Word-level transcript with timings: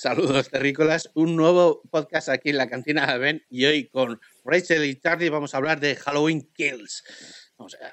Saludos 0.00 0.48
terrícolas, 0.48 1.10
un 1.12 1.36
nuevo 1.36 1.82
podcast 1.90 2.30
aquí 2.30 2.48
en 2.48 2.56
la 2.56 2.70
cantina 2.70 3.04
de 3.06 3.18
Ben 3.18 3.44
y 3.50 3.66
hoy 3.66 3.90
con 3.90 4.18
Rachel 4.46 4.86
y 4.86 4.98
Charlie 4.98 5.28
vamos 5.28 5.52
a 5.52 5.58
hablar 5.58 5.78
de 5.78 5.94
Halloween 5.94 6.48
Kills. 6.54 7.04
Vamos 7.58 7.76
allá. 7.78 7.92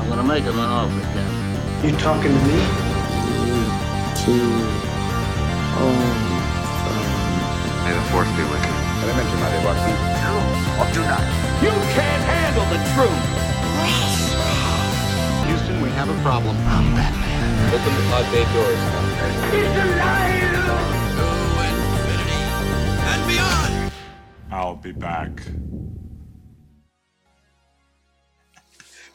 I'm 0.00 0.08
gonna 0.08 0.22
make 0.22 0.42
him 0.42 0.58
an 0.58 0.64
offer. 0.64 1.04
You 1.84 1.92
talking 1.98 2.32
to 2.32 2.40
me? 2.48 2.56
May 7.84 7.92
the 7.92 8.04
force 8.08 8.32
be 8.32 8.44
with 8.48 8.64
you. 8.64 8.72
You 11.60 11.72
can't 11.92 12.24
handle 12.24 12.64
the 12.72 12.80
truth. 12.96 13.24
Houston, 15.44 15.82
we 15.82 15.90
have 15.90 16.08
a 16.08 16.16
problem. 16.22 16.56
I'm 16.68 16.94
Batman. 16.94 17.28
He's 19.52 19.76
alive. 19.76 20.97
I'll 24.50 24.80
be 24.80 24.92
back. 24.92 25.42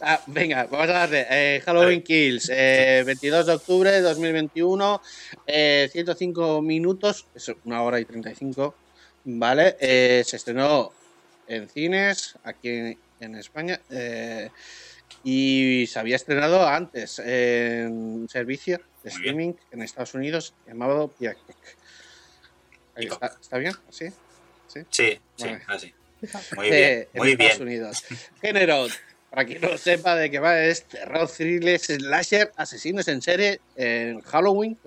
Ah, 0.05 0.21
venga, 0.27 0.65
vamos 0.69 0.89
a 0.89 0.93
darle. 0.93 1.25
eh, 1.29 1.61
Halloween 1.65 2.01
Kills, 2.03 2.49
eh, 2.49 3.03
22 3.05 3.45
de 3.45 3.53
octubre 3.53 3.89
de 3.91 4.01
2021, 4.01 5.01
eh, 5.47 5.89
105 5.91 6.61
minutos, 6.61 7.25
es 7.33 7.51
una 7.63 7.81
hora 7.81 7.99
y 8.01 8.05
35, 8.05 8.75
¿vale? 9.23 9.77
Eh, 9.79 10.23
se 10.25 10.35
estrenó 10.35 10.91
en 11.47 11.69
cines 11.69 12.35
aquí 12.43 12.67
en, 12.69 12.97
en 13.21 13.35
España 13.35 13.79
eh, 13.89 14.49
y 15.23 15.85
se 15.87 15.99
había 15.99 16.17
estrenado 16.17 16.67
antes 16.67 17.19
en 17.19 18.27
servicio 18.29 18.81
de 19.03 19.09
streaming 19.09 19.53
en 19.71 19.81
Estados 19.83 20.13
Unidos 20.15 20.53
llamado 20.67 21.07
Peacock. 21.07 21.55
Ahí 22.95 23.07
Peacock. 23.07 23.23
¿Está, 23.23 23.39
¿Está 23.41 23.57
bien? 23.57 23.73
¿Sí? 23.89 24.05
Sí, 24.67 25.19
sí, 25.35 25.45
así. 25.67 25.93
Muy 26.55 26.67
Eh, 26.67 26.71
bien, 26.71 27.07
en 27.13 27.19
muy 27.19 27.31
Estados 27.31 27.57
bien. 27.59 27.61
Unidos. 27.67 28.03
Género, 28.41 28.87
para 29.29 29.45
quien 29.45 29.61
no 29.61 29.77
sepa 29.77 30.15
de 30.15 30.31
qué 30.31 30.39
va, 30.39 30.59
es 30.63 30.83
terror, 30.85 31.27
thriller, 31.29 31.79
slasher, 31.79 32.51
asesinos 32.55 33.07
en 33.07 33.21
serie 33.21 33.59
en 33.75 34.21
Halloween, 34.21 34.77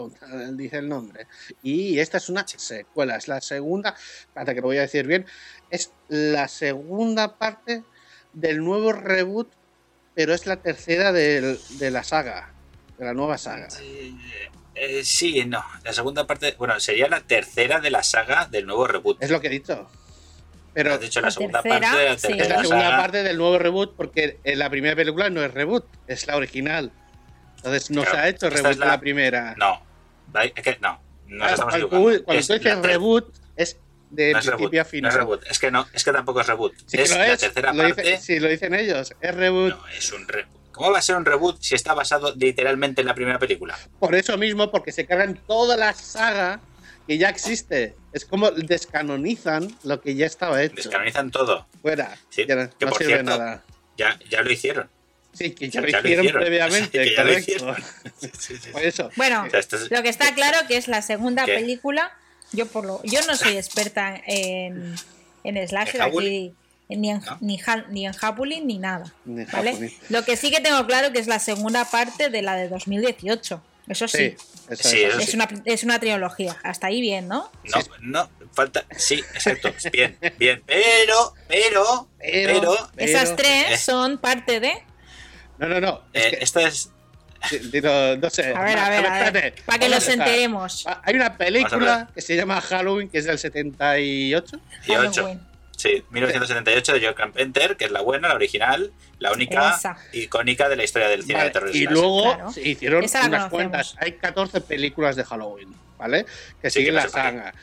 dice 0.52 0.78
el 0.78 0.88
nombre. 0.88 1.26
Y 1.62 1.98
esta 1.98 2.18
es 2.18 2.28
una 2.28 2.46
secuela, 2.46 3.16
es 3.16 3.28
la 3.28 3.40
segunda, 3.40 3.94
espérate 4.20 4.54
que 4.54 4.60
lo 4.60 4.68
voy 4.68 4.78
a 4.78 4.82
decir 4.82 5.06
bien, 5.06 5.26
es 5.70 5.90
la 6.08 6.48
segunda 6.48 7.36
parte 7.36 7.82
del 8.32 8.58
nuevo 8.64 8.92
reboot, 8.92 9.50
pero 10.14 10.32
es 10.32 10.46
la 10.46 10.56
tercera 10.56 11.12
del- 11.12 11.58
de 11.78 11.90
la 11.90 12.02
saga, 12.02 12.52
de 12.98 13.04
la 13.04 13.12
nueva 13.14 13.36
saga. 13.38 13.68
Eh, 13.80 14.12
eh, 14.76 15.04
sí, 15.04 15.44
no. 15.44 15.64
La 15.84 15.92
segunda 15.92 16.26
parte, 16.26 16.54
bueno, 16.58 16.78
sería 16.80 17.08
la 17.08 17.20
tercera 17.20 17.80
de 17.80 17.90
la 17.90 18.02
saga 18.02 18.46
del 18.46 18.66
nuevo 18.66 18.86
reboot. 18.86 19.22
Es 19.22 19.30
lo 19.30 19.40
que 19.40 19.48
he 19.48 19.50
dicho. 19.50 19.88
Pero 20.74 20.92
Has 20.94 21.00
dicho 21.00 21.20
la 21.20 21.28
La 21.28 21.30
segunda 21.30 21.62
tercera, 21.62 21.80
parte 21.80 21.98
de 22.02 22.08
la 22.10 22.18
sí. 22.18 22.26
es 22.26 22.36
tercera 22.36 22.56
la 22.56 22.62
segunda 22.62 22.84
saga. 22.84 22.96
parte 22.98 23.22
del 23.22 23.38
nuevo 23.38 23.58
reboot 23.58 23.96
porque 23.96 24.38
en 24.44 24.58
la 24.58 24.68
primera 24.68 24.94
película 24.94 25.30
no 25.30 25.42
es 25.42 25.52
reboot, 25.54 25.86
es 26.06 26.26
la 26.26 26.36
original. 26.36 26.92
Entonces 27.56 27.90
no 27.90 28.02
Claro, 28.02 28.16
se 28.16 28.22
ha 28.22 28.28
hecho 28.28 28.50
reboot 28.50 28.70
es 28.72 28.78
la- 28.78 28.86
la 28.86 29.00
primera. 29.00 29.54
No, 29.56 29.82
es 30.54 30.62
que 30.62 30.76
no. 30.80 31.00
Nos 31.28 31.50
estamos 31.52 31.72
cuando 31.74 31.86
equivocando. 31.86 32.24
cuando 32.24 32.40
Es 32.40 32.46
tú 32.46 32.52
dices 32.54 32.78
reboot 32.82 33.34
es 33.56 33.76
de 34.10 34.32
no 34.32 34.38
es 34.38 34.44
reboot, 34.44 34.58
principio 34.70 34.80
a 34.80 34.84
no 34.84 34.90
final. 34.90 35.10
es 35.10 35.16
reboot. 35.16 35.46
Es 35.50 35.58
que 35.58 35.70
no, 35.70 35.86
es 35.92 36.04
que 36.04 36.12
tampoco 36.12 36.40
es 36.42 36.46
reboot. 36.46 36.74
Sí, 36.86 36.96
es 37.00 37.08
que 37.10 37.18
lo 37.18 37.24
la 37.24 37.32
es, 37.32 37.40
tercera 37.40 37.72
lo 37.72 37.82
dice- 37.82 37.94
parte. 37.94 38.18
sí, 38.20 38.38
lo 38.38 38.48
dicen 38.48 38.74
ellos, 38.74 39.14
es 39.20 39.34
reboot. 39.34 39.70
No, 39.70 39.88
es 39.88 40.12
un 40.12 40.28
reboot. 40.28 40.60
¿Cómo 40.76 40.92
va 40.92 40.98
a 40.98 41.02
ser 41.02 41.16
un 41.16 41.24
reboot 41.24 41.60
si 41.60 41.74
está 41.74 41.94
basado 41.94 42.34
literalmente 42.36 43.00
en 43.00 43.06
la 43.08 43.14
primera 43.14 43.38
película? 43.38 43.76
Por 43.98 44.14
eso 44.14 44.36
mismo, 44.36 44.70
porque 44.70 44.92
se 44.92 45.06
cargan 45.06 45.40
toda 45.46 45.76
la 45.76 45.92
saga 45.94 46.60
que 47.06 47.18
ya 47.18 47.28
existe. 47.30 47.94
Es 48.12 48.24
como 48.24 48.50
descanonizan 48.50 49.74
lo 49.84 50.00
que 50.00 50.14
ya 50.14 50.26
estaba 50.26 50.62
hecho. 50.62 50.76
Descanonizan 50.76 51.30
todo. 51.30 51.66
Fuera. 51.82 52.16
Sí, 52.28 52.44
ya 52.46 52.56
no, 52.56 52.70
que 52.70 52.84
no 52.84 52.90
por 52.92 52.98
sirve 52.98 53.14
cierto, 53.14 53.30
nada. 53.30 53.64
Ya, 53.96 54.18
ya 54.30 54.42
lo 54.42 54.52
hicieron. 54.52 54.88
Sí, 55.32 55.50
que 55.52 55.68
ya, 55.70 55.80
ya 55.80 56.00
lo 56.00 56.08
hicieron 56.08 56.26
previamente. 56.32 57.14
Ya 57.14 57.24
lo 57.24 57.38
hicieron. 57.38 57.76
Sí, 58.18 58.30
sí, 58.38 58.56
sí. 58.56 58.70
Por 58.70 58.82
eso. 58.82 59.10
Bueno, 59.16 59.44
O 59.46 59.50
sea, 59.50 59.60
esto 59.60 59.76
es- 59.76 59.90
lo 59.90 60.02
que 60.02 60.08
está 60.10 60.34
claro 60.34 60.58
que 60.68 60.76
es 60.76 60.88
la 60.88 61.00
segunda 61.02 61.44
¿Qué? 61.46 61.54
película. 61.54 62.12
Yo 62.52 62.66
por 62.66 62.84
lo, 62.84 63.02
yo 63.04 63.20
no 63.26 63.34
soy 63.36 63.56
experta 63.56 64.20
en, 64.26 64.94
en 65.44 65.68
slasher 65.68 66.02
aquí, 66.02 66.54
ni 66.88 67.10
en, 67.10 67.20
¿No? 67.20 67.38
ni, 67.40 67.58
Hal- 67.60 67.86
ni 67.88 68.06
en 68.06 68.12
Halloween 68.12 68.66
ni 68.66 68.78
nada. 68.78 69.12
Ni 69.24 69.44
¿vale? 69.44 69.92
Lo 70.08 70.24
que 70.24 70.36
sí 70.36 70.50
que 70.50 70.60
tengo 70.60 70.86
claro 70.86 71.12
que 71.12 71.18
es 71.18 71.26
la 71.26 71.38
segunda 71.38 71.84
parte 71.84 72.28
de 72.30 72.42
la 72.42 72.54
de 72.56 72.68
2018. 72.68 73.62
Eso 73.88 74.08
sí. 74.08 74.18
Sí, 74.18 74.36
eso 74.70 74.88
Sí, 74.88 75.02
es. 75.02 75.10
eso 75.14 75.20
Es 75.20 75.34
una, 75.34 75.48
es 75.64 75.84
una 75.84 75.98
trilogía. 76.00 76.56
Hasta 76.64 76.88
ahí 76.88 77.00
bien, 77.00 77.28
¿no? 77.28 77.50
No, 77.64 77.80
no, 78.00 78.30
falta. 78.52 78.84
Sí, 78.96 79.14
exacto. 79.34 79.72
Bien, 79.92 80.16
bien. 80.38 80.62
Pero, 80.66 81.34
pero, 81.48 82.08
Pero- 82.18 82.60
pero. 82.60 82.90
Esas 82.96 83.24
Pero- 83.30 83.36
tres 83.36 83.64
eh. 83.70 83.76
son 83.78 84.18
parte 84.18 84.58
de. 84.60 84.72
No, 85.58 85.68
no, 85.68 85.80
no. 85.80 86.02
Es 86.12 86.24
eh, 86.24 86.30
que, 86.52 86.66
es. 86.66 86.90
sí, 87.48 87.58
dilo, 87.72 88.16
no 88.16 88.28
sé. 88.28 88.52
A 88.54 88.62
ver, 88.62 88.76
a 88.78 88.88
ver, 88.90 89.06
a 89.06 89.12
ver. 89.18 89.26
espérate. 89.36 89.62
Para 89.62 89.78
que 89.78 89.88
nos 89.88 90.08
a 90.08 90.12
enteremos. 90.12 90.84
Ah, 90.86 91.00
Hay 91.04 91.14
una 91.14 91.26
a 91.26 91.36
película 91.36 91.96
ver. 91.98 92.06
que 92.14 92.20
se 92.20 92.34
llama 92.36 92.60
Halloween, 92.60 93.08
que 93.08 93.18
es 93.18 93.24
del 93.24 93.38
78. 93.38 94.60
18. 94.86 95.40
Sí, 95.76 96.02
1978 96.10 96.92
de 96.94 97.04
John 97.04 97.14
Carpenter, 97.14 97.76
que 97.76 97.84
es 97.84 97.90
la 97.90 98.00
buena, 98.00 98.28
la 98.28 98.34
original, 98.34 98.92
la 99.18 99.32
única 99.32 99.74
Esa. 99.76 99.96
icónica 100.12 100.68
de 100.70 100.76
la 100.76 100.84
historia 100.84 101.08
del 101.08 101.22
cine 101.22 101.34
Vale, 101.34 101.44
de 101.46 101.50
terror. 101.52 101.76
y 101.76 101.84
luego 101.84 102.22
Claro. 102.34 102.52
se 102.52 102.66
hicieron 102.68 103.04
Esa 103.04 103.20
la 103.22 103.28
unas 103.28 103.50
cuantas. 103.50 103.94
Hay 104.00 104.12
14 104.12 104.62
películas 104.62 105.16
de 105.16 105.24
Halloween, 105.24 105.74
¿vale? 105.98 106.24
Que 106.62 106.70
Sí, 106.70 106.78
siguen 106.80 106.94
que 106.94 106.96
la 107.00 107.02
qué. 107.04 107.08
saga. 107.10 107.54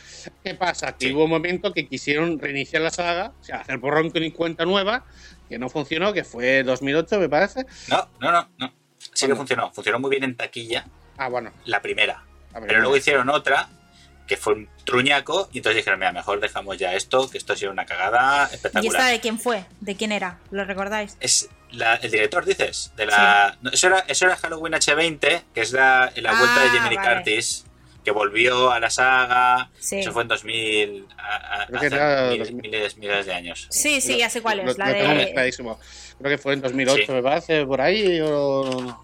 ¿Qué 0.43 0.53
pasa? 0.53 0.91
Que 0.95 1.07
Sí. 1.07 1.13
hubo 1.13 1.23
un 1.23 1.31
momento 1.31 1.73
que 1.73 1.87
quisieron 1.87 2.39
reiniciar 2.39 2.83
la 2.83 2.91
saga, 2.91 3.33
o 3.39 3.43
sea, 3.43 3.57
hacer 3.61 3.77
borrón 3.79 4.11
con 4.11 4.23
y 4.23 4.31
cuenta 4.31 4.63
nueva, 4.65 5.05
que 5.49 5.57
no 5.57 5.69
funcionó, 5.69 6.13
que 6.13 6.23
fue 6.23 6.61
2008, 6.63 7.19
me 7.19 7.29
parece. 7.29 7.65
No, 7.87 8.07
no, 8.19 8.31
no, 8.31 8.49
no. 8.59 8.73
Sí 8.99 9.09
que 9.21 9.25
Bueno. 9.25 9.35
funcionó. 9.37 9.71
Funcionó 9.73 9.99
muy 9.99 10.11
bien 10.11 10.23
en 10.23 10.35
taquilla 10.37 10.85
Ah, 11.17 11.29
bueno. 11.29 11.51
la 11.65 11.81
primera. 11.81 12.23
a 12.53 12.59
ver, 12.59 12.67
Pero 12.67 12.81
luego 12.81 12.95
hicieron 12.95 13.29
otra 13.29 13.67
que 14.35 14.41
fue 14.41 14.53
un 14.53 14.69
truñaco 14.83 15.49
y 15.53 15.57
entonces 15.59 15.77
dijeron, 15.77 15.99
mira, 15.99 16.11
mejor 16.11 16.39
dejamos 16.39 16.77
ya 16.77 16.93
esto, 16.95 17.29
que 17.29 17.37
esto 17.37 17.53
ha 17.53 17.55
sido 17.55 17.71
una 17.71 17.85
cagada 17.85 18.47
¿Y 18.51 18.55
espectacular. 18.55 18.95
esta 18.95 19.07
de 19.11 19.19
quién 19.19 19.39
fue? 19.39 19.65
¿De 19.81 19.95
quién 19.95 20.11
era? 20.11 20.39
¿Lo 20.51 20.63
recordáis? 20.65 21.15
Es 21.19 21.49
la- 21.71 21.95
el 21.95 22.09
director, 22.11 22.45
dices, 22.45 22.91
de 22.95 23.05
la. 23.05 23.57
no, 23.61 23.69
eso, 23.71 23.87
era, 23.87 23.99
eso 24.07 24.25
era 24.25 24.35
Halloween 24.37 24.73
H20, 24.73 25.43
que 25.53 25.61
es 25.61 25.71
la, 25.71 26.11
la 26.15 26.31
Ah, 26.31 26.39
vuelta 26.39 26.63
de 26.63 26.89
Lee 26.89 26.95
vale. 26.97 27.15
Curtis, 27.15 27.65
que 28.03 28.11
volvió 28.11 28.71
a 28.71 28.79
la 28.79 28.89
saga. 28.89 29.69
Sí. 29.79 29.99
Eso 29.99 30.11
fue 30.11 30.23
en 30.23 30.27
2000. 30.27 31.07
a- 31.17 31.61
a- 31.63 31.67
Creo 31.67 31.79
que 31.79 31.85
hace 31.87 31.95
era 31.95 32.21
miles, 32.29 32.47
2000. 32.49 32.61
miles, 32.71 32.97
miles 32.97 33.25
de 33.25 33.33
años. 33.33 33.67
Sí, 33.69 34.01
sí, 34.01 34.17
ya 34.17 34.29
sé 34.29 34.41
cuál 34.41 34.57
Lo- 34.57 34.71
es. 34.71 34.77
La 34.77 34.87
lo 34.87 34.93
tengo 34.93 35.09
de. 35.09 35.15
mezcladísimo. 35.15 35.79
Creo 36.19 36.29
que 36.31 36.37
fue 36.37 36.53
en 36.53 36.61
2008, 36.61 37.03
Sí. 37.07 37.11
me 37.11 37.23
parece, 37.23 37.65
por 37.65 37.79
ahí, 37.81 38.19
o... 38.21 38.99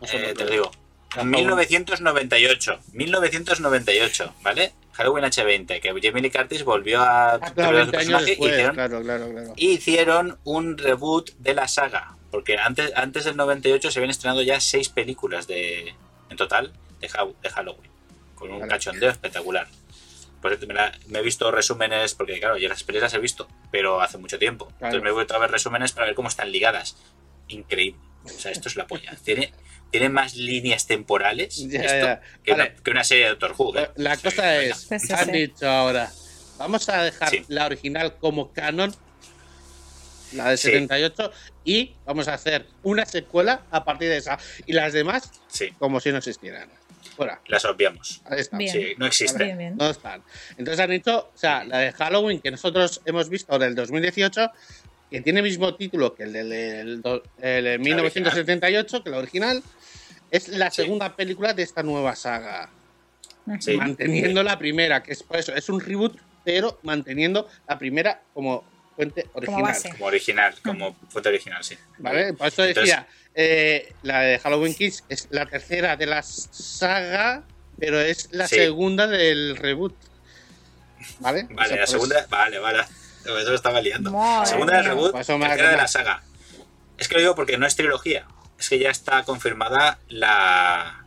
No 0.00 0.06
sé, 0.08 0.30
Eh, 0.30 0.34
te 0.34 0.44
lo 0.44 0.50
digo. 0.50 0.70
La 1.16 1.24
1998. 1.24 2.80
1998, 2.92 4.34
¿vale? 4.42 4.72
Halloween 4.92 5.24
H20, 5.24 5.80
que 5.80 5.88
Jamie 5.88 6.22
Lee 6.22 6.30
Curtis 6.30 6.64
volvió 6.64 7.00
a 7.00 7.34
Ah, 7.34 7.40
claro, 7.54 7.78
a 7.78 7.80
20 7.84 7.90
su 7.90 7.96
años 7.96 8.22
personaje 8.22 8.24
y 8.24 8.26
después, 8.30 8.52
hicieron, 8.52 8.74
claro, 8.74 9.02
claro, 9.02 9.30
claro. 9.30 9.52
hicieron 9.56 10.38
un 10.44 10.78
reboot 10.78 11.30
de 11.38 11.54
la 11.54 11.68
saga. 11.68 12.16
Porque 12.30 12.56
antes, 12.58 12.92
antes 12.94 13.24
del 13.24 13.36
98 13.36 13.90
se 13.90 13.98
habían 13.98 14.10
estrenado 14.10 14.42
ya 14.42 14.60
seis 14.60 14.88
películas 14.88 15.46
de, 15.46 15.94
en 16.30 16.36
total 16.36 16.72
de, 17.00 17.08
de 17.42 17.50
Halloween. 17.50 17.90
Con 18.34 18.50
un 18.52 18.60
Vale. 18.60 18.70
cachondeo 18.70 19.10
espectacular. 19.10 19.66
Cierto, 20.40 20.66
me, 20.66 20.74
la- 20.74 20.92
me 21.08 21.20
he 21.20 21.22
visto 21.22 21.50
resúmenes, 21.50 22.14
porque 22.14 22.40
claro, 22.40 22.56
yo 22.58 22.68
las 22.68 22.82
películas 22.84 23.12
las 23.12 23.18
he 23.18 23.22
visto, 23.22 23.48
pero 23.70 24.00
hace 24.00 24.18
mucho 24.18 24.38
tiempo. 24.38 24.68
Entonces 24.74 25.02
me 25.02 25.10
he 25.10 25.12
vuelto 25.12 25.34
a 25.34 25.38
ver 25.38 25.50
resúmenes 25.50 25.92
para 25.92 26.06
ver 26.06 26.14
cómo 26.14 26.28
están 26.28 26.50
ligadas. 26.50 26.96
Increíble. 27.48 28.00
O 28.24 28.28
sea, 28.28 28.50
esto 28.50 28.68
es 28.68 28.76
la 28.76 28.86
polla. 28.86 29.14
Tiene, 29.24 29.52
tiene 29.92 30.08
más 30.08 30.34
líneas 30.34 30.86
temporales 30.88 31.56
Ya, 31.68 31.80
esto 31.82 32.06
ya. 32.06 32.20
Que, 32.42 32.50
Vale. 32.52 32.62
una, 32.70 32.74
que 32.82 32.90
una 32.90 33.04
serie 33.04 33.24
de 33.24 33.30
Doctor 33.30 33.54
Who. 33.56 33.78
¿eh? 33.78 33.90
La 33.96 34.16
Sí, 34.16 34.22
cosa 34.22 34.56
es, 34.60 34.76
Sí, 34.78 34.98
sí, 34.98 35.12
han 35.12 35.30
dicho 35.30 35.68
ahora, 35.68 36.10
vamos 36.58 36.88
a 36.88 37.02
dejar 37.04 37.28
Sí. 37.30 37.44
la 37.48 37.66
original 37.66 38.16
como 38.18 38.52
canon, 38.52 38.92
la 40.32 40.48
de 40.50 40.56
Sí. 40.56 40.70
78, 40.70 41.30
y 41.64 41.94
vamos 42.06 42.26
a 42.26 42.34
hacer 42.34 42.66
una 42.82 43.04
secuela 43.06 43.62
a 43.70 43.84
partir 43.84 44.08
de 44.08 44.16
esa. 44.16 44.38
Y 44.66 44.72
las 44.72 44.92
demás, 44.94 45.30
Sí, 45.46 45.70
como 45.78 46.00
si 46.00 46.10
no 46.10 46.18
existieran. 46.18 46.68
Fuera. 47.16 47.42
las 47.48 47.64
obviamos. 47.66 48.22
Ahí 48.24 48.40
está. 48.40 48.56
Bien. 48.56 48.72
Sí, 48.72 48.94
no 48.96 49.04
existe. 49.04 49.44
Bien, 49.44 49.58
bien. 49.58 49.76
No 49.76 49.90
están. 49.90 50.22
Entonces 50.56 50.80
han 50.80 50.88
dicho, 50.90 51.30
o 51.34 51.36
sea, 51.38 51.62
la 51.64 51.78
de 51.80 51.92
Halloween 51.92 52.40
que 52.40 52.50
nosotros 52.50 53.02
hemos 53.04 53.28
visto 53.28 53.58
del 53.58 53.74
2018, 53.74 54.50
que 55.12 55.20
tiene 55.20 55.40
el 55.40 55.44
mismo 55.44 55.74
título 55.76 56.14
que 56.14 56.24
el 56.24 56.32
de 56.32 57.78
1978, 57.78 59.04
que 59.04 59.10
la 59.10 59.18
original, 59.18 59.62
es 60.30 60.48
la 60.48 60.70
Sí. 60.70 60.82
segunda 60.82 61.14
película 61.14 61.52
de 61.52 61.62
esta 61.62 61.82
nueva 61.82 62.16
saga. 62.16 62.70
Sí. 63.60 63.76
Manteniendo 63.76 64.42
la 64.42 64.58
primera, 64.58 65.02
que 65.02 65.12
es 65.12 65.22
por 65.22 65.36
eso, 65.36 65.54
es 65.54 65.68
un 65.68 65.80
reboot, 65.80 66.16
pero 66.44 66.78
manteniendo 66.82 67.48
la 67.68 67.78
primera 67.78 68.22
como 68.32 68.64
fuente 68.96 69.26
original. 69.34 69.76
Como 69.92 70.06
original, 70.06 70.54
como 70.64 70.94
fuente 71.08 71.28
original, 71.28 71.62
sí. 71.62 71.76
¿Vale? 71.98 72.32
Por 72.34 72.46
eso 72.48 72.62
decía, 72.62 73.06
eh, 73.34 73.92
la 74.02 74.20
de 74.22 74.38
Halloween 74.38 74.74
Kids 74.74 75.04
es 75.08 75.28
la 75.30 75.46
tercera 75.46 75.96
de 75.96 76.06
la 76.06 76.22
saga 76.22 77.44
pero 77.78 78.00
es 78.00 78.28
la 78.32 78.46
Sí. 78.46 78.56
segunda 78.56 79.06
del 79.08 79.56
reboot. 79.56 79.94
¿Vale? 81.18 81.48
O 81.50 81.54
Vale, 81.54 81.68
sea, 81.68 81.76
la 81.76 81.80
pues- 81.82 81.90
segunda. 81.90 82.26
Vale, 82.30 82.58
vale. 82.60 82.84
Eso 83.24 83.50
lo 83.50 83.54
estaba 83.54 83.80
liando. 83.80 84.10
Madre 84.10 84.46
segunda 84.46 84.72
del 84.74 84.82
mía. 84.82 84.90
reboot, 84.92 85.12
Pues 85.12 85.26
tercera 85.26 85.70
de 85.70 85.76
la 85.76 85.88
saga. 85.88 86.22
Es 86.98 87.08
que 87.08 87.14
lo 87.14 87.20
digo 87.20 87.34
porque 87.34 87.58
no 87.58 87.66
es 87.66 87.76
trilogía. 87.76 88.26
Es 88.58 88.68
que 88.68 88.78
ya 88.78 88.90
está 88.90 89.22
confirmada 89.24 89.98
la. 90.08 90.98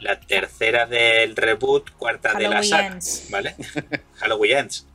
La 0.00 0.20
tercera 0.20 0.86
del 0.86 1.34
reboot, 1.34 1.90
cuarta 1.92 2.34
de 2.34 2.48
la 2.48 2.62
saga. 2.62 2.88
Ends. 2.88 3.26
¿Vale? 3.30 3.54
Halloween 4.16 4.58
Ends. 4.58 4.86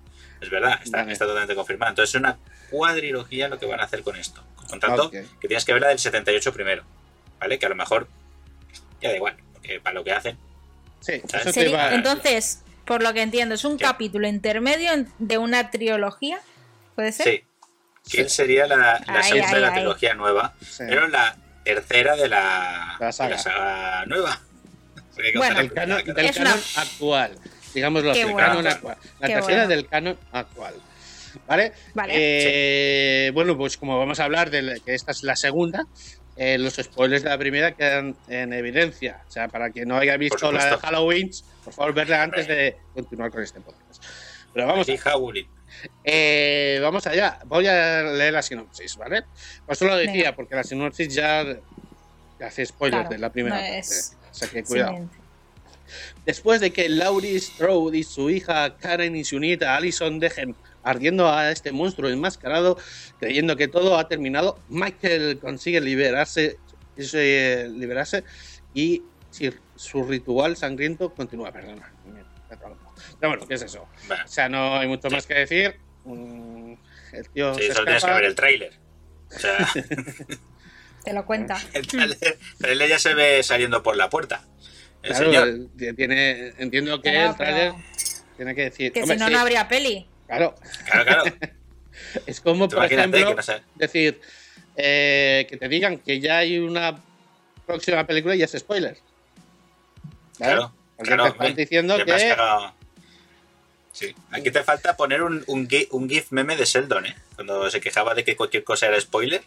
Es 0.41 0.49
verdad, 0.49 0.79
está, 0.83 0.99
Vale. 0.99 1.13
está 1.13 1.25
totalmente 1.25 1.55
confirmada. 1.55 1.89
Entonces 1.91 2.15
es 2.15 2.19
una 2.19 2.37
cuadrilogía 2.69 3.47
lo 3.47 3.57
que 3.57 3.65
van 3.65 3.79
a 3.79 3.83
hacer 3.83 4.03
con 4.03 4.15
esto. 4.15 4.43
Con 4.69 4.79
tanto 4.79 5.09
que 5.09 5.25
tienes 5.47 5.65
que 5.65 5.73
ver 5.73 5.81
la 5.81 5.87
del 5.87 5.99
78 5.99 6.53
primero. 6.53 6.83
¿Vale? 7.39 7.57
Que 7.57 7.65
a 7.65 7.69
lo 7.69 7.75
mejor 7.75 8.07
ya 9.01 9.09
da 9.09 9.15
igual. 9.15 9.35
Porque 9.53 9.79
para 9.79 9.95
lo 9.95 10.03
que 10.03 10.11
hacen. 10.11 10.37
Sí, 11.01 11.13
eso 11.13 11.49
entonces, 11.91 12.61
por 12.89 13.01
lo 13.03 13.13
que 13.13 13.21
entiendo, 13.21 13.53
es 13.55 13.63
un 13.63 13.77
Sí. 13.77 13.85
capítulo 13.85 14.27
intermedio 14.27 14.89
de 15.19 15.37
una 15.37 15.69
trilogía. 15.69 16.39
¿Puede 16.95 17.11
ser? 17.13 17.25
Sí. 17.25 17.43
Kill 18.17 18.29
sería 18.29 18.65
la, 18.65 18.75
la 18.75 19.03
Ahí, 19.07 19.23
segunda 19.23 19.53
de 19.53 19.59
la 19.61 19.67
ahí. 19.67 19.73
trilogía 19.75 20.13
nueva. 20.15 20.53
Sí. 20.59 20.83
Pero 20.89 21.07
la 21.07 21.37
tercera 21.63 22.15
de 22.15 22.27
la, 22.27 22.97
La 22.99 23.11
saga. 23.11 23.29
de 23.29 23.35
la 23.35 23.41
saga 23.41 24.05
nueva. 24.07 24.41
Bueno. 25.35 25.55
del 25.59 25.71
canon, 25.73 26.01
la- 26.05 26.13
del 26.13 26.25
Es 26.25 26.37
una- 26.37 26.49
canon 26.51 26.63
actual. 26.77 27.37
Digámoslo 27.75 28.11
así, 28.11 28.23
bueno. 28.23 28.37
canon 28.37 28.67
actual. 28.67 28.97
La 29.19 29.27
Qué 29.27 29.33
tercera 29.35 29.57
bueno. 29.65 29.67
del 29.67 29.87
canon 29.87 30.17
actual. 30.31 30.73
¿Vale? 31.47 31.73
Vale. 31.93 32.13
Eh, 32.15 33.31
Bueno, 33.35 33.55
pues 33.55 33.77
como 33.77 33.99
vamos 33.99 34.19
a 34.19 34.23
hablar 34.23 34.49
de 34.49 34.81
que 34.83 34.95
esta 34.95 35.11
es 35.11 35.21
la 35.23 35.35
segunda, 35.35 35.85
eh, 36.41 36.57
los 36.57 36.75
spoilers 36.75 37.21
de 37.23 37.29
la 37.29 37.37
primera 37.37 37.75
quedan 37.75 38.15
en 38.29 38.53
evidencia. 38.53 39.21
O 39.27 39.31
sea, 39.31 39.49
para 39.49 39.69
quien 39.71 39.89
no 39.89 39.97
haya 39.97 40.15
visto 40.15 40.51
la 40.51 40.65
de. 40.65 40.77
Halloween, 40.77 41.29
por 41.65 41.73
favor, 41.73 41.93
verla 41.93 42.23
antes 42.23 42.47
de 42.47 42.77
continuar 42.93 43.29
con 43.29 43.43
este 43.43 43.59
podcast. 43.59 44.01
Pero 44.53 44.65
vamos. 44.65 44.87
Eh, 46.03 46.79
vamos 46.81 47.05
allá. 47.07 47.39
Voy 47.45 47.67
a 47.67 48.03
leer 48.03 48.33
la 48.33 48.41
sinopsis, 48.41 48.95
¿vale? 48.97 49.23
Pues 49.65 49.77
solo 49.77 49.95
decía, 49.95 50.13
Venga. 50.13 50.35
porque 50.35 50.55
la 50.55 50.63
sinopsis 50.63 51.13
ya 51.13 51.45
hace 52.41 52.65
spoilers 52.65 53.01
Claro, 53.01 53.09
de 53.13 53.17
la 53.19 53.31
primera 53.31 53.55
no 53.57 53.61
parte. 53.61 53.79
es- 53.79 54.15
O 54.31 54.33
sea 54.33 54.47
que 54.47 54.63
cuidado. 54.63 54.91
Siguiente. 54.91 55.17
Después 56.25 56.61
de 56.61 56.71
que 56.71 56.87
Laurie 56.87 57.39
Strode 57.39 57.97
y 57.97 58.03
su 58.03 58.29
hija 58.29 58.77
Karen 58.77 59.15
y 59.15 59.23
su 59.23 59.39
nieta 59.39 59.75
Allison 59.75 60.19
dejen 60.19 60.55
ardiendo 60.83 61.31
a 61.31 61.51
este 61.51 61.71
monstruo 61.71 62.09
enmascarado, 62.09 62.77
creyendo 63.19 63.55
que 63.55 63.67
todo 63.67 63.97
ha 63.97 64.07
terminado, 64.07 64.59
Michael 64.69 65.39
consigue 65.39 65.81
liberarse, 65.81 66.57
eh, 66.97 67.69
liberarse 67.71 68.23
y 68.73 69.03
si- 69.29 69.53
su 69.75 70.03
ritual 70.03 70.55
sangriento 70.57 71.13
continúa. 71.13 71.51
Perdona. 71.51 71.91
Pero 73.19 73.31
bueno, 73.31 73.47
¿qué 73.47 73.53
es 73.55 73.61
eso? 73.61 73.87
Bueno, 74.07 74.23
O 74.25 74.27
sea, 74.27 74.49
no 74.49 74.75
hay 74.77 74.87
mucho 74.87 75.09
más 75.09 75.25
que 75.27 75.33
decir. 75.35 75.75
Mm, 76.05 76.73
El 77.13 77.29
tío 77.29 77.53
sí, 77.55 77.61
se 77.63 77.73
solo 77.73 77.85
tienes 77.85 78.03
que 78.03 78.11
ver 78.13 78.23
el 78.25 78.35
tráiler. 78.35 78.73
O 79.35 79.39
sea, 79.39 79.57
Te 81.03 81.13
lo 81.13 81.25
cuenta. 81.25 81.57
el 81.73 81.87
tráiler 81.87 82.17
el 82.21 82.37
tráiler 82.57 82.89
ya 82.89 82.99
se 82.99 83.13
ve 83.13 83.41
saliendo 83.43 83.81
por 83.83 83.95
la 83.95 84.09
puerta. 84.09 84.43
El 85.01 85.11
Claro, 85.11 85.25
señor. 85.31 85.47
el- 85.47 85.95
tiene, 85.95 86.53
entiendo 86.57 87.01
que 87.01 87.11
Claro, 87.11 87.29
el 87.31 87.35
trailer 87.37 87.71
pero- 87.71 87.83
tiene 88.35 88.55
que 88.55 88.61
decir. 88.63 88.91
Que 88.91 89.01
hombre, 89.03 89.15
si 89.17 89.19
no, 89.21 89.27
sí, 89.27 89.33
no 89.33 89.39
habría 89.39 89.67
peli. 89.67 90.07
Claro, 90.29 90.53
Claro, 90.85 91.05
claro. 91.05 91.23
es 92.27 92.39
como, 92.39 92.69
por 92.69 92.85
ejemplo, 92.85 93.35
decir 93.75 94.21
eh, 94.75 95.47
que 95.49 95.57
te 95.57 95.67
digan 95.67 95.97
que 95.97 96.19
ya 96.19 96.37
hay 96.37 96.59
una 96.59 97.01
próxima 97.65 98.05
película 98.05 98.35
y 98.35 98.43
es 98.43 98.51
spoiler. 98.51 98.95
¿Vale? 100.37 100.53
Claro, 100.53 100.73
Porque 100.95 101.13
claro. 101.13 101.23
te 101.23 101.29
están 101.29 101.55
diciendo 101.55 101.97
que. 102.05 102.35
Sí, 103.99 104.15
aquí 104.31 104.49
te 104.49 104.63
falta 104.63 104.95
poner 104.95 105.21
un, 105.23 105.43
un, 105.47 105.67
un 105.91 106.09
GIF 106.09 106.31
meme 106.31 106.55
de 106.55 106.63
Sheldon, 106.63 107.05
¿eh? 107.05 107.15
Cuando 107.35 107.69
se 107.69 107.81
quejaba 107.81 108.13
de 108.15 108.23
que 108.23 108.37
cualquier 108.37 108.63
cosa 108.63 108.85
era 108.85 109.01
spoiler. 109.01 109.41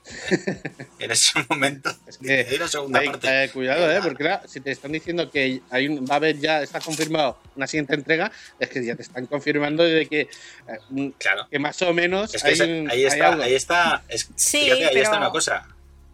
en 0.99 1.11
ese 1.11 1.33
momento. 1.49 1.91
Es 2.07 2.19
que 2.19 2.47
hay 2.51 2.57
una 2.57 2.69
segunda 2.69 3.01
hay- 3.01 3.09
parte. 3.09 3.45
eh, 3.45 3.49
cuidado, 3.51 3.91
¿eh? 3.91 4.01
Porque 4.03 4.25
claro, 4.25 4.47
si 4.47 4.61
te 4.61 4.71
están 4.71 4.93
diciendo 4.93 5.31
que 5.31 5.63
hay 5.71 5.89
un- 5.89 6.05
va 6.05 6.15
a 6.15 6.17
haber 6.17 6.39
ya, 6.39 6.61
está 6.61 6.81
confirmado 6.81 7.39
una 7.57 7.67
siguiente 7.67 7.95
entrega, 7.95 8.31
es 8.61 8.69
que 8.69 8.85
ya 8.85 8.95
te 8.95 9.01
están 9.03 9.25
confirmando 9.25 9.85
de 9.85 10.07
que, 10.07 10.21
eh, 10.21 11.13
Claro. 11.17 11.49
que 11.51 11.59
más 11.59 11.81
o 11.81 11.95
menos 11.95 12.35
Es 12.35 12.43
que 12.43 12.49
hay, 12.49 12.55
ese- 12.55 12.65
ahí 12.65 12.87
hay 12.91 13.05
está, 13.07 13.29
algo. 13.29 13.43
ahí 13.45 13.55
está. 13.55 14.03
es- 14.09 14.29
Sí, 14.37 14.65
fíjate, 14.65 14.85
ahí 14.85 14.91
pero- 14.93 15.05
está 15.05 15.17
una 15.17 15.31
cosa. 15.31 15.67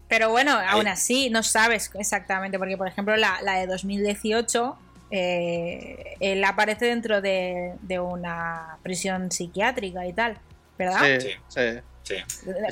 Pero 0.09 0.31
bueno, 0.31 0.53
aún 0.53 0.87
así 0.87 1.29
no 1.29 1.43
sabes 1.43 1.91
exactamente, 1.99 2.57
porque 2.59 2.77
por 2.79 2.87
ejemplo 2.89 3.17
la, 3.17 3.43
la 3.43 3.59
de 3.59 3.67
2018, 3.67 4.79
eh, 5.11 6.17
él 6.21 6.45
aparece 6.45 6.87
dentro 6.87 7.21
de, 7.21 7.75
de 7.83 7.99
una 8.01 8.79
prisión 8.83 9.31
psiquiátrica 9.31 10.07
y 10.07 10.13
tal, 10.13 10.39
¿verdad? 10.79 11.01
Sí, 11.49 12.15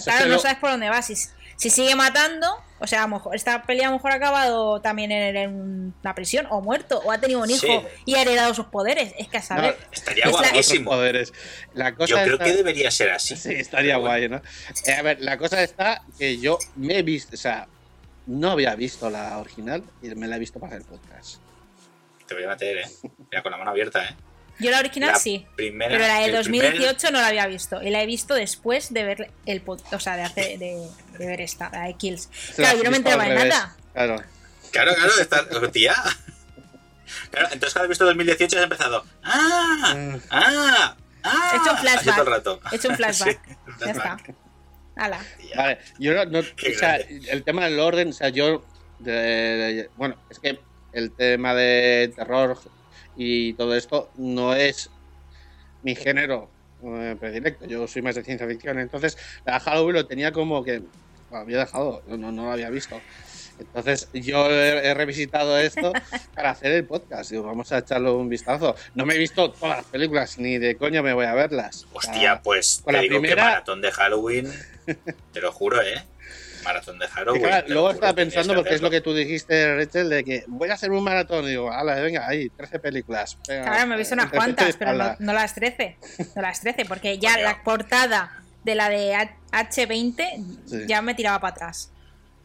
Claro, 0.05 0.27
no 0.29 0.39
sabes 0.39 0.57
por 0.59 0.71
dónde 0.71 0.89
va. 0.89 1.03
Si, 1.03 1.15
si 1.57 1.69
sigue 1.71 1.95
matando, 1.95 2.47
o 2.79 2.87
sea, 2.87 3.01
a 3.05 3.07
lo 3.07 3.17
mejor 3.17 3.35
esta 3.37 3.63
pelea 3.65 3.89
a 3.89 3.91
lo 3.91 3.97
mejor 3.97 4.13
ha 4.13 4.15
acabado 4.15 4.81
también 4.81 5.13
en, 5.13 5.37
en 5.37 5.95
una 6.03 6.15
prisión, 6.15 6.47
o 6.51 6.63
muerto, 6.63 7.01
o 7.05 7.13
ha 7.13 7.19
tenido 7.19 7.43
un 7.43 7.51
hijo 7.51 7.67
Sí. 7.67 7.81
y 8.07 8.15
ha 8.15 8.23
heredado 8.23 8.55
sus 8.55 8.67
poderes. 8.67 9.13
Es 9.19 9.29
que 9.29 9.37
a 9.39 9.43
saber. 9.43 9.77
Estaría 9.93 10.25
Es 10.25 10.33
la- 10.33 10.39
guapísimo. 10.39 10.91
poderes. 10.91 11.33
La 11.75 11.95
cosa 11.95 12.11
Yo 12.11 12.17
creo 12.23 12.33
está- 12.35 12.45
que 12.47 12.53
debería 12.55 12.91
ser 12.91 13.11
así. 13.11 13.37
Sí, 13.37 13.53
estaría 13.53 13.97
guay, 13.99 14.29
¿no? 14.31 14.41
Eh, 14.87 14.93
a 14.95 15.03
ver, 15.03 15.21
la 15.21 15.37
cosa 15.37 15.63
está 15.63 16.03
que 16.19 16.39
yo 16.39 16.59
me 16.77 16.99
he 16.99 17.03
visto, 17.03 17.35
o 17.35 17.39
sea, 17.39 17.69
no 18.27 18.53
había 18.53 18.75
visto 18.75 19.11
la 19.11 19.39
original 19.39 19.85
y 20.03 20.09
me 20.15 20.27
la 20.27 20.37
he 20.37 20.39
visto 20.39 20.59
para 20.59 20.77
el 20.77 20.83
podcast. 20.85 21.41
Te 22.27 22.35
voy 22.35 22.45
a 22.45 22.49
meter, 22.49 22.79
¿eh? 22.79 22.85
Mira, 23.31 23.43
con 23.43 23.53
la 23.53 23.59
mano 23.59 23.71
abierta, 23.71 24.05
¿eh? 24.05 24.17
Yo 24.59 24.71
la 24.71 24.79
original 24.79 25.13
La 25.13 25.19
sí. 25.19 25.47
primera- 25.55 25.91
Pero 25.93 26.07
la 26.07 26.19
de 26.21 26.25
el 26.27 26.33
2018 26.33 27.11
no 27.11 27.21
la 27.21 27.27
había 27.29 27.47
visto. 27.47 27.83
Y 27.83 27.91
la 27.91 28.03
he 28.03 28.07
visto 28.07 28.35
después 28.35 28.93
de 28.93 29.05
ver 29.05 29.31
el 29.45 29.63
o 29.67 30.01
sea, 30.01 30.17
de, 30.17 30.23
hacer, 30.23 30.59
de, 30.59 30.89
de 31.19 31.27
ver 31.27 31.41
esta, 31.43 31.69
la 31.71 31.83
de 31.85 31.95
Kills. 31.95 32.31
Claro, 32.57 32.79
yo 32.79 32.85
no 32.85 32.91
me 32.91 32.97
enteraba 32.97 33.25
de 33.25 33.35
nada. 33.35 33.77
Claro. 33.93 34.23
Claro, 34.73 34.95
claro, 34.95 35.13
está. 35.21 35.71
Tía. 35.73 35.95
Claro, 37.31 37.49
entonces 37.53 37.73
cuando 37.73 37.85
has 37.85 37.89
visto 37.91 38.05
2018 38.07 38.57
has 38.57 38.63
empezado. 38.65 39.05
¡Ah! 39.23 39.95
Mm. 39.97 40.17
¡Ah! 40.31 40.97
¡Ah! 41.23 41.51
He 41.53 41.57
hecho 41.59 41.73
un 41.73 41.79
flashback. 41.79 42.17
todo 42.17 42.25
el 42.27 42.33
rato. 42.33 42.61
He 42.73 42.77
hecho 42.77 42.89
un 42.89 42.97
flashback. 42.97 43.41
Sí, 43.47 43.73
Ya 43.85 43.91
está. 43.93 44.17
Hala. 44.97 45.21
Tía. 45.39 45.57
Vale, 45.57 45.79
yo 45.99 46.25
no, 46.27 46.39
o 46.41 46.79
sea, 46.79 46.97
el 46.97 47.45
tema 47.45 47.65
del 47.67 47.79
orden, 47.79 48.09
o 48.09 48.13
sea, 48.13 48.31
yo, 48.31 48.65
de- 49.01 49.13
de- 49.13 49.91
bueno, 49.97 50.17
es 50.31 50.39
que 50.39 50.59
el 50.97 51.13
tema 51.13 51.55
de 51.55 52.13
terror 52.17 52.59
y 53.17 53.53
todo 53.55 53.75
esto 53.77 54.11
no 54.17 54.55
es 54.55 54.91
mi 55.83 55.95
género 55.95 56.51
eh, 56.83 57.17
predilecto, 57.19 57.67
yo 57.67 57.87
soy 57.87 58.03
más 58.03 58.15
de 58.15 58.25
ciencia 58.25 58.47
ficción, 58.47 58.79
entonces 58.79 59.17
la 59.45 59.61
Halloween 59.61 59.95
lo 59.97 60.07
tenía 60.07 60.33
como 60.33 60.65
que 60.65 60.83
lo 61.31 61.37
había 61.37 61.59
dejado, 61.59 62.03
no, 62.07 62.31
lo 62.33 62.51
había 62.51 62.71
visto. 62.71 63.01
Entonces 63.59 64.09
yo 64.13 64.51
he, 64.51 64.87
he 64.87 64.95
revisitado 64.95 65.59
esto 65.59 65.93
para 66.35 66.51
hacer 66.51 66.73
el 66.73 66.85
podcast. 66.85 67.31
Digo, 67.31 67.45
vamos 67.45 67.73
a 67.73 67.79
echarle 67.79 68.11
un 68.11 68.29
vistazo. 68.29 68.77
No 68.95 69.07
me 69.07 69.15
he 69.15 69.19
visto 69.19 69.51
todas 69.51 69.79
las 69.79 69.87
películas, 69.87 70.39
ni 70.39 70.59
de 70.59 70.77
coño 70.77 71.03
me 71.03 71.15
voy 71.15 71.25
a 71.25 71.33
verlas. 71.35 71.87
Hostia, 71.95 72.43
pues 72.45 72.83
con 72.85 72.93
te 72.93 72.99
la 72.99 73.03
digo 73.03 73.19
primera- 73.21 73.43
que 73.43 73.49
maratón 73.51 73.81
de 73.81 73.93
Halloween. 73.93 74.53
Te 75.33 75.41
lo 75.41 75.51
juro, 75.53 75.81
¿eh? 75.83 76.05
Maratón 76.67 76.99
de 76.99 77.07
claro, 77.09 77.35
lo 77.69 77.75
luego 77.75 77.91
estaba 77.93 78.13
pensando, 78.13 78.55
porque 78.55 78.75
es 78.75 78.81
lo 78.83 78.89
hacerlo. 78.89 78.91
que 78.91 79.01
tú 79.01 79.15
dijiste, 79.15 79.77
Rachel, 79.77 80.09
de 80.09 80.25
que 80.25 80.45
voy 80.49 80.69
a 80.69 80.75
hacer 80.75 80.91
un 80.91 81.05
maratón. 81.05 81.45
Y 81.45 81.51
digo, 81.51 81.71
ala, 81.71 81.95
venga, 81.97 82.27
ahí, 82.27 82.49
13 82.51 82.79
películas. 82.81 83.39
Venga, 83.47 83.65
Claro, 83.65 83.87
me 83.87 83.95
he 83.95 83.99
visto 83.99 84.15
unas 84.15 84.31
cuantas, 84.31 84.77
pero 84.77 84.93
no, 84.93 85.33
las 85.33 85.55
13. 85.55 85.97
No 86.35 86.43
las 86.43 86.61
13, 86.61 86.85
porque 86.87 87.19
ya 87.19 87.39
la 87.39 87.63
portada 87.63 88.43
de 88.65 88.75
la 88.75 88.89
de 88.89 89.15
H- 89.15 89.35
H20 89.53 90.45
Sí. 90.67 90.83
ya 90.87 91.01
me 91.03 91.15
tiraba 91.15 91.39
para 91.41 91.55
atrás. 91.55 91.93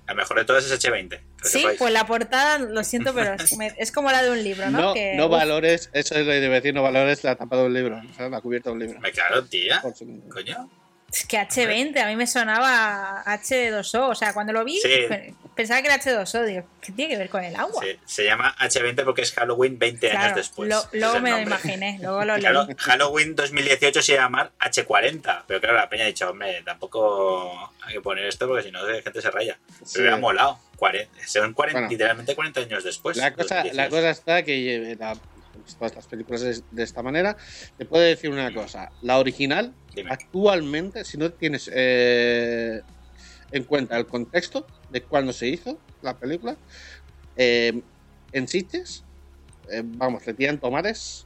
La 0.07 0.13
mejor 0.13 0.37
de 0.39 0.45
todas 0.45 0.65
es 0.65 0.71
H20. 0.71 1.09
que 1.09 1.15
lo 1.43 1.49
Sí, 1.49 1.65
pues 1.79 1.91
la 1.93 2.05
portada, 2.05 2.59
lo 2.59 2.83
siento, 2.83 3.13
pero 3.15 3.33
es, 3.33 3.57
me- 3.57 3.73
es 3.77 3.91
como 3.91 4.11
la 4.11 4.21
de 4.21 4.29
un 4.29 4.43
libro, 4.43 4.69
¿no? 4.69 4.79
No, 4.81 4.93
Que, 4.93 5.15
no 5.15 5.29
valores, 5.29 5.89
eso 5.93 6.15
es 6.15 6.25
lo 6.25 6.31
que 6.31 6.39
debe 6.39 6.55
decir, 6.55 6.73
no 6.73 6.83
valores 6.83 7.23
la 7.23 7.35
tapa 7.35 7.55
de 7.57 7.63
un 7.63 7.73
libro, 7.73 7.99
o 8.07 8.13
sea, 8.13 8.29
la 8.29 8.41
cubierta 8.41 8.69
de 8.69 8.73
un 8.73 8.79
libro. 8.79 8.99
Me 8.99 9.11
claro, 9.11 9.43
tía. 9.45 9.81
Coño. 9.81 10.69
Es 11.11 11.25
que 11.25 11.37
H20, 11.37 11.97
a 12.01 12.07
mí 12.07 12.15
me 12.15 12.25
sonaba 12.25 13.21
H2O. 13.25 14.09
O 14.11 14.15
sea, 14.15 14.33
cuando 14.33 14.53
lo 14.53 14.63
vi, 14.63 14.79
Sí. 14.79 14.87
pe- 15.09 15.33
pensaba 15.55 15.81
que 15.81 15.87
era 15.87 15.97
H2O. 15.99 16.45
Digo, 16.45 16.63
¿qué 16.81 16.93
tiene 16.93 17.11
que 17.11 17.17
ver 17.17 17.29
con 17.29 17.43
el 17.43 17.53
agua? 17.55 17.83
Se, 17.83 17.99
se 18.05 18.23
llama 18.25 18.55
H20 18.57 19.03
porque 19.03 19.23
es 19.23 19.33
Halloween 19.33 19.77
20 19.77 20.07
años 20.09 20.19
Claro, 20.21 20.35
después. 20.37 20.69
lo- 20.69 20.83
luego 20.93 21.19
me 21.19 21.31
lo 21.31 21.39
imaginé, 21.39 21.97
luego 22.01 22.23
lo 22.23 22.33
leí. 22.35 22.41
Claro, 22.41 22.65
Halloween 22.77 23.35
2018 23.35 24.01
se 24.01 24.13
llama 24.13 24.51
H40, 24.59 25.43
pero 25.47 25.59
claro, 25.59 25.75
la 25.77 25.89
peña 25.89 26.03
ha 26.05 26.07
dicho, 26.07 26.29
hombre, 26.29 26.61
tampoco 26.65 27.73
hay 27.81 27.93
que 27.95 28.01
poner 28.01 28.25
esto 28.25 28.47
porque 28.47 28.63
si 28.63 28.71
no 28.71 28.85
la 28.87 29.01
gente 29.01 29.21
se 29.21 29.31
raya. 29.31 29.57
Pero 29.67 29.85
Sí. 29.85 29.99
me 30.01 30.09
ha 30.11 30.17
molado. 30.17 30.59
40, 30.77 31.11
son 31.27 31.53
40, 31.53 31.79
Bueno. 31.81 31.91
literalmente 31.91 32.33
40 32.35 32.61
años 32.61 32.83
después. 32.83 33.15
La 33.17 33.33
cosa, 33.33 33.55
la 33.55 33.87
2018. 33.89 33.89
cosa 33.91 34.09
está 34.09 34.43
que 34.43 34.75
eh, 34.93 34.95
la- 34.99 35.15
todas 35.77 35.91
estas 35.91 36.07
películas 36.07 36.41
de, 36.41 36.59
de 36.71 36.83
esta 36.83 37.03
manera, 37.03 37.37
te 37.77 37.85
puedo 37.85 38.01
decir 38.03 38.29
una 38.31 38.51
cosa. 38.53 38.91
La 39.03 39.19
original, 39.19 39.73
Dime. 39.95 40.11
actualmente, 40.11 41.03
si 41.03 41.17
no 41.17 41.31
tienes 41.31 41.69
eh, 41.73 42.81
en 43.51 43.63
cuenta 43.63 43.97
el 43.97 44.05
contexto 44.05 44.65
de 44.89 45.03
cuándo 45.03 45.33
se 45.33 45.47
hizo 45.47 45.77
la 46.01 46.17
película, 46.17 46.55
eh, 47.35 47.81
en 48.31 48.47
Sitges, 48.47 49.03
eh, 49.69 49.81
vamos, 49.83 50.25
le 50.25 50.33
tiran 50.33 50.57
tomates. 50.57 51.25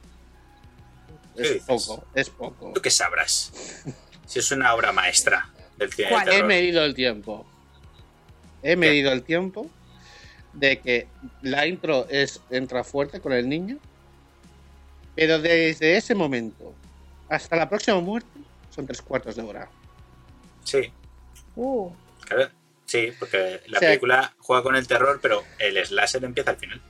¿Qué 1.36 1.42
Es 1.42 1.48
dices? 1.54 1.66
poco, 1.66 2.04
es 2.14 2.30
poco. 2.30 2.72
¿Tú 2.74 2.80
qué 2.80 2.90
sabrás? 2.90 3.52
Si 4.26 4.40
es 4.40 4.50
una 4.50 4.74
obra 4.74 4.90
maestra 4.90 5.48
del 5.78 5.92
cine. 5.92 6.08
He 6.32 6.42
medido 6.42 6.84
el 6.84 6.96
tiempo. 6.96 7.46
He 8.60 8.74
medido 8.74 9.12
el 9.12 9.22
tiempo 9.22 9.70
de 10.52 10.80
que 10.80 11.06
la 11.42 11.64
intro 11.68 12.08
es 12.08 12.40
entra 12.50 12.82
fuerte 12.82 13.20
con 13.20 13.32
el 13.32 13.48
niño, 13.48 13.78
pero 15.14 15.38
desde 15.38 15.96
ese 15.96 16.16
momento 16.16 16.74
hasta 17.28 17.54
la 17.54 17.68
próxima 17.68 18.00
muerte 18.00 18.28
son 18.76 18.86
tres 18.86 19.02
cuartos 19.02 19.34
de 19.34 19.42
hora. 19.42 19.68
Sí, 20.62 20.92
Uh, 21.58 21.90
claro. 22.26 22.50
Sí, 22.84 23.10
porque 23.18 23.62
la 23.66 23.78
O 23.78 23.80
sea- 23.80 23.88
película 23.88 24.34
juega 24.38 24.62
con 24.62 24.76
el 24.76 24.86
terror, 24.86 25.18
pero 25.22 25.42
el 25.58 25.84
slasher 25.84 26.22
empieza 26.22 26.50
al 26.50 26.56
final. 26.58 26.80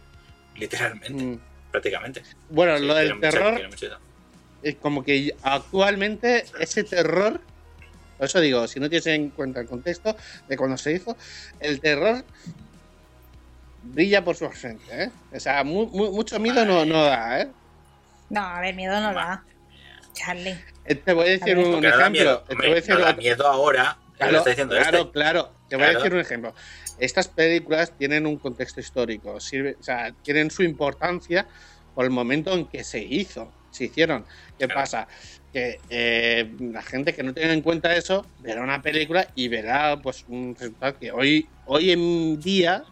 Literalmente, 0.56 1.22
Mm. 1.24 1.38
prácticamente. 1.70 2.22
Bueno, 2.50 2.76
Sí, 2.78 2.84
lo 2.84 2.94
del 2.94 3.20
terror 3.20 3.62
mucho- 3.68 3.98
es 4.62 4.74
como 4.76 5.04
que 5.04 5.34
actualmente 5.42 6.44
ese 6.58 6.82
terror, 6.84 7.40
por 8.18 8.26
eso 8.26 8.40
digo, 8.40 8.66
si 8.66 8.80
no 8.80 8.88
tienes 8.90 9.06
en 9.06 9.30
cuenta 9.30 9.60
el 9.60 9.68
contexto 9.68 10.16
de 10.48 10.56
cuando 10.56 10.76
se 10.76 10.92
hizo, 10.92 11.16
el 11.60 11.80
terror 11.80 12.24
brilla 13.84 14.24
por 14.24 14.34
su 14.36 14.46
ausencia, 14.46 15.04
¿eh? 15.04 15.10
O 15.32 15.38
sea, 15.40 15.62
mu- 15.64 15.86
mu- 15.86 16.10
mucho 16.12 16.38
miedo 16.40 16.64
no, 16.64 16.84
no 16.84 17.04
da, 17.04 17.40
¿eh? 17.42 17.48
no, 18.30 18.40
a 18.40 18.60
ver, 18.60 18.74
miedo 18.74 19.00
no 19.00 19.14
da. 19.14 19.44
Charlie. 20.16 20.56
Eh, 20.86 20.94
Te 20.96 21.12
voy 21.12 21.26
a 21.26 21.30
decir 21.30 21.56
A 21.56 21.60
un 21.60 21.84
ejemplo. 21.84 22.10
miedo. 22.10 22.44
te 22.48 22.54
voy 22.56 22.66
a 22.70 22.74
decir 22.74 22.94
no 22.94 23.00
da 23.00 23.10
otro- 23.10 23.22
miedo 23.22 23.46
ahora. 23.46 23.98
Claro, 24.16 24.38
está 24.38 24.50
diciendo 24.50 24.74
claro, 24.74 24.98
este. 24.98 25.10
claro. 25.12 25.52
Te 25.68 25.76
voy 25.76 25.84
a 25.84 25.92
decir 25.92 26.14
un 26.14 26.20
ejemplo. 26.20 26.54
Estas 26.98 27.28
películas 27.28 27.92
tienen 27.98 28.26
un 28.26 28.38
contexto 28.38 28.80
histórico, 28.80 29.38
sirve, 29.40 29.76
o 29.78 29.82
sea, 29.82 30.12
tienen 30.22 30.50
su 30.50 30.62
importancia 30.62 31.46
por 31.94 32.04
el 32.06 32.10
momento 32.10 32.54
en 32.54 32.66
que 32.66 32.82
se 32.82 32.98
hizo, 33.00 33.52
se 33.70 33.84
hicieron. 33.84 34.24
¿Qué 34.58 34.64
Claro. 34.66 34.80
pasa? 34.80 35.08
Que 35.52 35.78
eh, 35.90 36.50
la 36.60 36.82
gente 36.82 37.14
que 37.14 37.22
no 37.22 37.34
tenga 37.34 37.52
en 37.52 37.60
cuenta 37.60 37.94
eso 37.94 38.24
verá 38.40 38.62
una 38.62 38.80
película 38.80 39.28
y 39.34 39.48
verá 39.48 39.98
pues 40.02 40.24
un 40.28 40.54
resultado 40.58 40.98
que 40.98 41.12
hoy, 41.12 41.46
hoy 41.66 41.90
en 41.90 42.40
día 42.40 42.84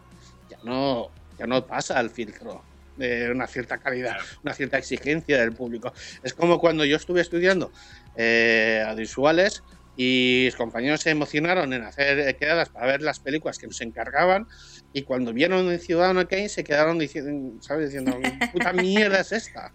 ya 0.50 0.58
no, 0.62 1.10
ya 1.38 1.46
no 1.46 1.66
pasa 1.66 1.98
al 1.98 2.10
filtro 2.10 2.62
de 2.96 3.30
una 3.30 3.46
cierta 3.46 3.78
calidad, 3.78 4.16
una 4.42 4.54
cierta 4.54 4.78
exigencia 4.78 5.38
del 5.40 5.52
público. 5.52 5.92
Es 6.22 6.34
como 6.34 6.58
cuando 6.58 6.84
yo 6.84 6.96
estuve 6.96 7.20
estudiando 7.20 7.72
eh, 8.16 8.84
audiovisuales 8.86 9.62
y 9.96 10.42
mis 10.46 10.56
compañeros 10.56 11.00
se 11.00 11.10
emocionaron 11.10 11.72
en 11.72 11.82
hacer 11.82 12.18
eh, 12.18 12.36
quedadas 12.36 12.68
para 12.68 12.86
ver 12.86 13.02
las 13.02 13.20
películas 13.20 13.58
que 13.58 13.66
nos 13.66 13.80
encargaban 13.80 14.48
y 14.92 15.02
cuando 15.02 15.32
vieron 15.32 15.70
en 15.70 15.78
Ciudadano 15.80 16.26
Kane 16.26 16.48
se 16.48 16.64
quedaron 16.64 16.98
diciendo, 16.98 17.62
¿sabes? 17.62 17.86
Diciendo, 17.90 18.18
¿qué 18.20 18.48
puta 18.52 18.72
mierda 18.72 19.20
es 19.20 19.32
esta? 19.32 19.72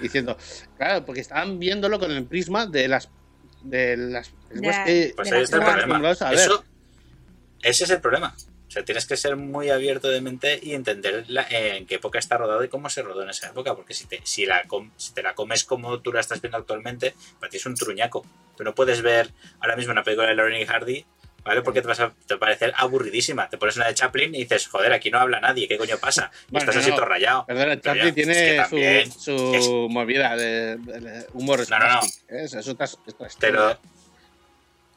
Diciendo, 0.00 0.36
claro, 0.76 1.04
porque 1.04 1.20
estaban 1.20 1.58
viéndolo 1.58 1.98
con 1.98 2.10
el 2.10 2.24
prisma 2.26 2.66
de 2.66 2.88
las 2.88 3.08
de 3.62 3.96
las 3.96 4.28
películas 4.48 4.76
Ya, 4.76 4.84
que 4.84 5.12
Pues 5.16 5.32
ahí 5.32 5.42
está 5.42 5.56
el 5.56 5.62
problema. 5.62 6.10
a 6.20 6.30
ver. 6.30 6.38
Eso, 6.38 6.64
ese 7.62 7.84
es 7.84 7.90
el 7.90 8.00
problema. 8.00 8.36
Sea, 8.76 8.84
tienes 8.84 9.06
que 9.06 9.16
ser 9.16 9.36
muy 9.36 9.70
abierto 9.70 10.08
de 10.10 10.20
mente 10.20 10.60
y 10.62 10.74
entender 10.74 11.24
la- 11.28 11.46
en 11.48 11.86
qué 11.86 11.94
época 11.94 12.18
está 12.18 12.36
rodado 12.36 12.62
y 12.62 12.68
cómo 12.68 12.90
se 12.90 13.00
rodó 13.00 13.22
en 13.22 13.30
esa 13.30 13.46
época. 13.48 13.74
Porque 13.74 13.94
si 13.94 14.04
te, 14.06 14.20
si, 14.24 14.44
la, 14.44 14.64
com- 14.64 14.90
si 14.98 15.14
te 15.14 15.22
la 15.22 15.34
comes 15.34 15.64
como 15.64 16.00
tú 16.00 16.12
la 16.12 16.20
estás 16.20 16.42
viendo 16.42 16.58
actualmente, 16.58 17.14
para 17.40 17.48
ti 17.48 17.56
es 17.56 17.64
un 17.64 17.74
truñaco. 17.74 18.26
Tú 18.54 18.64
no 18.64 18.74
puedes 18.74 19.00
ver 19.00 19.30
ahora 19.60 19.76
mismo 19.76 19.92
una 19.92 20.02
película 20.02 20.28
de 20.28 20.34
Lauren 20.34 20.60
y 20.60 20.66
Hardy, 20.66 21.06
¿vale? 21.42 21.62
Porque 21.62 21.80
te, 21.80 21.88
vas 21.88 22.00
a, 22.00 22.10
te 22.26 22.34
va 22.34 22.36
a 22.36 22.40
parecer 22.40 22.74
aburridísima. 22.76 23.48
Te 23.48 23.56
pones 23.56 23.76
una 23.76 23.86
de 23.86 23.94
Chaplin 23.94 24.34
y 24.34 24.40
dices, 24.40 24.66
joder, 24.68 24.92
aquí 24.92 25.10
no 25.10 25.20
habla 25.20 25.40
nadie, 25.40 25.66
¿qué 25.68 25.78
coño 25.78 25.96
pasa? 25.96 26.30
Bueno, 26.50 26.68
estás 26.70 26.82
así 26.84 26.90
todo 26.94 27.06
rayado. 27.06 27.46
Perdona, 27.46 27.72
es 27.72 27.80
tiene 28.14 28.66
que 28.70 29.08
su, 29.18 29.54
su 29.62 29.88
movida 29.88 30.36
de, 30.36 30.76
de- 30.76 31.00
de 31.00 31.26
humor 31.32 31.60
No, 31.70 31.78
no, 31.78 31.88
no. 31.94 32.00
¿eh? 32.28 32.44
Eso 32.44 32.58
es 32.58 32.68
otra- 32.68 32.84
es 32.84 32.98
otra 33.08 33.28
Te 33.38 33.50
lo, 33.52 33.78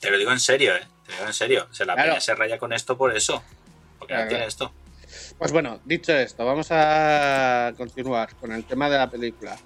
te 0.01 0.11
lo 0.11 0.17
digo 0.17 0.31
en 0.33 0.39
serio, 0.41 0.75
¿eh? 0.75 0.81
Te 1.05 1.11
lo 1.11 1.17
digo 1.17 1.27
en 1.27 1.33
serio. 1.33 1.67
O 1.71 1.73
sea, 1.73 1.85
la 1.85 1.93
Claro. 1.95 2.09
peña 2.11 2.19
se 2.21 2.35
raya 2.35 2.57
con 2.57 2.73
esto 2.73 2.97
por 2.97 3.15
eso. 3.15 3.41
Porque 3.99 4.15
tiene 4.29 4.45
esto. 4.45 4.73
Pues 5.37 5.51
bueno, 5.51 5.79
dicho 5.85 6.15
esto, 6.15 6.45
vamos 6.45 6.67
a 6.71 7.73
continuar 7.77 8.35
con 8.35 8.51
el 8.51 8.63
tema 8.65 8.89
de 8.89 8.97
la 8.97 9.09
película. 9.09 9.57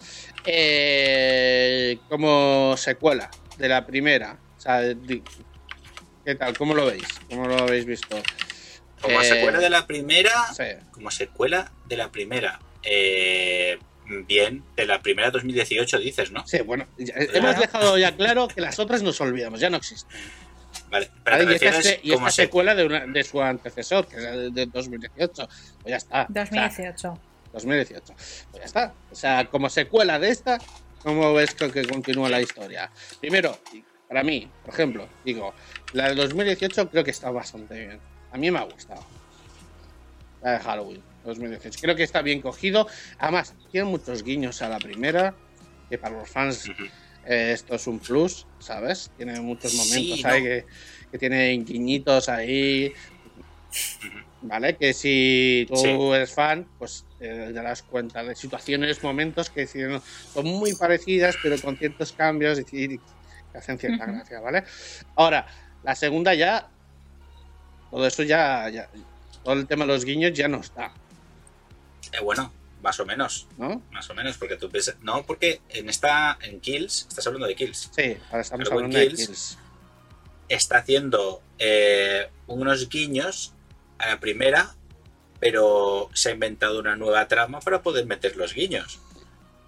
Eh, 0.45 1.97
como 2.09 2.75
secuela 2.77 3.29
de 3.57 3.67
la 3.69 3.85
primera, 3.85 4.37
o 4.57 4.61
sea, 4.61 4.81
¿qué 6.25 6.35
tal? 6.35 6.57
¿Cómo 6.57 6.73
lo 6.73 6.85
veis? 6.85 7.03
¿Cómo 7.29 7.47
lo 7.47 7.57
habéis 7.59 7.85
visto? 7.85 8.15
Como 9.01 9.19
Eh, 9.21 9.25
secuela 9.25 9.59
de 9.59 9.69
la 9.69 9.85
primera, 9.85 10.31
Sí. 10.55 10.63
como 10.91 11.11
secuela 11.11 11.71
de 11.87 11.97
la 11.97 12.09
primera. 12.11 12.59
Eh, 12.83 13.77
bien, 14.27 14.63
de 14.75 14.85
la 14.85 15.01
primera 15.01 15.29
2018 15.31 15.97
dices, 15.99 16.31
¿no? 16.31 16.45
Sí, 16.47 16.59
bueno, 16.61 16.87
ya- 16.97 17.15
hemos 17.17 17.57
dejado 17.59 17.97
ya 17.97 18.15
claro 18.15 18.47
que 18.47 18.61
las 18.61 18.79
otras 18.79 19.01
nos 19.03 19.19
olvidamos, 19.21 19.59
ya 19.59 19.69
no 19.69 19.77
existen. 19.77 20.09
Vale, 20.93 21.11
pero 21.23 21.37
¿vale? 21.37 21.57
te 21.57 21.65
Y 21.65 21.67
esta, 21.67 21.81
se- 21.81 21.99
y 22.03 22.31
secuela 22.31 22.75
de, 22.75 22.85
una- 22.85 23.05
de 23.07 23.23
su 23.23 23.41
antecesor, 23.41 24.07
que 24.07 24.15
era 24.17 24.31
de, 24.31 24.49
de 24.51 24.65
2018. 24.67 25.47
Pues 25.81 25.89
ya 25.91 25.97
está. 25.97 26.27
O 26.29 26.33
sea, 26.33 26.43
2018. 26.45 27.19
2018. 27.51 28.13
Pues 28.51 28.59
ya 28.61 28.65
está. 28.65 28.93
O 29.11 29.15
sea, 29.15 29.45
como 29.49 29.69
secuela 29.69 30.19
de 30.19 30.29
esta, 30.29 30.59
¿cómo 31.03 31.33
ves 31.33 31.53
que, 31.55 31.69
que 31.71 31.85
continúa 31.85 32.29
la 32.29 32.39
historia? 32.41 32.89
Primero, 33.19 33.57
para 34.07 34.23
mí, 34.23 34.47
por 34.63 34.73
ejemplo, 34.73 35.07
digo, 35.25 35.53
la 35.93 36.09
de 36.09 36.15
2018 36.15 36.89
creo 36.89 37.03
que 37.03 37.11
está 37.11 37.29
bastante 37.31 37.73
bien. 37.87 37.99
A 38.31 38.37
mí 38.37 38.49
me 38.51 38.59
ha 38.59 38.63
gustado. 38.63 39.03
La 40.41 40.51
de 40.53 40.59
Halloween 40.59 41.01
2018. 41.25 41.79
Creo 41.81 41.95
que 41.95 42.03
está 42.03 42.21
bien 42.21 42.41
cogido. 42.41 42.87
Además, 43.17 43.53
tiene 43.71 43.85
muchos 43.89 44.23
guiños 44.23 44.61
a 44.61 44.69
la 44.69 44.77
primera, 44.79 45.33
que 45.89 45.97
para 45.97 46.17
los 46.17 46.29
fans. 46.29 46.69
Eh, 47.25 47.51
esto 47.53 47.75
es 47.75 47.87
un 47.87 47.99
plus, 47.99 48.47
¿sabes? 48.59 49.11
Tiene 49.15 49.39
muchos 49.41 49.71
Sí, 49.71 49.77
momentos 49.77 50.23
¿no? 50.23 50.29
ahí 50.29 50.43
que, 50.43 50.65
que 51.11 51.17
tienen 51.17 51.63
guiñitos 51.65 52.29
ahí. 52.29 52.93
¿Vale? 54.41 54.77
Que 54.77 54.93
si 54.93 55.65
tú 55.69 55.75
Sí. 55.77 55.87
eres 55.87 56.33
fan, 56.33 56.69
pues 56.77 57.05
te 57.17 57.53
darás 57.53 57.83
cuenta 57.83 58.23
de 58.23 58.35
situaciones, 58.35 59.01
momentos 59.01 59.49
que 59.49 59.65
sí, 59.65 59.79
son 60.33 60.45
muy 60.45 60.73
parecidas, 60.75 61.37
pero 61.41 61.57
con 61.61 61.77
ciertos 61.77 62.11
cambios 62.11 62.59
y 62.59 62.65
que 62.65 62.99
hacen 63.53 63.79
cierta 63.79 64.05
gracia, 64.05 64.41
¿vale? 64.41 64.63
Ahora, 65.15 65.47
la 65.81 65.95
segunda 65.95 66.33
ya. 66.33 66.69
Todo 67.89 68.05
eso 68.05 68.23
ya, 68.23 68.69
ya. 68.69 68.89
Todo 69.43 69.53
el 69.53 69.65
tema 69.67 69.85
de 69.85 69.93
los 69.93 70.03
guiños 70.03 70.33
ya 70.33 70.47
no 70.49 70.59
está, 70.59 70.93
Eh, 72.11 72.21
bueno, 72.21 72.51
más 72.83 72.99
o 72.99 73.05
menos. 73.05 73.47
¿no? 73.57 73.81
Más 73.91 74.07
o 74.09 74.13
menos, 74.13 74.37
porque 74.37 74.57
tú 74.57 74.69
piensas. 74.69 74.95
No, 75.01 75.23
porque 75.25 75.61
en 75.69 75.89
esta. 75.89 76.37
En 76.41 76.59
Kills, 76.59 77.07
estás 77.09 77.25
hablando 77.25 77.47
de 77.47 77.55
Kills. 77.55 77.89
Sí, 77.95 78.17
ahora 78.29 78.41
estamos 78.41 78.65
Pero 78.69 78.75
hablando 78.77 78.99
de 78.99 79.09
Kills- 79.09 79.15
Kills. 79.25 79.57
Está 80.49 80.77
haciendo 80.79 81.41
eh, 81.57 82.29
unos 82.47 82.89
guiños 82.89 83.53
a 83.97 84.07
la 84.09 84.19
primera, 84.19 84.75
pero 85.39 86.09
se 86.13 86.29
ha 86.29 86.31
inventado 86.33 86.79
una 86.79 86.95
nueva 86.95 87.27
trama 87.27 87.59
para 87.61 87.81
poder 87.81 88.05
meter 88.05 88.35
los 88.37 88.53
guiños. 88.53 88.99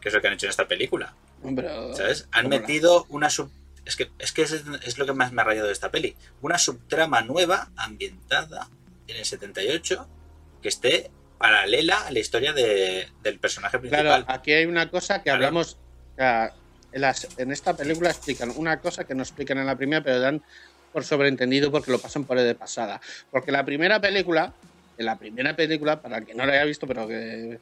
Que 0.02 0.10
es 0.10 0.14
lo 0.16 0.22
que 0.22 0.28
han 0.28 0.34
hecho 0.34 0.46
en 0.46 0.52
esta 0.52 0.68
película. 0.68 1.16
Pero, 1.56 1.96
¿Sabes? 1.96 2.28
Han 2.32 2.46
¿cómo 2.46 2.56
la- 2.56 2.62
metido 2.62 3.06
una 3.10 3.30
sub. 3.30 3.50
Es 3.86 3.96
que, 3.96 4.10
es 4.20 4.32
que 4.32 4.42
es, 4.42 4.52
es 4.84 4.98
lo 4.98 5.06
que 5.06 5.14
más 5.14 5.32
me 5.32 5.42
ha 5.42 5.46
rayado 5.46 5.68
de 5.68 5.74
esta 5.74 5.92
peli. 5.92 6.16
Una 6.42 6.58
subtrama 6.58 7.22
nueva, 7.22 7.70
ambientada 7.78 8.68
en 9.08 9.16
el 9.18 9.26
78, 9.26 10.08
que 10.62 10.70
esté 10.70 11.12
paralela 11.38 12.08
a 12.08 12.12
la 12.12 12.20
historia 12.20 12.54
de- 12.54 13.08
del 13.24 13.40
personaje 13.40 13.78
principal. 13.80 14.06
Claro, 14.06 14.26
aquí 14.28 14.54
hay 14.54 14.66
una 14.66 14.90
cosa 14.90 15.18
que 15.20 15.24
Claro. 15.26 15.38
hablamos. 15.38 15.78
o 16.14 16.16
sea, 16.18 16.54
en, 16.94 17.02
las- 17.02 17.28
en 17.38 17.52
esta 17.52 17.76
película 17.76 18.10
explican 18.10 18.54
una 18.56 18.80
cosa 18.80 19.04
que 19.04 19.14
no 19.16 19.24
explican 19.24 19.58
en 19.58 19.66
la 19.66 19.76
primera, 19.76 20.02
pero 20.04 20.20
dan 20.20 20.42
por 20.94 21.04
sobreentendido 21.04 21.72
porque 21.72 21.92
lo 21.92 22.00
pasan 22.00 22.24
por 22.24 22.40
de 22.40 22.56
pasada. 22.56 23.02
Porque 23.32 23.52
la 23.52 23.66
primera 23.66 24.00
película, 24.00 24.54
en 24.98 25.06
la 25.06 25.18
primera 25.18 25.56
película, 25.58 26.02
para 26.02 26.20
el 26.20 26.26
que 26.26 26.34
no 26.34 26.46
la 26.46 26.54
haya 26.54 26.64
visto, 26.64 26.88
pero 26.88 27.06
que. 27.08 27.60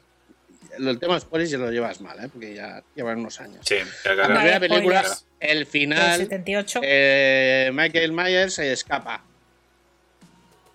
El 0.78 0.98
tema 0.98 1.14
de 1.14 1.20
spoilers 1.20 1.50
ya 1.50 1.58
lo 1.58 1.70
llevas 1.70 2.00
mal, 2.00 2.18
¿eh? 2.24 2.28
porque 2.32 2.54
ya 2.54 2.82
llevan 2.96 3.18
unos 3.20 3.40
años. 3.40 3.64
Sí, 3.66 3.76
claro, 4.02 4.18
La 4.22 4.34
primera 4.40 4.60
película, 4.60 5.04
el 5.38 5.66
final, 5.66 6.18
78. 6.20 6.80
eh, 6.82 7.70
Michael 7.72 8.12
Myers 8.12 8.54
se 8.54 8.72
escapa. 8.72 9.22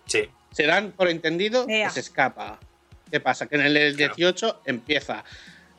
Sí, 0.05 0.29
Se 0.51 0.63
dan 0.65 0.91
por 0.91 1.07
entendido 1.09 1.65
Ea. 1.69 1.87
que 1.87 1.93
se 1.93 1.99
escapa. 2.01 2.59
¿Qué 3.11 3.19
pasa? 3.19 3.47
Que 3.47 3.55
en 3.55 3.61
el 3.61 3.73
Claro. 3.95 4.13
18 4.15 4.61
empieza 4.65 5.23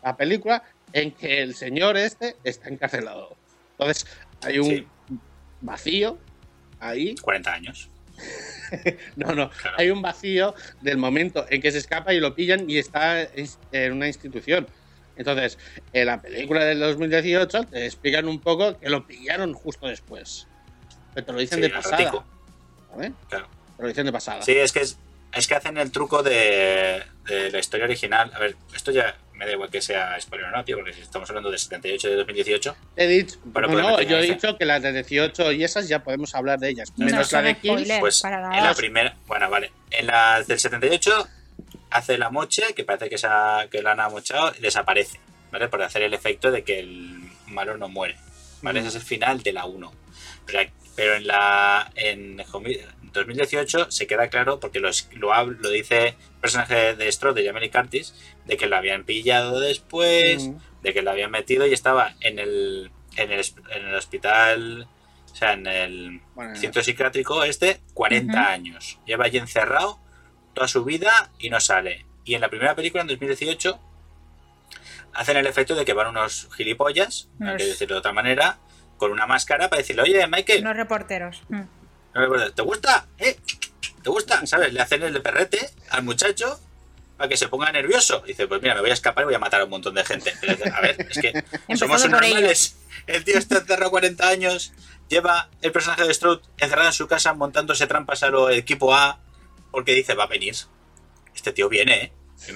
la 0.03 0.17
película 0.17 0.63
en 0.93 1.13
que 1.13 1.43
el 1.43 1.55
señor 1.55 1.97
este 1.97 2.37
está 2.45 2.69
encarcelado. 2.69 3.37
Entonces 3.73 4.07
hay 4.43 4.59
un 4.59 4.67
Sí. 4.69 4.87
vacío 5.61 6.19
ahí. 6.81 7.15
40 7.17 7.53
años. 7.53 7.89
No, 9.17 9.35
no. 9.35 9.51
Claro. 9.51 9.77
Hay 9.79 9.91
un 9.91 10.01
vacío 10.03 10.55
del 10.81 10.97
momento 10.97 11.45
en 11.51 11.61
que 11.61 11.73
se 11.73 11.79
escapa 11.79 12.15
y 12.15 12.21
lo 12.21 12.35
pillan 12.37 12.71
y 12.71 12.79
está 12.79 13.21
en 13.23 13.93
una 13.93 14.07
institución. 14.07 14.67
Entonces, 15.17 15.59
en 15.93 16.07
la 16.07 16.23
película 16.23 16.65
del 16.65 16.79
2018 16.79 17.65
te 17.65 17.85
explican 17.85 18.29
un 18.29 18.39
poco 18.41 18.79
que 18.79 18.89
lo 18.89 19.07
pillaron 19.09 19.55
justo 19.55 19.87
después. 19.89 20.47
Pero 21.15 21.27
te 21.27 21.33
lo 21.33 21.39
dicen 21.41 21.57
Sí, 21.57 21.63
de 21.63 21.71
pasada. 21.71 21.97
Claro. 23.29 23.49
Te 23.77 23.83
lo 23.83 23.89
dicen 23.89 24.07
de 24.07 24.13
pasada. 24.13 24.43
Sí, 24.43 24.53
es 24.53 24.73
que 24.73 24.81
es, 24.83 24.99
es 25.33 25.47
que 25.47 25.55
hacen 25.55 25.77
el 25.79 25.91
truco 25.93 26.23
de, 26.23 27.03
de 27.27 27.51
la 27.51 27.59
historia 27.59 27.85
original. 27.87 28.31
A 28.35 28.39
ver, 28.39 28.57
esto 28.75 28.91
ya 28.91 29.17
me 29.35 29.47
da 29.47 29.53
igual 29.53 29.71
que 29.71 29.81
sea 29.81 30.21
spoiler 30.21 30.49
o 30.49 30.51
no, 30.51 30.65
tío, 30.65 30.77
porque 30.77 30.93
si 30.93 31.01
estamos 31.01 31.29
hablando 31.31 31.51
de 31.51 31.57
78 31.59 32.09
de 32.11 32.17
2018. 32.17 32.77
He 32.97 33.07
dicho, 33.07 33.39
Para 33.53 33.67
no, 33.69 33.81
no, 33.81 34.03
yo 34.03 34.19
he 34.19 34.23
dicho 34.23 34.59
que 34.59 34.65
las 34.67 34.83
de 34.83 34.93
18 34.93 35.53
y 35.53 35.65
esas 35.65 35.89
ya 35.89 36.03
podemos 36.05 36.35
hablar 36.35 36.59
de 36.59 36.69
ellas. 36.71 36.93
No 36.97 37.07
Menos 37.07 37.33
la 37.33 37.43
de 37.43 37.55
spoiler. 37.55 38.01
Pues 38.01 38.21
para 38.21 38.59
en 38.59 38.65
la 38.65 38.75
primera, 38.75 39.17
bueno, 39.27 39.49
vale, 39.49 39.73
en 39.91 40.07
las 40.09 40.47
del 40.47 40.59
78 40.59 41.29
hace 41.91 42.19
la 42.19 42.31
moche, 42.31 42.75
que 42.75 42.85
parece 42.85 43.09
que, 43.09 43.19
se 43.19 43.27
ha- 43.29 43.67
que 43.71 43.83
la 43.83 43.93
han 43.93 44.01
amochado 44.01 44.53
y 44.59 44.61
desaparece, 44.61 45.19
¿vale? 45.51 45.69
Por 45.69 45.83
hacer 45.83 46.03
el 46.03 46.13
efecto 46.15 46.51
de 46.51 46.63
que 46.63 46.79
el 46.81 47.19
malo 47.47 47.77
no 47.79 47.89
muere, 47.89 48.17
¿vale? 48.63 48.81
Mm. 48.81 48.87
Ese 48.87 48.89
es 48.99 49.03
el 49.03 49.09
final 49.09 49.43
de 49.43 49.53
la 49.53 49.65
1. 49.65 49.93
Pero, 50.47 50.71
pero 50.95 51.15
en 51.15 51.27
la 51.27 51.91
en 51.95 52.39
2018 53.13 53.91
se 53.91 54.07
queda 54.07 54.29
claro 54.29 54.61
porque 54.61 54.81
lo, 54.81 54.89
es- 54.89 55.09
lo, 55.13 55.33
lo 55.45 55.69
dice 55.71 56.09
el 56.09 56.41
personaje 56.41 56.95
de 56.95 57.11
Stroh, 57.13 57.33
de 57.35 57.47
Jamie 57.47 57.71
Curtis, 57.71 58.15
de 58.47 58.57
que 58.57 58.67
lo 58.67 58.77
habían 58.77 59.05
pillado 59.05 59.61
después, 59.61 60.49
Mm. 60.49 60.57
de 60.83 60.95
que 60.95 61.03
lo 61.03 61.11
habían 61.11 61.31
metido 61.31 61.67
y 61.67 61.73
estaba 61.73 62.15
en 62.21 62.39
el, 62.39 62.91
en 63.17 63.33
el, 63.33 63.45
en 63.75 63.87
el 63.87 63.95
hospital, 63.95 64.89
o 65.31 65.35
sea, 65.35 65.53
en 65.53 65.67
el 65.67 66.21
Bueno, 66.35 66.57
centro 66.57 66.83
psiquiátrico 66.83 67.45
este, 67.45 67.81
40 67.95 68.33
Ujú. 68.41 68.49
años. 68.49 68.99
Lleva 69.07 69.27
allí 69.27 69.39
encerrado 69.39 69.99
toda 70.55 70.67
su 70.69 70.85
vida 70.85 71.31
y 71.39 71.51
no 71.51 71.61
sale. 71.61 72.05
Y 72.25 72.35
en 72.35 72.41
la 72.41 72.49
primera 72.49 72.75
película, 72.75 73.03
en 73.03 73.09
2018, 73.09 73.79
hacen 75.15 75.37
el 75.37 75.47
efecto 75.47 75.75
de 75.75 75.85
que 75.85 75.93
van 75.93 76.09
unos 76.09 76.49
gilipollas, 76.57 77.29
hay 77.41 77.57
que 77.57 77.65
decirlo 77.67 77.97
de 77.97 77.99
otra 78.01 78.13
manera, 78.13 78.59
con 78.97 79.11
una 79.13 79.27
máscara 79.27 79.69
para 79.71 79.79
decirle, 79.81 80.03
oye, 80.03 80.27
Michael, 80.27 80.61
Unos 80.61 80.77
reporteros. 80.77 81.43
Mm. 81.49 81.63
No 82.15 82.21
me 82.21 82.27
acuerdo, 82.27 82.53
¿te 82.53 82.63
gusta? 82.63 83.07
¿Eh? 83.19 83.37
¿Te 84.03 84.11
gusta? 84.11 84.47
¿Sabes? 84.47 84.73
Le 84.73 84.81
hacen 84.81 85.03
el 85.03 85.13
de 85.13 85.21
perrete 85.21 85.71
al 85.91 86.03
muchacho 86.03 86.59
para 87.17 87.29
que 87.29 87.37
se 87.37 87.49
ponga 87.49 87.71
nervioso. 87.71 88.23
Dice, 88.27 88.47
pues 88.49 88.63
mira, 88.63 88.75
me 88.75 88.81
voy 88.81 88.91
a 88.91 88.95
escapar 88.95 89.23
y 89.23 89.27
voy 89.27 89.35
a 89.35 89.39
matar 89.39 89.61
a 89.61 89.65
un 89.65 89.71
montón 89.71 89.95
de 89.95 90.05
gente. 90.05 90.33
Dice, 90.41 90.71
a 90.75 90.81
ver, 90.81 91.07
es 91.09 91.19
que 91.19 91.45
somos 91.77 92.09
normales. 92.09 92.77
El 93.07 93.25
tío 93.25 93.39
está 93.39 93.59
encerrado 93.59 93.91
40 93.91 94.29
años, 94.29 94.73
lleva 95.09 95.51
el 95.61 95.73
personaje 95.73 96.05
de 96.05 96.15
Stroud 96.15 96.41
encerrado 96.59 96.89
en 96.89 96.95
su 96.95 97.07
casa 97.07 97.35
montándose 97.35 97.87
trampas 97.87 98.23
a 98.23 98.31
lo 98.31 98.51
equipo 98.51 98.95
A 98.95 99.21
porque 99.71 99.93
dice, 99.93 100.15
va 100.15 100.25
a 100.25 100.29
venir. 100.29 100.57
Este 101.35 101.53
tío 101.53 101.69
viene, 101.69 102.05
¿eh? 102.05 102.13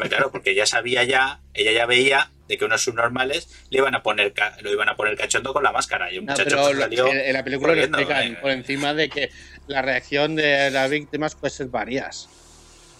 Claro, 0.08 0.30
porque 0.30 0.54
ya 0.54 0.66
sabía 0.66 1.04
ya, 1.04 1.40
ella 1.52 1.72
ya 1.72 1.86
veía 1.86 2.30
de 2.48 2.58
que 2.58 2.64
unos 2.64 2.82
subnormales 2.82 3.48
le 3.70 3.78
iban 3.78 3.94
a 3.94 4.02
poner 4.02 4.32
lo 4.60 4.70
iban 4.72 4.88
a 4.88 4.96
poner 4.96 5.16
cachondo 5.16 5.52
con 5.52 5.62
la 5.62 5.72
máscara. 5.72 6.12
Y 6.12 6.18
un 6.18 6.26
muchacho 6.26 6.56
pues, 6.56 6.78
salió 6.78 7.06
en, 7.08 7.18
en 7.18 7.32
la 7.32 7.44
película 7.44 7.74
lo 7.74 7.80
explican 7.82 8.38
por 8.40 8.50
encima 8.50 8.92
de 8.94 9.08
que 9.08 9.30
la 9.66 9.82
reacción 9.82 10.34
de 10.36 10.70
las 10.70 10.90
víctimas 10.90 11.34
puede 11.36 11.50
ser 11.52 11.68
varias. 11.68 12.28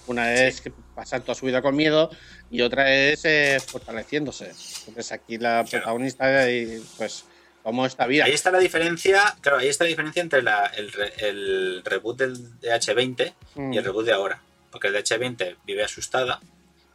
Una 0.06 0.34
es 0.34 0.60
que 0.60 0.70
pasan 0.94 1.22
toda 1.22 1.34
su 1.34 1.46
vida 1.46 1.62
con 1.62 1.74
miedo 1.74 2.10
y 2.50 2.60
otra 2.62 2.92
es 2.94 3.24
eh, 3.24 3.58
fortaleciéndose. 3.66 4.52
Entonces 4.86 5.12
aquí 5.12 5.38
la 5.38 5.64
protagonista, 5.68 6.48
eh, 6.48 6.80
pues, 6.98 7.24
como 7.62 7.86
esta 7.86 8.06
vida. 8.06 8.24
Ahí 8.26 8.32
está 8.32 8.50
la 8.50 8.58
diferencia, 8.58 9.34
claro, 9.40 9.58
ahí 9.58 9.68
está 9.68 9.84
la 9.84 9.88
diferencia 9.88 10.20
entre 10.22 10.42
la- 10.42 10.66
el, 10.76 10.92
re- 10.92 11.12
el 11.18 11.82
reboot 11.84 12.18
del 12.18 12.60
DH20 12.60 13.32
Mm. 13.54 13.72
y 13.72 13.78
el 13.78 13.84
reboot 13.84 14.04
de 14.04 14.12
ahora. 14.12 14.42
Porque 14.70 14.88
el 14.88 14.94
DH20 14.94 15.56
vive 15.64 15.82
asustada, 15.84 16.40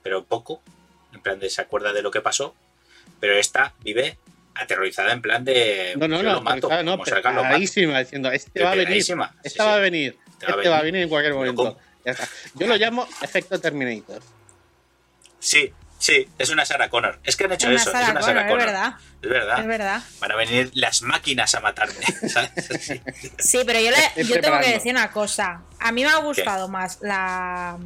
pero 0.03 0.23
poco, 0.25 0.61
en 1.13 1.21
plan 1.21 1.39
de 1.39 1.49
se 1.49 1.61
acuerda 1.61 1.93
de 1.93 2.01
lo 2.01 2.11
que 2.11 2.21
pasó, 2.21 2.55
pero 3.19 3.33
esta 3.35 3.73
vive 3.81 4.17
aterrorizada 4.55 5.13
en 5.13 5.21
plan 5.21 5.43
de 5.45 5.93
No, 5.97 6.07
no, 6.07 6.17
yo 6.17 6.23
no, 6.23 6.33
lo 6.33 6.41
mato, 6.41 6.69
no, 6.83 6.91
como 6.91 7.05
salga, 7.05 7.29
lo 7.31 7.35
mato. 7.37 7.43
preparadísima, 7.43 7.99
diciendo, 7.99 8.31
este 8.31 8.61
va 8.63 8.71
a 8.71 8.75
venir, 8.75 8.85
Preparadísima, 8.85 9.29
sí, 9.31 9.37
esta 9.43 9.63
sí. 9.63 9.69
va 9.69 9.75
a 9.75 9.79
venir, 9.79 10.17
Este 10.31 10.45
va 10.47 10.51
a 10.53 10.57
este 10.57 10.69
va 10.69 10.77
a 10.77 10.81
venir. 10.81 11.01
en 11.03 11.09
cualquier 11.09 11.33
momento. 11.33 11.63
¿cómo? 11.63 11.79
Ya 12.05 12.11
está. 12.13 12.27
Yo 12.55 12.67
lo 12.67 12.75
llamo 12.77 13.07
efecto 13.21 13.59
Terminator. 13.59 14.21
Sí, 15.39 15.71
sí, 15.97 16.27
es 16.37 16.49
una 16.49 16.65
Sarah 16.65 16.89
Connor. 16.89 17.19
Es 17.23 17.35
que 17.35 17.45
han 17.45 17.51
hecho 17.53 17.67
Una 17.67 17.75
eso, 17.77 17.91
Sarah 17.91 18.01
es 18.07 18.09
una 18.11 18.19
Connor, 18.21 18.25
Sarah 18.35 18.41
es 18.41 18.51
Connor. 18.51 18.65
verdad. 18.67 18.93
Es 19.21 19.29
verdad. 19.29 19.59
Es 19.59 19.67
verdad. 19.67 20.01
Van 20.19 20.31
a 20.31 20.35
venir 20.35 20.71
las 20.73 21.01
máquinas 21.01 21.55
a 21.55 21.59
matarme, 21.61 21.93
¿sabes? 22.29 22.51
Sí. 22.81 23.01
Sí, 23.37 23.59
pero 23.65 23.79
yo, 23.79 23.91
le- 23.91 23.97
Estoy 24.21 24.23
yo 24.35 24.41
tengo 24.41 24.59
que 24.59 24.71
decir 24.71 24.91
una 24.91 25.11
cosa. 25.11 25.61
A 25.79 25.91
mí 25.91 26.03
me 26.03 26.09
ha 26.09 26.17
gustado 26.17 26.67
más 26.67 26.99
la 27.01 27.77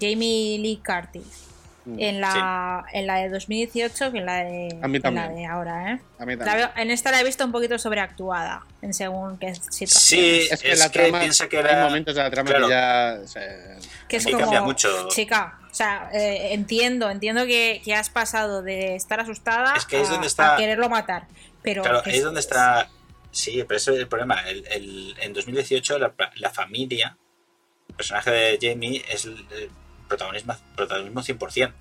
Jamie 0.00 0.58
Lee 0.58 0.80
Curtis 0.84 1.48
Mm. 1.84 1.96
en 1.98 2.20
la, 2.20 2.84
en 2.92 3.08
la 3.08 3.16
de 3.16 3.28
2018 3.28 4.12
que 4.12 4.18
en 4.18 4.24
la 4.26 4.36
de, 4.44 4.78
A 4.80 4.86
mí 4.86 5.00
en 5.02 5.14
la 5.16 5.28
de 5.30 5.46
ahora, 5.46 5.94
¿eh? 5.94 6.00
A 6.20 6.24
mí 6.24 6.36
La 6.36 6.44
también. 6.44 6.68
veo- 6.76 6.80
en 6.80 6.90
esta 6.92 7.10
la 7.10 7.20
he 7.20 7.24
visto 7.24 7.44
un 7.44 7.50
poquito 7.50 7.76
sobreactuada 7.76 8.64
en 8.82 8.94
según 8.94 9.36
qué 9.36 9.52
situación. 9.52 9.88
Sí, 9.88 10.46
Es 10.48 10.62
que 10.62 10.70
es 10.70 10.78
la 10.78 10.92
que 10.92 11.00
trama, 11.00 11.18
piensa 11.18 11.48
que 11.48 11.58
hay 11.58 11.64
era- 11.64 11.82
momentos 11.82 12.14
de 12.14 12.22
la 12.22 12.30
trama 12.30 12.50
Claro. 12.50 12.66
que 12.68 12.70
ya... 12.72 13.18
se- 13.26 13.78
Que 14.06 14.18
es 14.18 14.24
como, 14.26 14.38
cambia 14.38 14.60
mucho. 14.62 15.08
chica, 15.08 15.58
o 15.68 15.74
sea, 15.74 16.08
eh, 16.12 16.52
entiendo, 16.54 17.10
entiendo 17.10 17.46
que, 17.46 17.82
que 17.84 17.94
has 17.96 18.10
pasado 18.10 18.62
de 18.62 18.94
estar 18.94 19.18
asustada 19.18 19.74
Es 19.76 19.84
que 19.84 19.96
ahí 19.96 20.02
es 20.02 20.08
a, 20.08 20.12
donde 20.12 20.28
está- 20.28 20.54
a 20.54 20.56
quererlo 20.58 20.88
matar. 20.88 21.26
Pero 21.62 21.82
Claro, 21.82 22.02
ahí 22.04 22.14
es 22.18 22.22
donde 22.22 22.38
está. 22.38 22.88
Sí, 23.32 23.64
pero 23.66 23.78
ese 23.78 23.92
es 23.94 23.98
el 23.98 24.06
problema. 24.06 24.48
El, 24.48 24.64
el- 24.68 25.16
en 25.20 25.32
2018, 25.32 25.98
la, 25.98 26.14
la 26.36 26.50
familia, 26.50 27.16
el 27.88 27.94
personaje 27.96 28.30
de 28.30 28.58
Jamie 28.62 29.02
es 29.10 29.24
el, 29.24 29.32
el 29.50 29.68
protagonismo, 30.16 30.56
protagonismo 30.76 31.22
100%. 31.22 31.72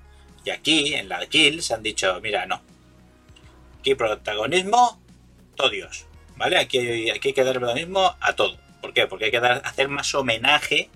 Y 0.44 0.50
aquí, 0.50 0.94
en 0.96 1.08
la 1.10 1.20
de 1.20 1.28
Kill, 1.28 1.62
se 1.62 1.74
han 1.74 1.84
dicho: 1.84 2.20
mira, 2.22 2.46
no. 2.46 2.62
Aquí, 3.80 3.96
protagonismo, 3.96 5.00
todo 5.56 5.70
Dios. 5.70 6.06
¿Vale? 6.36 6.58
Aquí, 6.58 7.10
aquí 7.10 7.30
hay 7.30 7.34
que 7.34 7.44
dar 7.44 7.56
protagonismo 7.60 8.16
a 8.20 8.34
todo. 8.34 8.58
¿Por 8.82 8.94
qué? 8.94 9.06
Porque 9.08 9.26
hay 9.26 9.32
que 9.32 9.40
dar, 9.40 9.62
hacer 9.66 9.88
más 9.90 10.14
homenaje. 10.16 10.90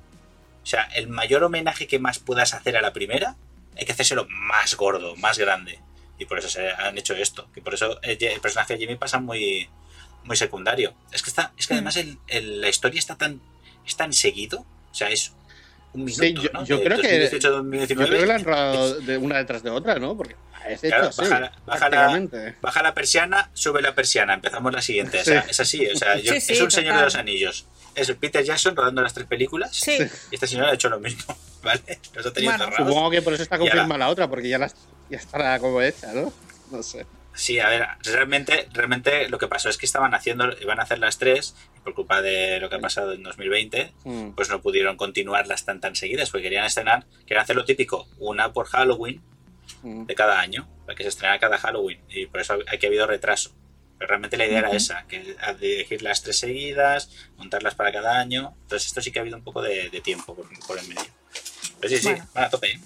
O 0.64 0.66
sea, 0.66 0.84
el 0.96 1.08
mayor 1.08 1.44
homenaje 1.44 1.86
que 1.88 2.00
más 2.00 2.18
puedas 2.20 2.54
hacer 2.56 2.76
a 2.78 2.82
la 2.82 2.92
primera, 2.94 3.36
hay 3.78 3.86
que 3.86 3.92
hacérselo 3.92 4.26
más 4.30 4.76
gordo, 4.76 5.16
más 5.18 5.38
grande. 5.38 5.80
Y 6.18 6.26
por 6.26 6.40
eso 6.40 6.50
se 6.50 6.72
han 6.72 6.98
hecho 6.98 7.14
esto. 7.14 7.48
Que 7.54 7.62
por 7.62 7.74
eso 7.76 8.00
el, 8.02 8.18
el 8.24 8.42
personaje 8.42 8.74
de 8.74 8.80
Jimmy 8.80 8.96
pasa 8.96 9.20
muy, 9.20 9.70
muy 10.24 10.36
secundario. 10.38 10.96
Es 11.12 11.22
que 11.22 11.30
está, 11.30 11.54
es 11.58 11.68
que 11.68 11.74
Mm. 11.76 11.78
además 11.78 11.98
el- 11.98 12.18
el- 12.28 12.62
la 12.62 12.70
historia 12.70 12.98
está 12.98 13.16
tan, 13.16 13.40
es 13.86 13.96
tan 13.96 14.12
seguido. 14.14 14.66
O 14.92 14.96
sea, 14.96 15.10
es 15.10 15.34
un 15.96 16.06
minuto, 16.06 16.24
Sí, 16.24 16.34
yo, 16.34 16.50
¿no? 16.54 16.66
yo 16.66 16.78
De 16.78 16.84
creo 16.84 16.98
que 17.00 17.08
2018 17.08 17.48
a 17.48 17.52
yo 17.52 17.56
2019. 17.58 18.08
creo 18.10 18.22
que 18.22 18.26
la 18.28 18.36
han 18.36 18.44
rodado 18.44 19.00
de 19.02 19.18
una 19.18 19.38
detrás 19.38 19.64
de 19.64 19.70
otra, 19.70 19.96
¿no? 19.96 20.16
Porque 20.16 20.36
es 20.70 20.84
hecho 20.84 20.96
Claro, 20.96 21.08
así, 21.10 21.22
baja 21.22 21.40
la- 21.40 21.52
baja 21.66 21.80
la- 21.90 21.90
prácticamente. 21.90 22.56
Baja 22.62 22.84
la 22.84 22.94
persiana, 22.94 23.50
sube 23.54 23.82
la 23.82 23.96
persiana. 23.96 24.34
Empezamos 24.34 24.74
la 24.74 24.82
siguiente. 24.82 25.20
O 25.22 25.24
sea, 25.24 25.44
Sí. 25.44 25.50
es 25.52 25.60
así. 25.60 25.88
O 25.88 25.98
sea, 25.98 26.18
yo- 26.20 26.34
Sí, 26.34 26.42
sí, 26.42 26.54
es 26.54 26.62
un 26.62 26.72
señor 26.72 26.96
de 26.98 27.02
los 27.04 27.16
anillos. 27.16 27.66
Es 27.96 28.12
Peter 28.12 28.44
Jackson 28.44 28.76
rodando 28.76 29.02
las 29.02 29.14
tres 29.14 29.26
películas. 29.28 29.76
Sí, 29.76 29.98
Y 30.32 30.36
esta 30.36 30.48
señora 30.48 30.70
ha 30.72 30.74
hecho 30.74 30.90
lo 30.90 31.00
mismo. 31.00 31.36
¿Vale? 31.64 31.82
Los 32.14 32.26
ha 32.26 32.34
tenido 32.34 32.52
Bueno. 32.52 32.66
cerrados. 32.66 32.88
Supongo 32.90 33.10
que 33.12 33.22
por 33.22 33.34
eso 33.34 33.44
está 33.44 33.58
confirmada 33.58 33.98
la 33.98 34.10
otra, 34.10 34.28
porque 34.30 34.50
ya, 34.50 34.58
las, 34.58 34.76
ya 35.10 35.18
estará 35.18 35.58
como 35.60 35.82
hecha, 35.82 36.12
¿no? 36.14 36.32
No 36.72 36.84
sé. 36.84 37.06
Sí, 37.34 37.60
a 37.60 37.68
ver, 37.70 37.86
realmente, 38.04 38.70
realmente 38.72 39.28
lo 39.30 39.38
que 39.38 39.48
pasó 39.48 39.70
es 39.70 39.78
que 39.78 39.86
estaban 39.86 40.14
haciendo, 40.14 40.46
iban 40.62 40.80
a 40.80 40.84
hacer 40.84 41.00
las 41.00 41.18
tres, 41.18 41.54
por 41.86 41.94
culpa 41.94 42.22
de 42.22 42.60
lo 42.60 42.68
que 42.70 42.76
ha 42.76 42.80
pasado 42.80 43.14
en 43.14 43.24
2020, 43.24 43.94
Mm. 44.04 44.32
pues 44.32 44.50
no 44.50 44.62
pudieron 44.62 44.98
continuarlas 44.98 45.64
tan 45.64 45.80
tan 45.80 45.96
seguidas, 45.96 46.30
porque 46.32 46.44
querían 46.44 46.66
estrenar, 46.66 47.06
querían 47.26 47.44
hacer 47.44 47.56
lo 47.56 47.64
típico, 47.64 48.10
una 48.18 48.52
por 48.52 48.66
Halloween 48.68 49.22
Mm. 49.84 50.06
de 50.06 50.16
cada 50.16 50.40
año, 50.40 50.68
para 50.86 50.96
que 50.96 51.04
se 51.04 51.10
estrenara 51.10 51.40
cada 51.40 51.58
Halloween, 51.58 52.00
y 52.10 52.26
por 52.26 52.42
eso 52.42 52.56
aquí 52.68 52.86
ha 52.86 52.90
habido 52.90 53.08
retraso. 53.08 53.52
Pero 53.98 54.10
realmente 54.10 54.36
la 54.36 54.46
idea 54.46 54.60
era 54.60 54.72
esa, 54.72 55.06
que 55.08 55.38
a 55.40 55.54
dirigir 55.54 56.02
las 56.02 56.22
tres 56.22 56.38
seguidas, 56.38 57.10
montarlas 57.38 57.76
para 57.76 57.94
cada 57.94 58.20
año. 58.20 58.54
Entonces 58.64 58.88
esto 58.90 59.02
sí 59.02 59.12
que 59.12 59.20
ha 59.20 59.22
habido 59.22 59.38
un 59.38 59.44
poco 59.44 59.62
de, 59.62 59.90
de 59.90 60.02
tiempo 60.02 60.36
por, 60.36 60.48
por 60.68 60.78
el 60.78 60.88
medio. 60.90 61.06
Pero 61.80 61.90
sí, 61.96 61.98
sí, 62.02 62.10
Bueno. 62.10 62.28
van 62.34 62.44
a 62.44 62.50
tope. 62.50 62.72
¿eh? 62.72 62.80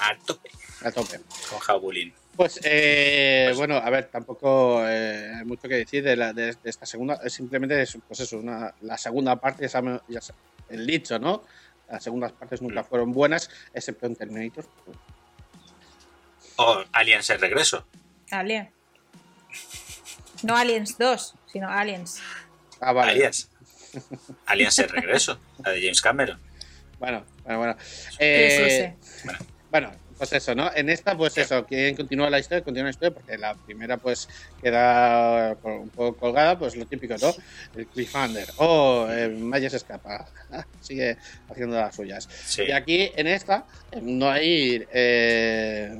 A 0.00 0.16
tope 0.26 0.50
A 0.82 0.90
tope. 0.92 1.20
con 1.50 1.58
Halloween. 1.60 2.12
Pues, 2.36 2.60
eh, 2.64 3.44
Pues- 3.48 3.56
bueno, 3.58 3.76
a 3.76 3.88
ver, 3.90 4.06
tampoco 4.10 4.86
eh, 4.86 5.32
hay 5.38 5.44
mucho 5.44 5.68
que 5.68 5.76
decir 5.76 6.04
de, 6.04 6.16
la, 6.16 6.32
de, 6.32 6.52
de 6.52 6.70
esta 6.70 6.84
segunda. 6.86 7.18
Es 7.24 7.32
simplemente, 7.32 7.80
es, 7.80 7.96
pues 8.06 8.20
eso, 8.20 8.38
una, 8.38 8.74
la 8.82 8.98
segunda 8.98 9.36
parte, 9.36 9.62
ya 9.62 9.68
sabe- 9.68 10.00
ya 10.08 10.20
el 10.68 10.86
dicho, 10.86 11.18
¿no? 11.18 11.42
Las 11.88 12.02
segundas 12.04 12.32
partes 12.32 12.60
nunca 12.60 12.82
Mm. 12.82 12.86
fueron 12.86 13.12
buenas, 13.12 13.48
excepto 13.72 14.06
en 14.06 14.16
Terminator. 14.16 14.66
O 16.56 16.84
Aliens 16.92 17.30
el 17.30 17.40
regreso. 17.40 17.86
Alien. 18.30 18.70
No 20.42 20.56
Aliens 20.56 20.98
2, 20.98 21.34
sino 21.50 21.68
Aliens. 21.70 22.20
Ah, 22.80 22.92
vale. 22.92 23.12
Aliens. 23.12 23.50
Aliens 24.46 24.78
el 24.80 24.88
regreso, 24.90 25.38
la 25.64 25.70
de 25.70 25.80
James 25.80 26.02
Cameron. 26.02 26.40
Bueno, 26.98 27.24
bueno, 27.44 27.58
bueno. 27.58 27.76
Sí, 27.78 27.94
sí, 28.10 28.16
Eh, 28.18 28.96
sí. 29.00 29.28
Bueno, 29.70 29.90
pues 30.18 30.32
eso, 30.32 30.54
¿no? 30.54 30.70
En 30.74 30.88
esta, 30.88 31.16
pues 31.16 31.36
eso, 31.36 31.66
quieren 31.66 31.94
continuar 31.94 32.30
la 32.30 32.38
historia, 32.38 32.64
continúa 32.64 32.84
la 32.84 32.90
historia, 32.90 33.14
porque 33.14 33.36
la 33.36 33.54
primera, 33.54 33.96
pues, 33.98 34.28
queda 34.62 35.56
un 35.62 35.90
poco 35.90 36.16
colgada, 36.16 36.58
pues 36.58 36.74
lo 36.76 36.86
típico, 36.86 37.14
¿no? 37.20 37.34
El 37.74 37.86
cliffhanger. 37.86 38.48
Oh, 38.56 39.06
eh, 39.10 39.28
Maya 39.28 39.68
se 39.68 39.76
escapa. 39.76 40.26
Sigue 40.80 41.18
haciendo 41.50 41.76
las 41.76 41.94
suyas. 41.94 42.28
Sí. 42.46 42.62
Y 42.68 42.72
aquí, 42.72 43.10
en 43.14 43.26
esta, 43.26 43.66
eh, 43.92 44.00
no 44.02 44.30
hay 44.30 44.86
eh, 44.92 45.98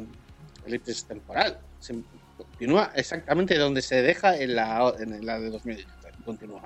elipsis 0.66 1.05
temporal. 1.05 1.59
Se 1.79 1.94
continúa 2.37 2.92
exactamente 2.94 3.59
donde 3.59 3.83
se 3.83 4.02
deja 4.02 4.37
en 4.37 4.57
la, 4.57 4.94
en 4.98 5.26
la 5.26 5.38
de 5.38 5.50
2017. 5.50 5.94
Continúa. 6.24 6.62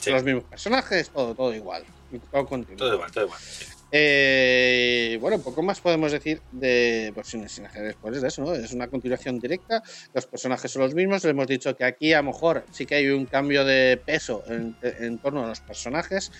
Sí. 0.00 0.10
Los 0.10 0.24
mismos 0.24 0.44
personajes, 0.44 1.08
todo, 1.10 1.34
todo 1.34 1.54
igual. 1.54 1.84
Todo 2.32 2.46
continúa. 2.46 2.78
Todo 2.78 2.94
igual, 2.94 3.12
todo 3.12 3.24
igual. 3.26 3.40
sí. 3.40 3.66
Eh, 3.92 5.18
bueno, 5.20 5.42
poco 5.42 5.62
más 5.62 5.80
podemos 5.80 6.12
decir 6.12 6.44
de, 6.50 7.10
pues 7.14 7.28
sin, 7.28 7.48
sin 7.48 7.66
después 7.74 8.20
de 8.20 8.28
eso, 8.28 8.42
¿no? 8.42 8.54
Es 8.54 8.72
una 8.72 8.88
continuación 8.88 9.40
directa, 9.40 9.82
los 10.12 10.26
personajes 10.28 10.70
son 10.70 10.82
los 10.82 10.94
mismos, 10.94 11.24
hemos 11.24 11.46
dicho 11.48 11.74
que 11.76 11.84
aquí 11.84 12.12
a 12.12 12.18
lo 12.18 12.24
mejor 12.30 12.66
sí 12.70 12.86
que 12.86 12.94
hay 12.96 13.08
un 13.08 13.26
cambio 13.26 13.64
de 13.64 14.00
peso 14.06 14.44
en, 14.48 14.76
en 14.80 15.18
torno 15.20 15.44
a 15.44 15.48
los 15.48 15.60
personajes, 15.60 16.30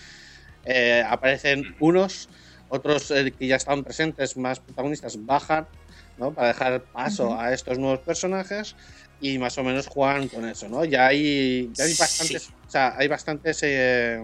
Eh, 0.63 1.03
aparecen 1.07 1.65
unos, 1.79 2.29
otros 2.67 3.09
eh, 3.11 3.33
que 3.37 3.47
ya 3.47 3.55
estaban 3.55 3.83
presentes, 3.83 4.37
más 4.37 4.59
protagonistas, 4.59 5.17
bajan, 5.25 5.67
¿no? 6.15 6.33
Para 6.35 6.49
dejar 6.49 6.85
paso 6.91 7.39
a 7.39 7.51
estos 7.53 7.79
nuevos 7.79 8.01
personajes 8.05 8.75
y 9.17 9.39
más 9.39 9.57
o 9.57 9.63
menos 9.63 9.87
juegan 9.87 10.29
con 10.29 10.45
eso, 10.47 10.69
¿no? 10.69 10.85
Ya 10.85 11.07
hay, 11.07 11.71
ya 11.73 11.85
hay 11.85 11.95
bastantes, 11.95 12.43
Sí. 12.43 12.53
o 12.67 12.69
sea, 12.69 12.93
hay 12.97 13.07
bastantes 13.07 13.59
eh, 13.63 14.19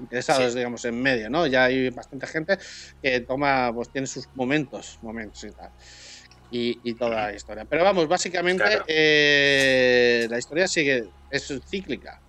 interesados, 0.00 0.52
Sí. 0.52 0.58
digamos, 0.58 0.84
en 0.84 1.00
medio, 1.00 1.30
¿no? 1.30 1.46
Ya 1.46 1.64
hay 1.64 1.90
bastante 1.90 2.26
gente 2.26 2.58
que 3.02 3.20
toma, 3.20 3.70
pues 3.74 3.90
tiene 3.90 4.06
sus 4.06 4.28
momentos, 4.34 4.98
momentos 5.02 5.44
y 5.44 5.50
tal. 5.50 5.70
Y, 6.50 6.80
y 6.82 6.94
toda 6.94 7.26
la 7.26 7.32
historia. 7.34 7.64
Pero 7.64 7.84
vamos, 7.84 8.08
básicamente 8.08 8.64
Claro. 8.64 8.84
eh, 8.88 10.26
la 10.28 10.38
historia 10.38 10.66
sigue, 10.66 11.08
es 11.30 11.52
cíclica. 11.68 12.20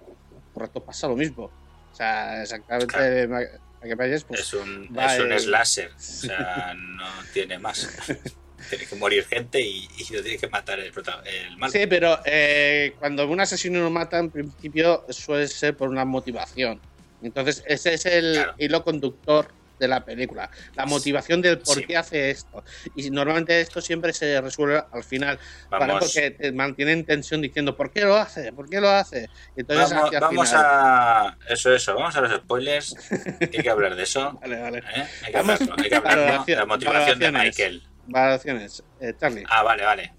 Por 0.54 0.64
rato 0.64 0.84
pasa 0.84 1.08
lo 1.08 1.16
mismo. 1.16 1.46
O 1.92 1.96
sea, 1.96 2.42
exactamente 2.44 2.88
Claro. 2.94 3.48
que 3.82 3.96
vayas, 3.96 4.24
pues, 4.24 4.42
Es 4.42 4.54
un, 4.54 4.90
va 4.96 5.16
es 5.16 5.22
un 5.22 5.40
slasher. 5.40 5.88
O 5.90 5.94
sea, 6.00 6.74
no 6.76 7.08
tiene 7.34 7.58
más. 7.58 7.90
Tiene 8.70 8.86
que 8.86 8.96
morir 8.96 9.26
gente 9.26 9.60
y, 9.60 9.88
y 9.98 10.14
lo 10.14 10.22
tiene 10.22 10.38
que 10.38 10.48
matar 10.48 10.80
el, 10.80 10.94
el 10.94 11.58
malo. 11.58 11.72
Sí, 11.74 11.88
pero 11.88 12.20
eh, 12.26 12.94
cuando 13.00 13.28
un 13.28 13.40
asesino 13.42 13.80
lo 13.80 13.90
mata, 13.90 14.20
en 14.20 14.30
principio 14.30 15.04
suele 15.10 15.48
ser 15.48 15.76
por 15.76 15.90
una 15.90 16.06
motivación. 16.06 16.80
Entonces, 17.24 17.64
ese 17.68 17.94
es 17.94 18.06
el 18.06 18.34
Claro. 18.34 18.54
hilo 18.58 18.84
conductor 18.84 19.48
de 19.80 19.88
la 19.88 20.06
película. 20.06 20.52
La 20.76 20.86
motivación 20.86 21.42
del 21.42 21.58
por 21.58 21.78
Sí. 21.78 21.86
qué 21.86 21.98
hace 21.98 22.30
esto. 22.30 22.64
Y 22.96 23.10
normalmente 23.10 23.60
esto 23.62 23.82
siempre 23.82 24.14
se 24.14 24.40
resuelve 24.40 24.84
al 24.92 25.04
final. 25.04 25.40
Para 25.72 25.88
Vamos, 25.88 26.04
porque 26.06 26.30
te 26.32 26.52
mantienen 26.52 27.04
tensión 27.04 27.42
diciendo, 27.42 27.76
¿por 27.76 27.92
qué 27.92 28.02
lo 28.02 28.16
hace? 28.16 28.54
¿Por 28.54 28.70
qué 28.70 28.80
lo 28.80 28.90
hace? 28.92 29.28
Entonces, 29.56 29.90
vamos, 29.92 30.12
vamos 30.20 30.50
final- 30.50 30.66
a. 30.66 31.38
Eso, 31.50 31.74
eso. 31.74 31.96
Vamos 31.96 32.16
a 32.16 32.22
los 32.22 32.36
spoilers. 32.42 32.96
hay 33.42 33.48
que 33.50 33.70
hablar 33.72 33.96
de 33.96 34.04
eso. 34.04 34.34
Vale, 34.42 34.62
vale. 34.62 34.78
¿eh? 34.80 34.84
Hay 35.24 35.32
que 35.32 35.38
Vamos 35.38 35.62
hablarlo. 35.62 35.84
Hay 35.84 35.90
que 35.90 35.96
hablarlo. 35.96 36.22
valoración- 36.26 36.60
La 36.60 36.66
motivación 36.68 37.20
de. 37.20 37.32
Michael. 37.32 37.84
Valoraciones. 38.06 38.84
Eh, 39.00 39.14
Charlie. 39.20 39.44
Ah, 39.50 39.64
vale, 39.64 39.84
vale. 39.84 40.14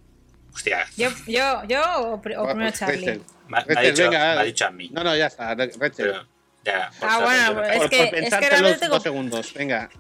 Hostia. 0.53 0.87
Yo, 0.97 1.09
yo, 1.29 1.63
yo 1.69 1.83
o, 1.99 2.15
o 2.15 2.21
primero 2.21 2.71
Charlie. 2.73 3.07
Rachel. 3.07 3.23
Me, 3.49 3.59
ha- 3.59 3.83
dicho, 3.83 4.03
venga, 4.03 4.19
me 4.35 4.41
ha 4.41 4.43
dicho 4.43 4.67
a 4.67 4.71
mí. 4.71 4.89
No, 4.93 5.05
no, 5.05 5.15
ya 5.17 5.27
está. 5.27 5.55
Rachel. 5.55 5.93
Pero 5.97 6.27
ya. 6.65 6.91
por 6.99 7.09
Ah, 7.09 7.13
saber, 7.13 7.25
bueno, 7.27 7.55
pues 7.55 7.79
por, 7.79 7.91
que- 7.91 7.97
por 7.97 8.05
es 8.05 8.11
que 8.11 8.21
pensarte 8.21 8.49
realmente 8.51 8.71
los 8.71 8.81
tengo- 8.81 8.95
dos 8.95 9.03
segundos. 9.03 9.55
Venga. 9.55 9.91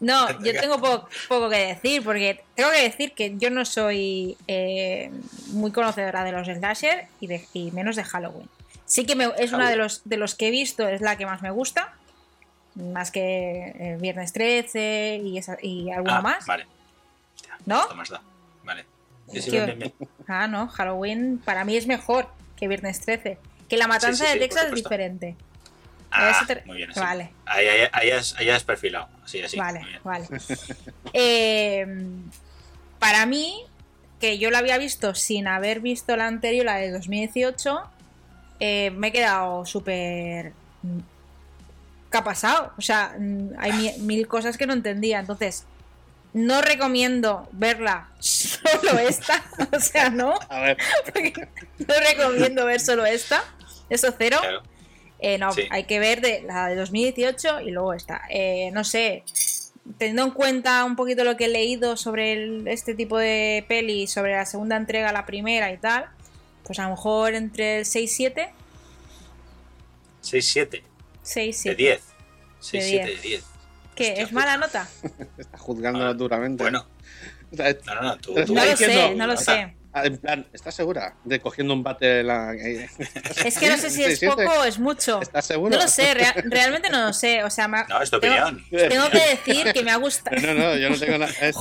No, 0.00 0.26
yo 0.44 0.52
tengo 0.60 0.80
po- 0.80 1.08
poco 1.28 1.48
que 1.50 1.58
decir, 1.58 2.02
porque 2.02 2.42
tengo 2.54 2.70
que 2.70 2.82
decir 2.82 3.12
que 3.12 3.36
yo 3.36 3.50
no 3.50 3.64
soy 3.64 4.36
eh, 4.48 5.10
muy 5.48 5.70
conocedora 5.72 6.24
de 6.24 6.32
los 6.32 6.46
slasher 6.48 7.06
y, 7.20 7.26
de- 7.28 7.46
y 7.52 7.70
menos 7.70 7.96
de 7.96 8.04
Halloween. 8.04 8.48
Sí 8.84 9.06
que 9.06 9.14
me- 9.16 9.32
es 9.38 9.52
una 9.52 9.70
de 9.70 9.76
los, 9.76 10.02
de 10.04 10.16
los 10.16 10.34
que 10.34 10.48
he 10.48 10.50
visto, 10.50 10.86
es 10.88 11.00
la 11.00 11.16
que 11.16 11.24
más 11.26 11.40
me 11.42 11.50
gusta, 11.50 11.94
más 12.74 13.10
que 13.10 13.72
eh, 13.78 13.96
Viernes 14.00 14.32
13 14.32 15.20
y, 15.24 15.38
esa- 15.38 15.58
y 15.62 15.90
alguna 15.90 16.18
Ah, 16.18 16.22
más, 16.22 16.46
Vale. 16.46 16.66
¿no? 17.66 17.82
Esto 17.82 17.94
me 17.94 18.02
has 18.02 18.08
dado. 18.10 18.24
Vale. 18.64 18.84
Sí, 19.30 19.40
sí, 19.40 19.50
Tío. 19.50 19.64
bien, 19.66 19.78
bien, 19.78 19.92
bien. 19.98 20.10
Ah, 20.26 20.46
no, 20.48 20.68
Halloween 20.68 21.38
para 21.44 21.64
mí 21.64 21.76
es 21.76 21.86
mejor 21.86 22.28
que 22.56 22.66
Viernes 22.68 23.00
13. 23.00 23.38
Que 23.68 23.76
la 23.76 23.86
matanza 23.86 24.24
Sí, 24.26 24.32
sí, 24.32 24.38
de 24.38 24.44
Texas 24.46 24.66
es 24.66 24.74
diferente. 24.74 25.36
Ah, 26.12 26.30
Eso 26.30 26.46
te- 26.46 26.62
muy 26.66 26.76
bien. 26.76 26.90
así. 26.90 27.00
Vale. 27.00 27.32
Ahí, 27.46 27.66
ahí, 27.66 27.88
ahí 27.92 28.10
has, 28.10 28.34
ahí 28.36 28.50
has 28.50 28.62
perfilado. 28.64 29.08
Así, 29.24 29.42
así. 29.42 29.56
vale, 29.58 29.80
vale. 30.04 30.26
Eh, 31.12 31.86
para 32.98 33.26
mí, 33.26 33.64
que 34.20 34.38
yo 34.38 34.50
la 34.50 34.58
había 34.58 34.78
visto 34.78 35.14
sin 35.14 35.46
haber 35.48 35.80
visto 35.80 36.16
la 36.16 36.26
anterior, 36.26 36.64
la 36.66 36.76
de 36.76 36.90
2018, 36.90 37.80
eh, 38.60 38.90
me 38.92 39.08
he 39.08 39.12
quedado 39.12 39.66
súper... 39.66 40.52
mm, 40.82 40.98
¿Qué 42.10 42.18
ha 42.18 42.24
pasado? 42.24 42.72
O 42.76 42.82
sea, 42.82 43.14
mm, 43.18 43.50
hay 43.58 43.72
mi- 43.72 43.98
mil 44.00 44.28
cosas 44.28 44.56
que 44.58 44.66
no 44.66 44.74
entendía. 44.74 45.18
Entonces, 45.18 45.64
no 46.34 46.60
recomiendo 46.62 47.48
verla 47.52 48.08
solo 48.20 48.98
esta. 49.00 49.42
O 49.74 49.80
sea, 49.80 50.10
no. 50.10 50.34
A 50.50 50.60
ver. 50.60 50.76
porque 51.04 51.32
no 51.78 51.94
recomiendo 52.10 52.64
ver 52.66 52.80
solo 52.80 53.04
esta. 53.06 53.42
Eso 53.90 54.14
cero. 54.16 54.38
Claro. 54.40 54.62
Eh, 55.22 55.38
no, 55.38 55.52
Sí. 55.52 55.62
hay 55.70 55.84
que 55.84 55.98
ver 56.00 56.20
de, 56.20 56.42
la 56.42 56.66
de 56.68 56.74
2018 56.76 57.60
y 57.60 57.70
luego 57.70 57.94
esta. 57.94 58.22
Eh, 58.28 58.70
no 58.72 58.82
sé, 58.84 59.22
teniendo 59.98 60.24
en 60.24 60.30
cuenta 60.32 60.84
un 60.84 60.96
poquito 60.96 61.22
lo 61.24 61.36
que 61.36 61.44
he 61.44 61.48
leído 61.48 61.96
sobre 61.96 62.32
el- 62.32 62.66
este 62.68 62.94
tipo 62.94 63.18
de 63.18 63.64
peli, 63.68 64.06
sobre 64.08 64.32
la 64.32 64.44
segunda 64.46 64.76
entrega, 64.76 65.12
la 65.12 65.24
primera 65.24 65.70
y 65.72 65.78
tal, 65.78 66.06
pues 66.64 66.78
a 66.80 66.84
lo 66.84 66.90
mejor 66.90 67.34
entre 67.34 67.78
el 67.78 67.86
6 67.86 68.12
7, 68.14 68.50
6, 70.20 70.48
7. 70.52 70.82
6 71.22 71.56
De 71.56 71.62
7. 71.62 71.76
10. 71.82 72.00
6, 72.60 72.84
De 72.84 72.88
7 72.90 73.04
de 73.06 73.10
10. 73.12 73.22
10. 73.22 73.44
¿Qué? 73.94 74.08
Hostia 74.10 74.24
¿Es 74.24 74.32
mala 74.32 74.56
nota? 74.56 74.88
Está 75.38 75.58
juzgando 75.58 76.04
Ah, 76.04 76.14
duramente. 76.14 76.62
Bueno, 76.64 76.86
no, 77.52 77.64
no, 77.94 78.02
no. 78.02 78.16
Tú, 78.18 78.34
tú- 78.34 78.54
No 78.54 78.64
lo 78.64 78.70
diciendo- 78.70 79.08
sé, 79.08 79.14
no 79.14 79.26
lo 79.26 79.36
sé. 79.36 79.76
Ah, 79.92 80.04
en 80.04 80.18
plan, 80.18 80.46
¿estás 80.52 80.74
segura 80.74 81.14
de 81.24 81.40
cogiendo 81.40 81.74
un 81.74 81.82
bate 81.82 82.06
de 82.06 82.22
la. 82.22 82.52
Es 83.44 83.58
que 83.58 83.68
no 83.68 83.76
sé 83.76 83.90
si 83.90 84.02
es 84.04 84.18
Sí, 84.18 84.26
sí, 84.26 84.26
poco 84.26 84.42
o 84.42 84.64
es 84.64 84.78
mucho. 84.78 85.20
¿Estás 85.22 85.46
seguro? 85.46 85.70
No 85.76 85.82
lo 85.82 85.88
sé, 85.88 86.14
rea- 86.14 86.34
realmente 86.44 86.90
no 86.90 87.06
lo 87.06 87.12
sé. 87.12 87.42
O 87.44 87.50
sea, 87.50 87.68
me 87.68 87.78
ha- 87.78 87.86
No, 87.88 88.00
es 88.02 88.10
tu 88.10 88.20
tengo- 88.20 88.34
opinión. 88.46 88.64
Tengo 88.90 89.10
que 89.10 89.18
decir 89.18 89.72
que 89.72 89.82
me 89.82 89.90
ha 89.90 89.96
gustado. 89.96 90.36
No, 90.40 90.54
no, 90.54 90.76
yo 90.76 90.90
no 90.90 90.98
tengo 90.98 91.18
nada. 91.18 91.32
Es, 91.40 91.56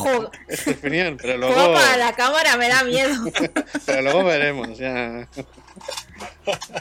es 0.47 0.63
tu 0.63 0.71
opinión, 0.71 1.17
pero 1.21 1.37
Juego 1.37 1.53
luego, 1.55 1.73
para 1.73 1.97
la 1.97 2.13
cámara 2.13 2.57
me 2.57 2.69
da 2.69 2.83
miedo. 2.83 3.13
pero 3.85 4.01
luego 4.01 4.23
veremos. 4.23 4.77
Ya. 4.77 5.27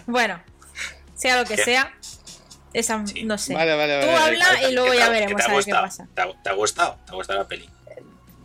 Bueno, 0.06 0.40
sea 1.14 1.38
lo 1.40 1.44
que 1.48 1.56
¿Qué? 1.56 1.64
sea, 1.64 1.92
esa 2.72 3.04
Sí. 3.06 3.24
no 3.24 3.36
sé. 3.38 3.54
Vale, 3.54 3.74
vale, 3.76 4.00
Tú 4.00 4.06
vale. 4.06 4.18
habla 4.18 4.60
¿Qué 4.60 4.70
y 4.70 4.74
luego 4.74 4.94
ya 4.94 5.08
veremos 5.08 5.42
a 5.44 5.52
ver 5.54 5.64
qué 5.64 5.72
pasa. 5.72 6.06
¿Te 6.14 6.22
ha, 6.22 6.42
te 6.42 6.48
ha 6.50 6.52
gustado? 6.52 6.98
¿Te 7.04 7.12
ha 7.12 7.14
gustado 7.14 7.38
la 7.40 7.48
peli? 7.48 7.68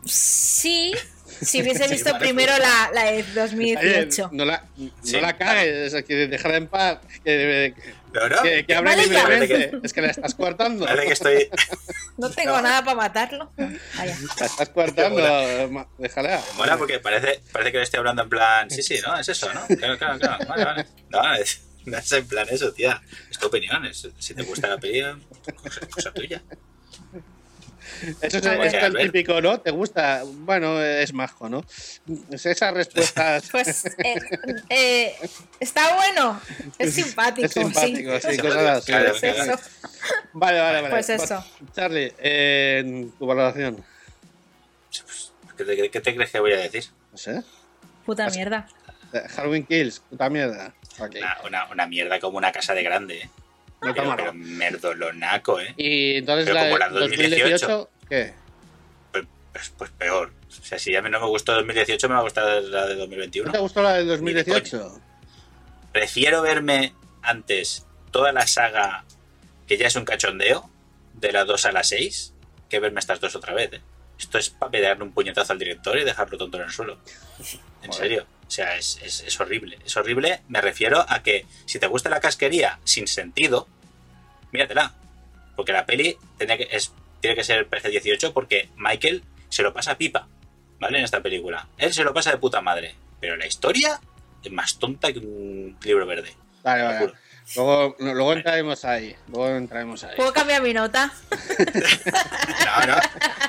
Sí, 0.06 0.94
si 1.42 1.62
hubiese 1.62 1.88
visto 1.88 2.12
vale, 2.12 2.26
primero 2.26 2.54
la, 2.58 2.92
la 2.94 3.04
de 3.06 3.12
Oye, 3.18 3.34
2018. 3.34 4.30
no 4.34 4.46
la, 4.46 4.64
no 4.78 4.90
Sí, 5.04 5.20
la 5.20 5.38
cagues, 5.38 5.94
es 5.94 6.04
que 6.06 6.28
déjala 6.28 6.58
en 6.58 6.68
paz. 6.68 7.00
Que, 7.24 7.74
No, 8.14 8.30
no. 8.30 8.42
que, 8.42 8.66
hable 8.76 8.96
Vale. 8.96 9.72
Es 9.84 9.94
que 9.94 10.02
la 10.02 10.08
estás 10.12 10.36
coartando. 10.36 10.86
Parece 10.86 11.08
que 11.08 11.14
estoy. 11.14 11.50
No 12.18 12.30
tengo 12.30 12.62
nada 12.62 12.84
para 12.84 12.96
matarlo. 12.96 13.52
La 13.58 14.46
estás 14.46 14.70
ma- 15.70 15.88
Déjala. 15.98 16.42
Mola 16.56 16.78
porque 16.78 17.00
parece, 17.00 17.42
parece 17.52 17.72
que 17.72 17.78
le 17.80 17.84
estoy 17.84 17.98
hablando 18.00 18.24
en 18.24 18.30
plan. 18.30 18.70
Sí, 18.70 18.82
sí, 18.84 19.00
no, 19.06 19.18
es 19.20 19.28
eso, 19.28 19.52
¿no? 19.54 19.66
Claro, 19.68 19.98
claro, 19.98 20.20
claro. 20.20 20.46
Vale, 20.48 20.66
vale. 20.66 20.86
No, 21.10 21.34
es, 21.36 21.62
no 21.86 21.98
es 21.98 22.12
en 22.14 22.28
plan 22.28 22.48
eso, 22.50 22.72
tía. 22.72 23.02
Es 23.30 23.38
tu 23.38 23.48
opinión. 23.48 23.86
es- 23.86 24.08
si 24.18 24.34
te 24.34 24.44
gusta 24.44 24.68
la 24.70 24.78
peli, 24.78 25.02
cosa, 25.56 25.80
cosa 25.92 26.14
tuya. 26.14 26.42
Eso 28.22 28.38
es, 28.38 28.46
A 28.46 28.56
ver. 28.58 28.68
es 28.68 28.74
el 28.84 28.98
típico, 29.12 29.42
¿no? 29.42 29.60
¿Te 29.60 29.72
gusta? 29.72 30.24
Bueno, 30.26 30.82
es 30.82 31.14
majo, 31.14 31.50
¿no? 31.50 31.64
Es 32.32 32.46
esas 32.46 32.74
respuestas. 32.74 33.46
Pues 33.52 33.86
eh, 33.86 34.20
eh, 34.70 35.16
está 35.60 35.96
bueno, 35.96 36.40
es 36.78 36.94
simpático. 36.94 37.46
Es 37.46 37.54
simpático, 37.54 38.20
sí, 38.20 38.28
Sí. 38.36 38.38
cosas 38.40 38.78
así. 38.78 38.86
Claro. 38.92 39.14
Vale, 40.34 40.60
vale, 40.60 40.82
vale. 40.82 40.90
Pues 40.90 41.10
eso. 41.10 41.44
Charlie, 41.76 42.14
eh, 42.20 43.08
tu 43.18 43.26
valoración. 43.26 43.84
¿Qué 45.58 45.64
te, 45.64 45.90
qué 45.90 46.02
te 46.02 46.16
crees 46.16 46.32
que 46.32 46.40
voy 46.40 46.52
a 46.54 46.58
decir? 46.58 46.86
No 47.12 47.18
sé. 47.18 47.42
Puta 48.06 48.30
mierda. 48.30 48.68
Eh, 49.14 49.24
Halloween 49.36 49.66
Kills, 49.66 50.00
puta 50.02 50.30
mierda. 50.30 50.74
Una, 51.00 51.38
una, 51.46 51.66
una 51.72 51.88
mierda 51.88 52.20
como 52.20 52.38
una 52.38 52.52
casa 52.52 52.74
de 52.74 52.84
grande, 52.84 53.18
¿eh? 53.22 53.30
No 53.86 53.90
está 53.92 54.16
Pero, 54.16 54.34
merdolonaco, 54.34 55.60
¿eh? 55.62 55.74
Y 55.78 56.16
entonces 56.18 56.46
Pero 56.46 56.56
la 56.56 56.64
como 56.66 56.78
la 56.78 56.90
2018, 56.90 57.68
2018, 57.68 57.90
¿qué? 58.10 58.34
Pues, 59.12 59.26
pues, 59.54 59.74
pues 59.78 59.92
peor. 59.92 60.34
O 60.50 60.66
sea, 60.66 60.80
si 60.80 60.96
a 60.96 61.02
mí 61.02 61.10
no 61.10 61.20
me 61.20 61.28
gustó 61.28 61.54
2018, 61.54 62.08
me 62.08 62.14
va 62.16 62.20
a 62.22 62.24
gustar 62.24 62.46
la 62.64 62.88
de 62.88 62.94
¿No 62.96 63.02
2021. 63.02 63.52
te 63.52 63.58
gustó 63.60 63.84
la 63.84 63.94
de 63.94 64.06
2018? 64.06 65.02
Prefiero 65.92 66.42
verme 66.42 66.94
antes 67.22 67.86
toda 68.12 68.32
la 68.32 68.48
saga, 68.48 69.06
que 69.68 69.78
ya 69.78 69.88
es 69.88 69.96
un 69.96 70.06
cachondeo, 70.06 70.70
de 71.14 71.32
la 71.32 71.46
2 71.46 71.66
a 71.66 71.72
la 71.72 71.84
6, 71.84 72.34
que 72.70 72.80
verme 72.80 73.00
estas 73.00 73.20
dos 73.20 73.36
otra 73.36 73.54
vez. 73.54 73.72
¿eh? 73.74 73.82
Esto 74.20 74.38
es 74.38 74.50
para 74.50 74.72
pegarle 74.72 75.04
un 75.04 75.14
puñetazo 75.14 75.54
al 75.54 75.60
director 75.60 75.98
y 75.98 76.04
dejarlo 76.04 76.38
tonto 76.38 76.58
en 76.58 76.64
el 76.64 76.72
suelo. 76.72 76.98
En 77.84 77.92
Joder. 77.92 77.94
serio. 77.94 78.26
O 78.48 78.52
sea, 78.52 78.76
es, 78.78 79.00
es- 79.02 79.24
es 79.26 79.40
horrible. 79.40 79.80
Es 79.86 79.96
horrible. 79.98 80.42
Me 80.50 80.62
refiero 80.62 81.06
a 81.08 81.24
que 81.24 81.46
si 81.66 81.80
te 81.80 81.88
gusta 81.88 82.10
la 82.10 82.20
casquería 82.20 82.80
sin 82.84 83.08
sentido, 83.08 83.68
míratela. 84.56 84.94
Porque 85.56 85.72
la 85.72 85.86
peli 85.86 86.18
tiene 86.38 86.58
que, 86.58 86.68
es, 86.72 86.92
tiene 87.22 87.36
que 87.36 87.44
ser 87.44 87.70
PG-18 87.70 88.34
porque 88.34 88.70
Michael 88.78 89.24
se 89.50 89.64
lo 89.64 89.74
pasa 89.74 89.98
pipa. 89.98 90.28
¿Vale? 90.80 90.98
En 91.00 91.06
esta 91.06 91.22
película. 91.22 91.68
Él 91.78 91.94
se 91.94 92.04
lo 92.04 92.14
pasa 92.14 92.32
de 92.32 92.38
puta 92.38 92.60
madre. 92.62 92.96
Pero 93.22 93.38
la 93.38 93.46
historia 93.48 94.00
es 94.44 94.52
más 94.52 94.78
tonta 94.78 95.12
que 95.14 95.20
un 95.20 95.78
libro 95.84 96.06
verde. 96.06 96.34
Vale, 96.64 96.84
vale. 96.84 97.00
juro. 97.00 97.14
Luego, 97.56 97.96
luego 98.00 98.34
entraremos 98.34 98.84
ahí. 98.86 99.16
Luego 99.28 99.50
entraremos 99.56 100.04
ahí. 100.04 100.16
¿Puedo 100.18 100.34
cambiar 100.34 100.62
mi 100.62 100.74
nota? 100.74 101.12
No, 102.66 102.86
no. 102.88 102.98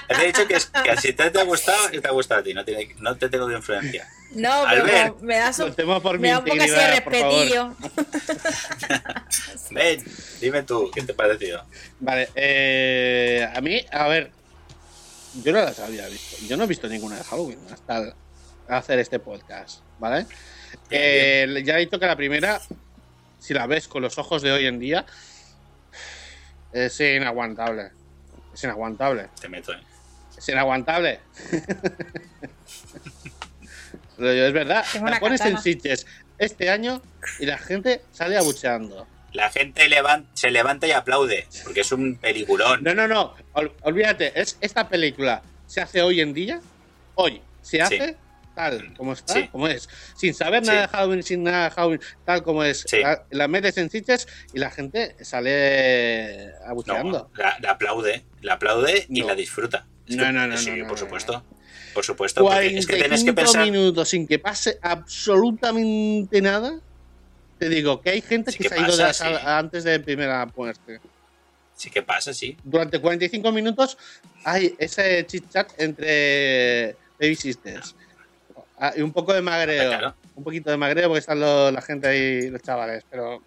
Te 0.09 0.23
he 0.23 0.27
dicho 0.27 0.47
que, 0.47 0.55
es- 0.55 0.66
que 0.66 0.97
si 0.99 1.12
te, 1.12 1.31
te 1.31 1.40
ha 1.40 1.45
gustado, 1.45 1.90
te 1.90 2.07
ha 2.07 2.11
gustado 2.11 2.40
a 2.40 2.45
ti. 2.45 2.55
No, 2.55 2.64
tiene- 2.64 2.95
no 2.99 3.16
te 3.16 3.29
tengo 3.29 3.47
de 3.49 3.57
influencia. 3.57 4.07
No, 4.33 4.65
pero 4.69 4.83
Albert. 4.83 5.15
como 5.15 5.27
me 5.27 6.01
por 6.01 6.21
da 6.21 6.39
un 6.39 6.45
poco 6.45 6.62
así 6.62 6.71
de 6.71 6.91
respetillo. 6.91 7.77
Ven, 9.71 10.05
dime 10.41 10.62
tú, 10.62 10.91
¿qué 10.93 11.03
te 11.03 11.12
ha 11.12 11.17
parecido? 11.17 11.65
Vale, 12.01 12.29
eh, 12.35 13.49
a 13.55 13.61
mí, 13.61 13.85
a 13.91 14.09
ver, 14.09 14.31
yo 15.43 15.53
no 15.53 15.59
las 15.61 15.79
había 15.79 16.09
visto. 16.09 16.37
Yo 16.47 16.57
no 16.57 16.65
he 16.65 16.67
visto 16.67 16.89
ninguna 16.89 17.17
de 17.17 17.25
Halloween 17.25 17.61
hasta 17.71 18.15
hacer 18.69 18.99
este 18.99 19.19
podcast, 19.19 19.81
¿vale? 19.99 20.27
Eh, 20.91 21.62
ya 21.65 21.77
he 21.77 21.81
dicho 21.81 21.99
que 21.99 22.07
la 22.07 22.17
primera, 22.17 22.61
si 23.39 23.55
la 23.55 23.67
ves 23.67 23.89
con 23.89 24.03
los 24.03 24.19
ojos 24.19 24.43
de 24.43 24.53
hoy 24.53 24.67
en 24.67 24.79
día, 24.79 25.07
es 26.73 27.01
inaguantable. 27.01 27.91
Es 28.53 28.65
inaguantable. 28.65 29.29
Te 29.41 29.49
meto, 29.49 29.73
¿eh? 29.73 29.81
Es 30.37 30.49
inaguantable. 30.49 31.21
Es 34.18 34.52
verdad, 34.52 34.85
Tengo 34.92 35.07
la 35.07 35.12
una 35.12 35.20
pones 35.20 35.40
en 35.42 35.46
katana. 35.48 35.62
sitches 35.62 36.07
este 36.38 36.70
año 36.70 37.02
y 37.38 37.46
la 37.46 37.59
gente 37.59 38.02
sale 38.12 38.37
abucheando. 38.37 39.07
La 39.33 39.50
gente 39.50 39.87
se 40.33 40.50
levanta 40.50 40.87
y 40.87 40.92
aplaude, 40.92 41.46
porque 41.64 41.81
es 41.81 41.92
un 41.92 42.16
peliculón. 42.16 42.83
No, 42.83 42.94
no, 42.94 43.07
no. 43.07 43.35
ol- 43.52 43.72
olvídate. 43.83 44.33
Es, 44.40 44.57
esta 44.62 44.88
película 44.88 45.42
se 45.66 45.81
hace 45.83 46.00
hoy 46.00 46.20
en 46.20 46.33
día. 46.33 46.61
Hoy. 47.16 47.42
Se 47.61 47.83
hace 47.83 48.16
tal 48.55 48.94
como 48.96 49.12
está, 49.12 49.35
Sí. 49.35 49.48
como 49.48 49.68
es. 49.68 49.87
Sin 50.16 50.33
saber 50.33 50.62
Sí. 50.62 50.68
nada 50.68 50.83
de 50.83 50.88
Halloween, 50.88 51.22
sin 51.22 51.42
nada 51.42 51.64
de 51.64 51.70
Halloween, 51.72 52.00
tal 52.24 52.42
como 52.42 52.64
es. 52.64 52.85
Sí. 52.88 53.00
La, 53.00 53.24
la 53.31 53.48
metes 53.48 53.76
en 53.76 53.90
y 54.55 54.59
la 54.59 54.70
gente 54.70 55.14
sale 55.22 56.52
abucheando. 56.66 57.31
No, 57.35 57.42
la, 57.42 57.57
la 57.61 57.70
aplaude, 57.72 58.24
la 58.40 58.55
aplaude 58.55 59.07
y 59.11 59.20
No. 59.20 59.26
la 59.26 59.35
disfruta. 59.35 59.87
Es 60.07 60.16
No, 60.16 60.24
que- 60.24 60.33
no, 60.33 60.46
no, 60.46 60.57
Sí, 60.57 60.70
no, 60.70 60.76
no, 60.76 60.83
por 60.85 60.92
no, 60.92 60.98
supuesto. 60.98 61.44
Por 61.97 62.05
supuesto, 62.05 62.43
porque 62.43 62.77
es 62.77 62.87
que 62.87 62.97
tienes 62.97 63.25
que 63.25 63.33
45 63.33 63.35
pensar. 63.35 63.65
minutos 63.65 64.09
sin 64.11 64.27
que 64.29 64.39
pase 64.39 64.79
absolutamente 64.83 66.43
nada. 66.43 66.79
Te 67.59 67.71
digo 67.71 68.03
que 68.03 68.11
hay 68.11 68.21
gente 68.21 68.53
Sí 68.53 68.59
que 68.59 68.65
que 68.65 68.69
se 68.69 68.75
ha 68.75 68.87
ido 68.87 68.95
de 68.97 69.03
la 69.03 69.15
sala 69.15 69.39
sí. 69.41 69.45
antes 69.49 69.83
de 69.85 69.99
primera 69.99 70.45
muerte. 70.55 71.01
Sí, 71.75 71.89
que 71.91 72.03
pasa, 72.03 72.35
sí. 72.35 72.55
durante 72.65 73.01
45 73.01 73.51
minutos 73.51 73.97
hay 74.45 74.75
ese 74.79 75.25
chit 75.27 75.51
chat 75.51 75.73
entre 75.79 76.97
baby 77.19 77.35
sisters. 77.35 77.95
Ah, 78.79 78.93
y 78.95 79.01
un 79.01 79.11
poco 79.13 79.33
de 79.33 79.41
magreo. 79.41 79.89
Claro. 79.89 80.15
Un 80.35 80.45
poquito 80.45 80.71
de 80.71 80.77
magreo 80.77 81.09
porque 81.09 81.21
están 81.21 81.41
lo- 81.41 81.71
la 81.71 81.81
gente 81.81 82.07
ahí, 82.09 82.51
los 82.51 82.61
chavales. 82.61 83.05
Pero 83.11 83.43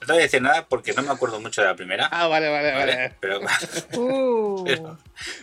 No 0.00 0.06
te 0.06 0.12
voy 0.12 0.20
a 0.20 0.22
decir 0.24 0.42
nada 0.42 0.66
porque 0.68 0.92
no 0.92 1.02
me 1.02 1.10
acuerdo 1.10 1.40
mucho 1.40 1.60
de 1.60 1.66
la 1.68 1.74
primera. 1.76 2.08
Ah, 2.10 2.26
vale, 2.28 2.48
vale, 2.48 2.72
¿vale? 2.72 2.94
vale. 2.96 3.14
Pero, 3.20 3.40
Uh. 3.98 4.64
pero, 4.64 4.98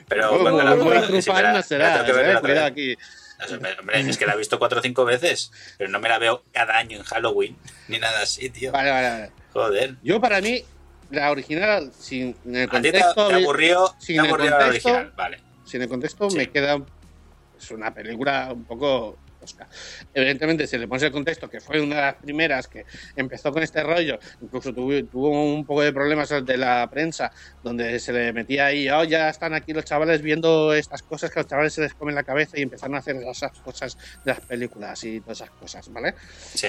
pero 0.08 0.32
Muy- 0.34 0.42
cuando 0.42 0.64
la 0.64 0.76
no 0.76 0.92
la 1.54 1.62
será, 1.64 1.94
tengo 1.94 2.06
que 2.06 2.14
ver 2.14 2.36
eh, 2.38 2.40
cuidado 2.40 2.62
vez. 2.64 2.72
aquí. 2.72 2.98
Hombre, 3.54 4.00
es 4.10 4.18
que 4.18 4.26
la 4.26 4.34
he 4.34 4.38
visto 4.38 4.58
cuatro 4.58 4.80
o 4.80 4.82
cinco 4.82 5.04
veces, 5.04 5.52
pero 5.78 5.90
no 5.90 6.00
me 6.00 6.08
la 6.08 6.18
veo 6.20 6.44
cada 6.54 6.78
año 6.78 6.98
en 6.98 7.04
Halloween 7.04 7.58
ni 7.90 8.00
nada 8.00 8.22
así, 8.22 8.50
tío. 8.50 8.72
Vale, 8.72 8.92
vale, 8.92 9.10
vale. 9.10 9.32
Joder. 9.52 9.96
Yo 10.04 10.22
para 10.22 10.40
mí, 10.40 10.64
la 11.12 11.32
original, 11.32 11.92
sin 12.00 12.36
en 12.46 12.56
el 12.56 12.64
A 12.64 12.82
ti 12.82 12.82
te, 12.82 12.92
contexto, 12.94 13.28
te 13.28 13.34
aburrió, 13.36 13.94
sin 14.00 14.16
te 14.16 14.22
el 14.22 14.28
aburrió 14.28 14.50
la 14.52 14.58
contexto, 14.60 14.90
original, 14.90 15.14
vale. 15.18 15.42
sin 15.66 15.82
el 15.82 15.90
contexto 15.90 16.30
Sí. 16.30 16.38
me 16.38 16.50
queda 16.50 16.78
es 17.60 17.72
una 17.72 17.94
película 17.94 18.50
un 18.54 18.64
poco 18.64 19.18
tosca. 19.46 19.68
Evidentemente, 20.14 20.68
si 20.68 20.78
le 20.78 20.88
pones 20.88 21.04
el 21.04 21.12
contexto, 21.12 21.50
que 21.50 21.60
fue 21.62 21.80
una 21.82 21.96
de 21.96 22.02
las 22.02 22.16
primeras 22.16 22.68
que 22.68 22.86
empezó 23.16 23.52
con 23.52 23.64
este 23.64 23.84
rollo, 23.84 24.18
incluso 24.42 24.74
tuvo, 24.74 25.04
tuvo 25.06 25.54
un 25.54 25.66
poco 25.66 25.82
de 25.82 25.94
problemas 25.94 26.30
de 26.30 26.58
la 26.58 26.88
prensa, 26.90 27.32
donde 27.64 28.00
se 28.00 28.12
le 28.14 28.34
metía 28.34 28.68
ahí, 28.68 28.90
oh, 28.90 29.04
ya 29.04 29.30
están 29.30 29.54
aquí 29.54 29.74
los 29.74 29.86
chavales 29.86 30.22
viendo 30.22 30.74
estas 30.74 31.04
cosas 31.04 31.32
que 31.32 31.40
a 31.40 31.44
los 31.44 31.50
chavales 31.50 31.74
se 31.74 31.82
les 31.82 31.94
comen 31.94 32.16
la 32.16 32.24
cabeza 32.24 32.58
y 32.60 32.64
empezaron 32.64 32.96
a 32.96 33.00
hacer 33.00 33.16
esas 33.18 33.52
cosas 33.60 33.98
de 34.24 34.32
las 34.32 34.42
películas 34.42 35.04
y 35.04 35.22
todas 35.22 35.42
esas 35.42 35.52
cosas, 35.52 35.92
¿vale? 35.92 36.16
Sí. 36.54 36.68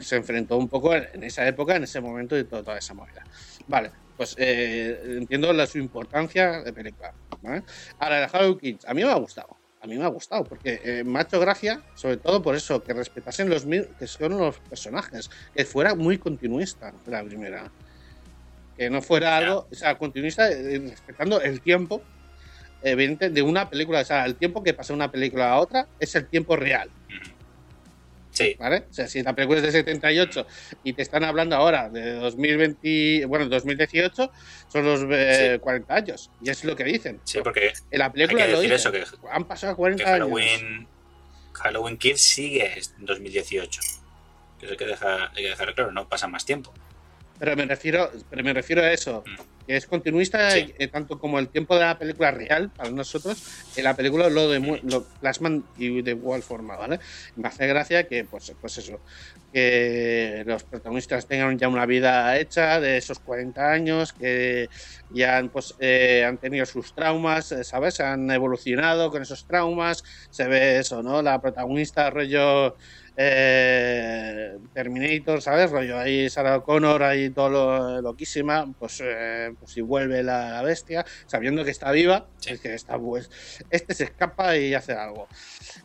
se 0.00 0.16
enfrentó 0.16 0.56
un 0.56 0.68
poco 0.68 0.94
en 0.94 1.22
esa 1.24 1.46
época, 1.46 1.76
en 1.76 1.84
ese 1.84 2.00
momento 2.00 2.38
y 2.38 2.44
todo- 2.44 2.62
toda 2.62 2.78
esa 2.78 2.94
movida. 2.94 3.24
Vale, 3.66 3.90
pues 4.16 4.34
eh, 4.38 5.00
entiendo 5.18 5.52
la, 5.52 5.66
su 5.66 5.78
importancia 5.78 6.62
de 6.62 6.72
película. 6.72 7.12
¿vale? 7.42 7.62
Ahora, 7.98 8.24
el 8.24 8.28
Halloween 8.28 8.58
Kids, 8.58 8.84
a 8.86 8.94
mí 8.94 9.04
me 9.04 9.10
ha 9.10 9.14
gustado. 9.14 9.57
A 9.80 9.86
mí 9.86 9.96
me 9.96 10.04
ha 10.04 10.08
gustado, 10.08 10.44
porque 10.44 10.80
eh, 10.84 11.04
me 11.04 11.18
ha 11.18 11.22
hecho 11.22 11.38
gracia, 11.38 11.82
sobre 11.94 12.16
todo 12.16 12.42
por 12.42 12.56
eso, 12.56 12.82
que 12.82 12.92
respetasen 12.92 13.48
los 13.48 13.64
que 13.64 14.06
son 14.06 14.36
los 14.36 14.58
personajes, 14.60 15.30
que 15.54 15.64
fuera 15.64 15.94
muy 15.94 16.18
continuista 16.18 16.92
la 17.06 17.22
primera. 17.22 17.70
Que 18.76 18.90
no 18.90 19.02
fuera 19.02 19.36
algo, 19.36 19.68
o 19.70 19.74
sea, 19.74 19.96
continuista 19.96 20.50
eh, 20.50 20.78
respetando 20.78 21.40
el 21.40 21.60
tiempo 21.60 22.02
evidente 22.82 23.30
de 23.30 23.42
una 23.42 23.68
película. 23.68 24.00
O 24.00 24.04
sea, 24.04 24.24
el 24.24 24.36
tiempo 24.36 24.62
que 24.62 24.74
pasa 24.74 24.92
de 24.92 24.96
una 24.96 25.10
película 25.10 25.52
a 25.52 25.58
otra 25.58 25.88
es 25.98 26.14
el 26.14 26.28
tiempo 26.28 26.56
real. 26.56 26.90
Sí. 28.38 28.56
¿Vale? 28.58 28.84
O 28.90 28.92
sea, 28.92 29.08
si 29.08 29.22
la 29.22 29.34
película 29.34 29.58
es 29.58 29.64
de 29.64 29.72
78 29.72 30.46
y 30.84 30.92
te 30.92 31.02
están 31.02 31.24
hablando 31.24 31.56
ahora 31.56 31.88
de 31.88 32.12
2020, 32.14 33.26
bueno, 33.26 33.46
2018, 33.46 34.30
son 34.68 34.84
los 34.84 35.00
eh, 35.10 35.52
Sí. 35.54 35.58
40 35.60 35.94
años. 35.94 36.30
Y 36.42 36.50
es 36.50 36.64
lo 36.64 36.76
que 36.76 36.84
dicen. 36.84 37.20
Sí, 37.24 37.40
porque 37.42 37.72
En 37.90 37.98
la 37.98 38.06
hay 38.06 38.10
película 38.12 38.46
que 38.46 38.52
lo 38.52 38.60
decir 38.60 38.74
dicen. 38.74 38.94
eso, 39.02 39.20
que, 39.20 39.28
Han 39.30 39.44
pasado 39.44 39.72
que 39.74 39.76
40 39.78 40.04
años. 40.04 40.28
Halloween, 40.28 40.88
Halloween 41.52 41.96
Kills 41.98 42.20
sigue 42.20 42.72
en 42.98 43.04
2018. 43.06 43.80
Que 44.58 44.66
eso 44.66 44.72
hay 44.72 44.78
que 44.78 44.86
dejar, 44.86 45.30
hay 45.34 45.42
que 45.42 45.48
dejar 45.50 45.74
claro, 45.74 45.92
no 45.92 46.08
pasa 46.08 46.26
más 46.28 46.44
tiempo. 46.44 46.72
Pero 47.38 47.56
me 47.56 47.66
refiero, 47.66 48.10
pero 48.28 48.42
me 48.42 48.52
refiero 48.52 48.82
a 48.82 48.92
eso, 48.92 49.22
Mm. 49.26 49.34
que 49.66 49.76
es 49.76 49.86
continuista 49.86 50.50
Sí. 50.50 50.72
eh, 50.78 50.88
tanto 50.88 51.18
como 51.18 51.38
el 51.38 51.50
tiempo 51.50 51.74
de 51.74 51.82
la 51.84 51.98
película 51.98 52.30
real 52.30 52.70
para 52.74 52.90
nosotros, 52.90 53.42
en 53.76 53.84
la 53.84 53.94
película 53.94 54.28
lo, 54.30 54.52
demu- 54.52 54.80
lo 54.82 55.06
plasman 55.20 55.64
y 55.76 56.02
de 56.02 56.12
igual 56.12 56.42
forma, 56.42 56.76
¿vale? 56.76 56.98
Me 57.36 57.48
hace 57.48 57.66
gracia 57.66 58.08
que, 58.08 58.24
pues, 58.24 58.52
pues 58.60 58.78
eso, 58.78 59.02
que 59.52 60.42
los 60.46 60.64
protagonistas 60.64 61.26
tengan 61.26 61.58
ya 61.58 61.68
una 61.68 61.86
vida 61.86 62.38
hecha 62.38 62.80
de 62.80 62.96
esos 62.98 63.18
40 63.20 63.70
años, 63.72 64.12
que 64.12 64.68
ya 65.10 65.36
han, 65.38 65.50
pues, 65.50 65.74
eh, 65.78 66.24
han 66.26 66.38
tenido 66.38 66.64
sus 66.66 66.94
traumas, 66.94 67.52
eh, 67.52 67.64
¿sabes? 67.64 68.00
Han 68.00 68.30
evolucionado 68.30 69.10
con 69.10 69.22
esos 69.22 69.46
traumas, 69.46 70.02
se 70.30 70.46
ve 70.48 70.78
eso, 70.78 71.02
¿no? 71.02 71.22
La 71.22 71.40
protagonista, 71.40 72.10
rollo 72.10 72.76
eh, 73.20 74.56
Terminator, 74.72 75.42
¿sabes? 75.42 75.70
Rollo 75.72 75.98
ahí 75.98 76.30
Sarah 76.30 76.58
O'Connor, 76.58 77.02
ahí 77.02 77.30
todo 77.30 77.50
lo, 77.50 78.00
loquísima, 78.00 78.72
pues, 78.78 79.02
eh, 79.04 79.50
pues 79.58 79.72
si 79.72 79.80
vuelve 79.80 80.22
la, 80.22 80.50
la 80.52 80.62
bestia, 80.62 81.04
sabiendo 81.26 81.64
que 81.64 81.72
está 81.72 81.90
viva, 81.90 82.28
Sí. 82.38 82.52
es 82.52 82.60
que 82.60 82.74
está 82.74 82.96
pues, 82.98 83.28
este 83.70 83.94
se 83.94 84.04
escapa 84.04 84.56
y 84.56 84.72
hace 84.74 84.92
algo. 84.92 85.26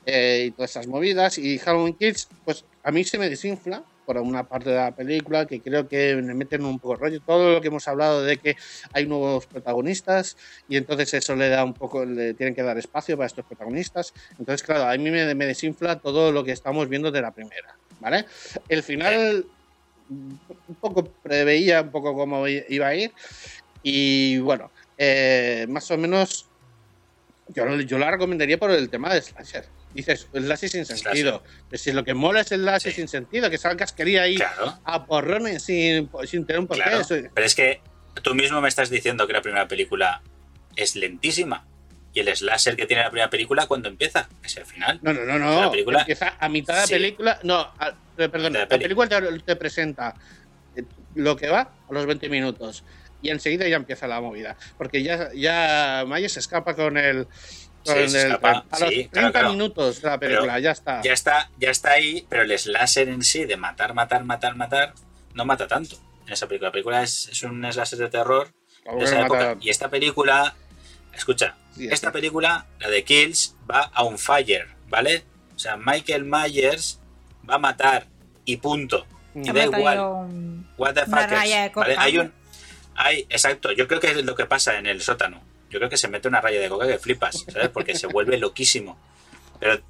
Eh, 0.06 0.46
y 0.48 0.52
todas 0.52 0.72
esas 0.72 0.88
movidas. 0.88 1.38
Y 1.39 1.58
Halloween 1.58 1.96
Kids, 1.96 2.30
pues 2.46 2.65
a 2.84 2.91
mí 2.91 3.04
se 3.04 3.17
me 3.17 3.30
desinfla 3.30 3.84
por 4.06 4.18
una 4.18 4.44
parte 4.44 4.70
de 4.70 4.76
la 4.76 4.96
película 4.96 5.46
que 5.46 5.62
creo 5.62 5.88
que 5.88 6.16
me 6.16 6.34
meten 6.34 6.66
un 6.66 6.80
poco 6.80 6.96
rollo. 6.96 7.22
Todo 7.22 7.54
lo 7.54 7.62
que 7.62 7.68
hemos 7.68 7.88
hablado 7.88 8.24
de 8.24 8.38
que 8.38 8.56
hay 8.92 9.06
nuevos 9.06 9.48
protagonistas 9.48 10.38
y 10.68 10.78
entonces 10.78 11.13
eso 11.13 11.36
le 11.36 11.50
da 11.50 11.63
un 11.63 11.74
poco, 11.74 12.06
le 12.06 12.34
tienen 12.34 12.56
que 12.56 12.63
dar 12.63 12.78
espacio 12.78 13.18
para 13.18 13.28
estos 13.28 13.46
protagonistas. 13.46 14.13
Entonces, 14.38 14.63
claro, 14.63 14.86
a 14.89 14.98
mí 14.98 15.12
me, 15.12 15.34
me 15.36 15.46
desinfla 15.46 16.00
todo 16.00 16.32
lo 16.32 16.44
que 16.44 16.52
estamos 16.52 16.89
viendo 16.89 17.12
de 17.12 17.22
la 17.22 17.32
primera, 17.32 17.78
¿vale? 18.00 18.26
El 18.68 18.84
final 18.84 19.46
un 20.10 20.76
poco 20.80 21.06
preveía 21.06 21.82
un 21.82 21.92
poco 21.92 22.13
cómo 22.13 22.48
iba 22.48 22.88
a 22.88 22.96
ir 22.96 23.13
y 23.82 24.38
bueno, 24.39 24.72
eh, 24.98 25.66
más 25.70 25.89
o 25.92 25.98
menos 25.98 26.48
yo, 27.50 27.80
yo 27.82 27.98
la 27.98 28.12
recomendaría 28.12 28.58
por 28.58 28.72
el 28.72 28.89
tema 28.89 29.13
de 29.13 29.22
slasher. 29.22 29.66
Dices, 29.94 30.28
slasher 30.34 30.70
sin 30.70 30.86
sentido. 30.86 31.44
Pero 31.70 31.82
si 31.82 31.92
lo 31.92 32.04
que 32.04 32.14
mola 32.14 32.42
es 32.42 32.52
el 32.52 32.62
slasher 32.62 32.92
Sí. 32.92 32.98
sin 33.02 33.08
sentido, 33.08 33.50
que 33.50 33.58
salga 33.58 33.78
casquería 33.78 34.24
ahí 34.24 34.36
Claro, 34.36 34.80
a 34.84 35.06
porrones 35.06 35.64
sin, 35.64 36.10
sin 36.26 36.46
tener 36.46 36.60
un 36.60 36.68
porqué. 36.68 36.84
claro. 36.84 37.06
Pero 37.08 37.46
es 37.46 37.56
que 37.56 37.82
tú 38.22 38.34
mismo 38.36 38.60
me 38.62 38.70
estás 38.70 38.90
diciendo 38.90 39.28
que 39.28 39.34
la 39.34 39.42
primera 39.42 39.68
película 39.68 40.22
es 40.76 40.96
lentísima. 40.96 41.66
Y 42.16 42.20
el 42.20 42.36
slasher 42.36 42.76
que 42.76 42.86
tiene 42.86 43.02
la 43.04 43.10
primera 43.10 43.30
película 43.30 43.66
cuando 43.68 43.90
empieza, 43.90 44.30
es 44.44 44.56
el 44.58 44.66
final. 44.66 45.00
No, 45.02 45.14
no, 45.14 45.26
no, 45.26 45.40
no. 45.40 45.62
la 45.62 45.72
película- 45.72 46.00
Empieza 46.02 46.36
a 46.40 46.48
mitad 46.50 46.74
de 46.76 46.80
la 46.82 46.88
Sí. 46.88 46.94
película. 46.94 47.40
No, 47.44 47.60
a- 47.60 47.96
eh, 48.18 48.30
perdón, 48.30 48.54
la 48.54 48.68
película 48.68 49.08
te, 49.10 49.40
te 49.40 49.56
presenta 49.56 50.14
eh, 50.76 50.84
lo 51.16 51.36
que 51.36 51.50
va 51.50 51.62
a 51.90 51.94
los 51.94 52.06
20 52.06 52.30
minutos. 52.30 52.84
Y 53.24 53.30
enseguida 53.30 53.68
ya 53.68 53.78
empieza 53.78 54.06
la 54.06 54.20
movida. 54.22 54.58
Porque 54.78 55.02
ya, 55.02 55.30
ya 55.34 56.04
Myers 56.08 56.34
se 56.34 56.40
escapa 56.40 56.76
con 56.76 56.98
el. 56.98 57.26
Sí, 57.84 58.10
se 58.10 58.22
escapa, 58.28 58.65
a 58.72 58.80
los 58.80 58.89
sí, 58.89 58.96
30 58.96 59.12
claro, 59.12 59.32
claro. 59.34 59.50
minutos 59.52 60.02
de 60.02 60.08
la 60.10 60.19
película, 60.19 60.60
ya 60.60 60.72
está. 60.72 61.02
Ya 61.02 61.13
está, 61.13 61.50
ya 61.58 61.69
está 61.69 61.91
ahí, 61.91 62.26
pero 62.30 62.43
el 62.43 62.58
slasher 62.58 63.10
en 63.10 63.24
sí, 63.24 63.46
de 63.46 63.58
matar, 63.58 63.93
matar, 63.93 64.24
matar, 64.24 64.56
matar, 64.56 64.93
no 65.34 65.46
mata 65.46 65.67
tanto. 65.67 65.98
En 66.26 66.34
esa 66.34 66.48
película. 66.48 66.69
La 66.69 66.72
película 66.72 67.04
es, 67.04 67.28
es 67.30 67.43
un 67.43 67.62
slasher 67.72 68.00
de 68.00 68.10
terror 68.10 68.48
Como 68.86 69.00
de 69.00 69.04
esa 69.06 69.15
no 69.15 69.22
mata- 69.28 69.52
época. 69.52 69.65
Y 69.65 69.69
esta 69.69 69.89
película, 69.89 70.56
escucha, 71.13 71.56
Sí, 71.76 71.88
esta 71.91 72.08
sí. 72.08 72.13
película, 72.13 72.65
la 72.80 72.89
de 72.89 73.04
Kills, 73.04 73.56
va 73.69 73.89
a 73.93 74.04
un 74.04 74.17
fire, 74.17 74.67
¿vale? 74.88 75.26
O 75.56 75.60
sea, 75.60 75.76
Michael 75.76 76.24
Myers 76.24 77.00
va 77.50 77.56
a 77.56 77.60
matar 77.60 78.08
y 78.46 78.58
punto. 78.58 79.06
Y 79.36 79.50
Habrá 79.50 79.67
da 79.67 79.78
igual. 79.80 80.00
un- 80.00 80.69
What 80.78 80.93
the 80.93 81.02
fuck 81.06 81.72
coca. 81.74 81.96
Hay 81.98 82.17
un. 82.19 82.32
Hay, 82.96 83.22
exacto. 83.30 83.72
Yo 83.72 83.88
creo 83.88 84.00
que 84.00 84.12
es 84.12 84.24
lo 84.24 84.36
que 84.36 84.46
pasa 84.46 84.78
en 84.78 84.86
el 84.86 85.02
sótano. 85.02 85.41
Yo 85.74 85.80
creo 85.80 85.90
que 85.90 85.98
se 85.98 86.08
mete 86.08 86.28
una 86.28 86.40
raya 86.40 86.60
de 86.62 86.70
coca 86.70 86.86
que 86.88 87.00
flipas, 87.00 87.46
¿sabes? 87.52 87.70
Porque 87.70 87.96
se 87.96 88.06
vuelve 88.06 88.38
loquísimo. 88.38 88.96
Pero 89.60 89.82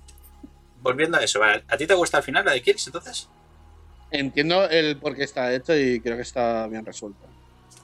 volviendo 0.82 1.17
a 1.17 1.22
eso. 1.24 1.41
¿a 1.43 1.78
ti 1.78 1.86
te 1.86 1.93
gusta 1.93 2.17
al 2.17 2.24
final 2.24 2.46
la 2.46 2.54
de 2.54 2.62
Kills 2.62 2.88
entonces? 2.88 3.28
Entiendo 4.10 4.69
el 4.69 4.96
por 4.98 5.13
qué 5.15 5.24
está 5.24 5.54
hecho 5.54 5.76
y 5.78 6.00
creo 6.00 6.15
que 6.15 6.22
está 6.22 6.67
bien 6.67 6.86
resuelto. 6.86 7.19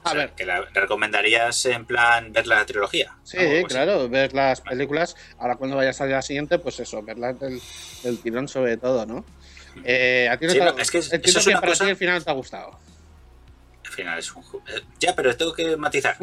A 0.02 0.08
O 0.08 0.12
sea, 0.12 0.20
ver, 0.20 0.30
¿Que 0.30 0.46
la 0.46 0.60
¿le 0.60 0.66
recomendarías 0.80 1.66
en 1.66 1.84
plan 1.84 2.32
ver 2.32 2.46
la 2.46 2.64
trilogía? 2.64 3.14
sí, 3.22 3.36
claro, 3.68 4.08
ver 4.08 4.32
las 4.32 4.62
películas. 4.62 5.14
Ahora 5.38 5.56
cuando 5.56 5.76
vaya 5.76 5.90
a 5.90 5.92
salir 5.92 6.14
la 6.14 6.22
siguiente, 6.22 6.58
pues 6.58 6.80
eso, 6.80 7.02
verlas 7.02 7.38
del, 7.38 7.60
del 8.02 8.18
tirón 8.22 8.48
sobre 8.48 8.78
todo, 8.78 9.04
¿no? 9.04 9.26
Eh, 9.84 10.26
a 10.30 10.38
ti 10.38 10.46
no 10.46 10.52
Sí, 10.52 10.58
te 10.58 10.82
es 10.82 10.90
que 10.90 10.98
eso 10.98 11.14
entiendo 11.14 11.38
es 11.40 11.44
que 11.44 11.50
una 11.50 11.60
para 11.60 11.72
cosa- 11.72 11.84
ti 11.84 11.90
el 11.90 11.96
final 11.96 12.24
te 12.24 12.30
ha 12.30 12.34
gustado. 12.34 12.78
Al 13.90 13.96
final 13.96 14.18
es 14.20 14.32
un 14.32 14.42
eh, 14.68 14.80
Ya, 15.00 15.16
pero 15.16 15.36
tengo 15.36 15.52
que 15.52 15.76
matizar. 15.76 16.16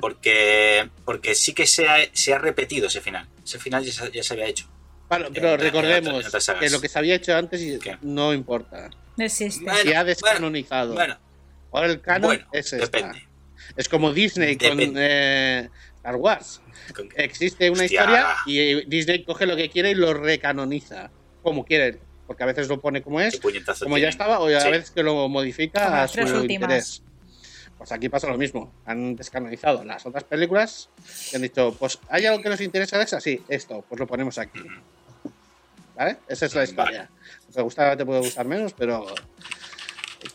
Porque, 0.00 0.88
porque 1.04 1.34
sí 1.34 1.52
que 1.52 1.66
se 1.66 1.86
ha, 1.86 1.98
se 2.12 2.32
ha 2.32 2.38
repetido 2.38 2.88
ese 2.88 3.00
final. 3.02 3.28
Ese 3.44 3.58
final 3.58 3.84
ya 3.84 3.92
se, 3.92 4.10
ya 4.10 4.22
se 4.22 4.32
había 4.32 4.46
hecho. 4.46 4.66
Bueno, 5.08 5.26
En- 5.26 5.34
pero 5.34 5.52
en 5.54 5.60
recordemos 5.60 6.08
otras- 6.08 6.22
en 6.22 6.28
otras 6.28 6.44
sagas. 6.44 6.62
que 6.64 6.70
lo 6.70 6.80
que 6.80 6.88
se 6.88 6.98
había 6.98 7.14
hecho 7.16 7.36
antes 7.36 7.60
no 8.00 8.32
importa. 8.32 8.88
No 9.18 9.24
existe. 9.24 9.64
Bueno, 9.64 9.78
Se 9.82 9.94
ha 9.96 10.04
descanonizado. 10.04 10.94
Bueno, 10.94 11.18
Ahora 11.72 11.86
el 11.88 12.00
canon 12.00 12.22
bueno, 12.28 12.46
es 12.52 12.72
esta. 12.72 12.86
depende. 12.86 13.28
Es 13.76 13.88
como 13.88 14.12
Disney 14.14 14.56
con 14.56 14.78
eh, 14.96 15.68
Star 15.96 16.16
Wars. 16.16 16.62
Con- 16.96 17.10
Existe 17.16 17.68
una 17.70 17.82
Hostia. 17.84 18.00
historia 18.00 18.26
y 18.46 18.84
Disney 18.86 19.24
coge 19.24 19.44
lo 19.46 19.56
que 19.56 19.68
quiere 19.68 19.90
y 19.90 19.94
lo 19.94 20.14
recanoniza 20.14 21.10
como 21.42 21.64
quiere. 21.66 21.98
Porque 22.26 22.44
a 22.44 22.46
veces 22.46 22.68
lo 22.68 22.80
pone 22.80 23.02
como 23.02 23.18
¿Qué 23.18 23.26
es, 23.26 23.40
como 23.82 23.98
ya 23.98 24.08
estaba, 24.08 24.38
o 24.38 24.46
a 24.46 24.60
Sí. 24.60 24.70
veces 24.70 24.92
que 24.92 25.02
lo 25.02 25.28
modifica 25.28 25.84
Como 25.86 25.96
a 25.96 26.06
su 26.06 26.14
tres 26.14 26.30
últimas. 26.30 26.62
interés. 26.62 27.02
Pues 27.80 27.92
aquí 27.92 28.10
pasa 28.10 28.26
lo 28.28 28.36
mismo. 28.36 28.70
Han 28.84 29.16
descanonizado 29.16 29.82
las 29.84 30.04
otras 30.04 30.24
películas 30.24 30.90
y 31.32 31.36
han 31.36 31.40
dicho, 31.40 31.74
pues 31.78 31.98
hay 32.10 32.26
algo 32.26 32.42
que 32.42 32.50
nos 32.50 32.60
interesa 32.60 32.98
de 32.98 33.04
esa, 33.04 33.20
sí, 33.22 33.42
esto, 33.48 33.82
pues 33.88 33.98
lo 33.98 34.06
ponemos 34.06 34.36
aquí. 34.36 34.60
¿Vale? 35.96 36.18
Esa 36.28 36.44
es 36.44 36.54
la 36.54 36.58
Vale. 36.60 36.70
historia. 36.70 37.10
Te 37.54 37.62
gusta, 37.62 37.96
te 37.96 38.04
puede 38.04 38.20
gustar 38.20 38.44
menos, 38.44 38.74
pero 38.74 39.06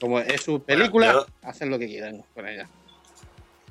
como 0.02 0.20
es 0.22 0.42
su 0.42 0.64
película, 0.64 1.14
yo- 1.14 1.28
hacen 1.44 1.70
lo 1.70 1.78
que 1.78 1.86
quieran 1.86 2.24
con 2.34 2.48
ella. 2.48 2.68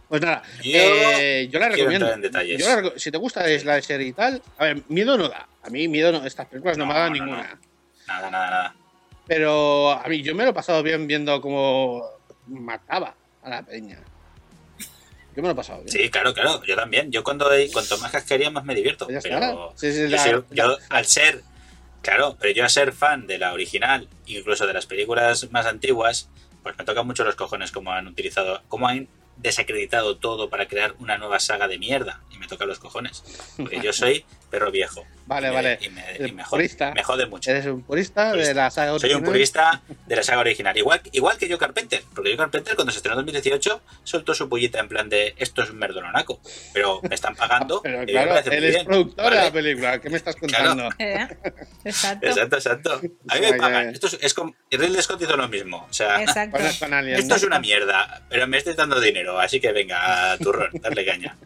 Pues 0.09 0.23
nada, 0.23 0.43
Yo 0.63 0.71
eh, 0.73 1.49
yo 1.51 1.59
la 1.59 1.69
recomiendo. 1.71 2.17
Yo 2.45 2.81
la 2.81 2.93
si 2.97 3.11
te 3.11 3.19
gusta 3.19 3.45
Slasher 3.59 4.01
y 4.03 4.13
tal, 4.13 4.41
a 4.57 4.65
ver, 4.67 4.83
miedo 4.89 5.19
no 5.19 5.29
da. 5.29 5.49
A 5.65 5.69
mí 5.71 5.89
miedo 5.89 6.13
no, 6.13 6.25
estas 6.25 6.47
películas 6.47 6.79
no, 6.79 6.87
me 6.87 6.95
dan 6.95 7.13
no, 7.13 7.19
no. 7.19 7.25
ninguna. 7.25 7.59
Nada, 8.07 8.31
nada, 8.31 8.51
nada. 8.51 8.75
Pero 9.27 9.91
a 9.91 10.07
mí 10.07 10.23
yo 10.23 10.33
me 10.37 10.45
lo 10.45 10.51
he 10.51 10.55
pasado 10.55 10.81
bien 10.85 11.09
viendo 11.09 11.41
cómo 11.41 12.05
mataba 12.47 13.17
a 13.45 13.51
la 13.51 13.63
peña. 13.63 13.99
Yo 15.37 15.43
me 15.43 15.49
lo 15.49 15.51
he 15.53 15.55
pasado 15.57 15.81
bien. 15.83 15.89
Sí, 15.91 16.11
claro, 16.11 16.33
claro. 16.33 16.63
Yo 16.65 16.77
también. 16.77 17.11
Yo 17.11 17.25
cuando 17.25 17.47
cuanto 17.73 17.99
más 17.99 18.13
casquería, 18.13 18.51
más 18.51 18.65
me 18.65 18.75
divierto. 18.75 19.09
Ya 19.11 19.21
pero. 19.21 19.73
Sí, 19.77 19.93
sí, 19.93 20.03
yo, 20.03 20.09
la- 20.17 20.19
soy- 20.23 20.45
yo, 20.53 20.69
la- 20.69 20.79
al 20.91 21.07
ser, 21.07 21.43
claro, 22.03 22.37
pero 22.41 22.53
yo 22.55 22.63
al 22.63 22.71
ser 22.71 22.93
fan 22.93 23.27
de 23.27 23.39
la 23.39 23.53
original, 23.53 24.09
incluso 24.27 24.67
de 24.67 24.73
las 24.73 24.87
películas 24.87 25.51
más 25.51 25.67
antiguas, 25.67 26.29
pues 26.63 26.79
me 26.79 26.85
tocan 26.85 27.07
mucho 27.07 27.25
los 27.25 27.35
cojones 27.35 27.73
cómo 27.73 27.91
han 27.93 28.07
utilizado, 28.07 28.63
cómo 28.69 28.87
han 28.89 29.09
desacreditado 29.37 30.17
todo 30.19 30.49
para 30.49 30.69
crear 30.69 30.95
una 31.01 31.19
nueva 31.19 31.41
saga 31.41 31.67
de 31.67 31.79
mierda. 31.79 32.21
Y 32.31 32.39
me 32.39 32.47
toca 32.47 32.65
los 32.65 32.79
cojones. 32.79 33.25
Porque 33.57 33.81
yo 33.81 33.93
soy 33.93 34.25
perro 34.51 34.71
viejo. 34.71 35.05
Vale, 35.27 35.47
Y 35.47 35.51
me- 35.51 35.55
vale. 35.57 35.79
Y 35.81 35.89
me, 35.89 36.05
y 36.29 36.33
me 36.33 36.45
jode, 36.45 36.71
me 36.95 37.03
jode 37.03 37.27
mucho. 37.27 37.51
Eres 37.51 37.65
un 37.67 37.83
purista, 37.83 38.33
de 38.35 38.53
la 38.53 38.71
saga 38.71 38.91
Soy 38.99 39.11
un 39.11 39.17
original. 39.17 39.25
purista 39.25 39.83
de 40.07 40.17
la 40.17 40.23
saga 40.23 40.41
original. 40.41 40.77
Igual, 40.77 41.01
igual 41.13 41.39
que 41.39 41.49
Joe 41.49 41.57
Carpenter. 41.59 42.03
Porque 42.15 42.31
Joe 42.31 42.37
Carpenter, 42.37 42.75
cuando 42.75 42.93
se 42.93 42.99
estrenó 42.99 43.15
en 43.21 43.27
2018, 43.27 43.81
soltó 44.03 44.35
su 44.35 44.49
pullita 44.51 44.81
en 44.81 44.89
plan 44.89 45.09
de 45.09 45.35
esto 45.39 45.63
es 45.63 45.71
un 45.71 45.79
merdononaco. 45.79 46.41
Pero 46.75 47.01
me 47.09 47.15
están 47.15 47.35
pagando. 47.37 47.81
Pero 47.83 48.05
claro, 48.05 48.39
él 48.51 48.65
es 48.65 48.85
productor 48.85 49.31
de 49.33 49.37
la 49.37 49.51
película. 49.53 50.01
¿Qué 50.01 50.11
me 50.11 50.17
estás 50.19 50.37
Claro. 50.37 50.69
contando? 50.69 50.95
Eh, 50.99 51.27
Exacto. 51.85 52.27
Exacto, 52.27 52.57
exacto. 52.57 53.01
A 53.29 53.35
mí 53.37 53.41
me 53.41 53.55
pagan. 53.55 53.89
Esto 53.91 54.07
es, 54.09 54.19
es 54.21 54.35
y 54.71 54.77
Ridley 54.77 55.03
Scott 55.03 55.23
hizo 55.23 55.37
lo 55.37 55.49
mismo. 55.49 55.87
O 55.89 55.93
sea, 55.93 56.21
Exacto. 56.23 56.59
Con, 56.59 56.91
con 56.91 57.09
esto 57.09 57.35
es 57.37 57.43
una 57.45 57.59
mierda. 57.61 58.23
Pero 58.29 58.47
me 58.47 58.59
estoy 58.59 58.75
dando 58.75 59.01
dinero. 59.01 59.39
Así 59.39 59.61
que 59.61 59.73
venga, 59.73 60.37
turrón, 60.39 60.69
darle 60.81 61.05
caña. 61.07 61.37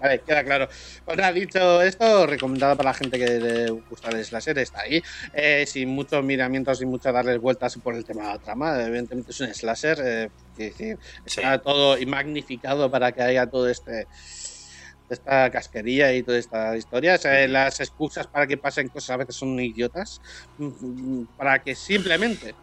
Vale, 0.00 0.20
queda 0.20 0.44
claro. 0.44 0.68
Pues 1.04 1.16
nada, 1.16 1.32
dicho 1.32 1.82
esto, 1.82 2.26
recomendado 2.26 2.76
para 2.76 2.90
la 2.90 2.94
gente 2.94 3.18
que 3.18 3.26
le 3.40 3.70
gusta 3.70 4.10
el 4.10 4.24
slasher, 4.24 4.58
está 4.58 4.80
ahí. 4.82 5.02
Eh, 5.32 5.64
sin 5.66 5.88
muchos 5.88 6.22
miramientos, 6.24 6.78
sin 6.78 6.88
mucho 6.88 7.12
darles 7.12 7.38
vueltas 7.38 7.76
por 7.82 7.94
el 7.94 8.04
tema 8.04 8.22
de 8.22 8.28
la 8.28 8.38
trama. 8.38 8.82
Evidentemente 8.82 9.30
es 9.30 9.40
un 9.40 9.52
slasher. 9.54 9.98
eh, 10.04 10.28
que, 10.56 10.72
sí, 10.72 10.92
está 11.24 11.58
todo 11.58 11.96
y 11.98 12.04
magnificado 12.06 12.90
para 12.90 13.12
que 13.12 13.22
haya 13.22 13.46
todo 13.46 13.68
este 13.68 14.06
esta 15.10 15.50
casquería 15.50 16.14
y 16.14 16.22
toda 16.22 16.36
esta 16.38 16.76
historia. 16.76 17.14
O 17.14 17.18
sea, 17.18 17.46
las 17.48 17.80
excusas 17.80 18.26
para 18.26 18.46
que 18.46 18.58
pasen 18.58 18.88
cosas 18.88 19.10
a 19.10 19.16
veces 19.16 19.36
son 19.36 19.58
idiotas. 19.58 20.20
mm, 20.58 21.22
Para 21.36 21.62
que 21.62 21.74
simplemente 21.74 22.54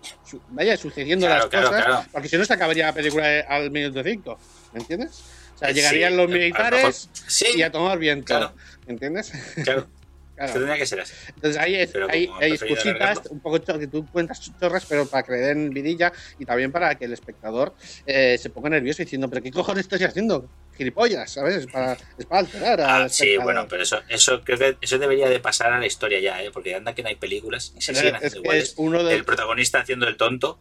vaya 0.49 0.77
sucediendo 0.77 1.25
Claro, 1.25 1.41
las 1.41 1.49
claro, 1.49 1.67
cosas. 1.69 1.85
claro. 1.85 2.05
Porque 2.11 2.29
si 2.29 2.37
no 2.37 2.45
se 2.45 2.53
acabaría 2.53 2.85
la 2.85 2.93
película 2.93 3.39
al 3.49 3.71
minuto 3.71 4.03
5. 4.03 4.37
¿Me 4.73 4.79
entiendes? 4.81 5.23
O 5.55 5.57
sea, 5.57 5.69
Sí, 5.69 5.75
llegarían 5.75 6.17
los 6.17 6.25
a 6.25 6.27
lo 6.27 6.33
mejor- 6.33 6.39
militares 6.41 7.09
Sí, 7.27 7.45
y 7.55 7.61
a 7.61 7.71
tomar 7.71 7.97
viento. 7.97 8.25
Claro. 8.25 8.53
¿Entiendes? 8.87 9.31
claro. 9.63 9.87
Claro. 10.35 10.49
Esto 10.49 10.59
tendría 10.59 10.77
que 10.77 10.85
ser 10.85 10.99
así. 10.99 11.13
Entonces 11.33 11.61
ahí, 11.61 11.75
es- 11.75 11.95
hay, 12.09 12.29
hay 12.41 12.57
alargarlo. 12.83 13.21
un 13.29 13.39
poco 13.39 13.57
que 13.79 13.87
tú 13.87 14.05
cuentas 14.11 14.41
chorras, 14.59 14.85
pero 14.85 15.05
para 15.05 15.23
que 15.23 15.31
le 15.31 15.37
den 15.37 15.69
vidilla 15.69 16.11
y 16.37 16.43
también 16.43 16.73
para 16.73 16.93
que 16.95 17.05
el 17.05 17.13
espectador 17.13 17.73
eh, 18.05 18.37
se 18.37 18.49
ponga 18.49 18.69
nervioso 18.69 19.01
diciendo, 19.01 19.29
pero 19.29 19.41
¿qué 19.41 19.49
cojones 19.49 19.85
estoy 19.85 20.03
haciendo? 20.03 20.49
Gilipollas, 20.75 21.31
¿sabes? 21.31 21.55
Es 21.55 21.67
para, 21.67 21.93
es 22.17 22.25
para 22.25 22.39
alterar 22.41 22.81
al 22.81 23.03
Ah, 23.03 23.07
sí, 23.07 23.37
bueno, 23.37 23.65
pero 23.69 23.83
eso, 23.83 24.01
eso 24.09 24.43
creo 24.43 24.57
que 24.59 24.75
eso 24.81 24.99
debería 24.99 25.29
de 25.29 25.39
pasar 25.39 25.71
a 25.71 25.79
la 25.79 25.85
historia 25.85 26.19
ya, 26.19 26.43
¿eh? 26.43 26.51
porque 26.51 26.75
anda 26.75 26.93
que 26.93 27.01
no 27.01 27.07
hay 27.07 27.15
películas 27.15 27.71
y 27.77 27.79
se 27.81 27.93
Pero 27.93 27.99
siguen 27.99 28.15
es 28.15 28.17
haciendo 28.17 28.41
que 28.41 28.47
iguales. 28.47 28.63
es 28.71 28.73
uno 28.75 29.03
de 29.05 29.13
El 29.15 29.23
protagonista 29.23 29.79
haciendo 29.79 30.05
el 30.05 30.17
tonto 30.17 30.59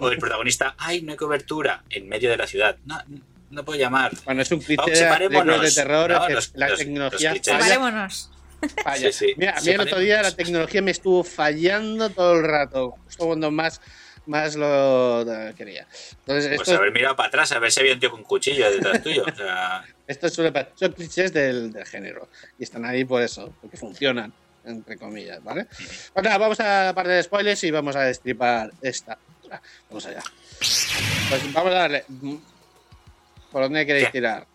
o 0.00 0.10
el 0.10 0.18
protagonista, 0.18 0.74
ay, 0.76 1.00
no 1.00 1.12
hay 1.12 1.16
cobertura 1.16 1.82
en 1.88 2.10
medio 2.10 2.28
de 2.28 2.36
la 2.36 2.46
ciudad. 2.46 2.76
No, 2.84 2.98
no 3.54 3.64
puedo 3.64 3.78
llamar. 3.78 4.12
Bueno, 4.24 4.42
es 4.42 4.50
un 4.52 4.60
cliché 4.60 4.90
de 4.90 4.96
de 4.96 5.70
terror, 5.72 6.10
No, 6.10 6.26
que 6.26 6.32
los- 6.34 6.52
la 6.54 6.68
los- 6.68 6.78
tecnología 6.78 7.34
los 7.34 7.40
Separémonos. 7.42 8.30
falla. 8.82 9.12
Sí, 9.12 9.26
sí. 9.26 9.34
Mira, 9.36 9.54
a 9.56 9.60
mí 9.60 9.68
el 9.70 9.80
otro 9.80 9.98
día 9.98 10.22
la 10.22 10.32
tecnología 10.32 10.82
me 10.82 10.90
estuvo 10.90 11.22
fallando 11.24 12.10
todo 12.10 12.34
el 12.34 12.44
rato, 12.44 12.96
justo 13.04 13.26
cuando 13.26 13.50
más, 13.50 13.80
más 14.26 14.54
lo 14.56 15.24
quería. 15.56 15.86
Entonces, 16.20 16.48
Pues 16.56 16.68
esto, 16.68 16.76
haber 16.80 16.92
mirado 16.92 17.14
para 17.16 17.28
atrás, 17.28 17.52
a 17.52 17.58
ver 17.58 17.70
si 17.70 17.80
había 17.80 17.92
un 17.94 18.00
tío 18.00 18.10
con 18.10 18.22
cuchillo 18.22 18.70
detrás 18.70 19.02
tuyo. 19.02 19.24
O 19.30 19.34
sea, 19.36 19.84
esto 20.06 20.28
suele 20.30 20.50
pa- 20.52 20.68
son 20.74 20.92
clichés 20.92 21.32
del, 21.32 21.72
del 21.72 21.84
género 21.86 22.28
y 22.58 22.64
están 22.64 22.84
ahí 22.86 23.04
por 23.04 23.20
eso, 23.22 23.54
porque 23.60 23.76
funcionan, 23.76 24.32
entre 24.64 24.96
comillas, 24.96 25.44
¿vale? 25.44 25.66
Pues 26.14 26.24
nada, 26.24 26.38
vamos 26.38 26.58
a 26.60 26.84
la 26.86 26.94
parte 26.94 27.10
de 27.12 27.22
spoilers 27.22 27.62
y 27.64 27.70
vamos 27.70 27.96
a 27.96 28.00
destripar 28.00 28.70
esta. 28.80 29.18
Vamos 29.90 30.06
allá. 30.06 30.22
Pues 30.58 31.52
vamos 31.52 31.70
a 31.72 31.74
darle. 31.74 32.04
¿Por 33.54 33.62
dónde 33.62 33.86
queréis 33.86 34.06
¿Qué? 34.06 34.10
tirar? 34.10 34.48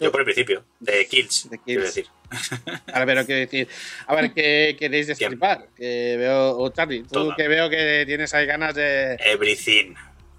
Yo 0.00 0.10
por 0.10 0.20
el 0.22 0.24
principio, 0.24 0.64
de 0.80 1.06
Kills, 1.06 1.48
De 1.48 1.58
quiero 1.60 1.82
Kills. 1.82 1.94
decir. 1.94 2.06
A 2.92 2.98
ver, 2.98 3.06
pero 3.06 3.24
quiero 3.24 3.40
decir, 3.42 3.68
a 4.08 4.14
ver, 4.16 4.32
¿qué 4.34 4.74
queréis 4.76 5.06
destripar? 5.06 5.68
Que 5.76 6.16
veo, 6.18 6.58
o 6.58 6.68
Charlie, 6.70 7.02
tú 7.04 7.08
Todo. 7.10 7.36
que 7.36 7.46
veo 7.46 7.70
que 7.70 8.02
tienes 8.04 8.34
ahí 8.34 8.46
ganas 8.46 8.74
de 8.74 9.14
Everything. 9.20 9.94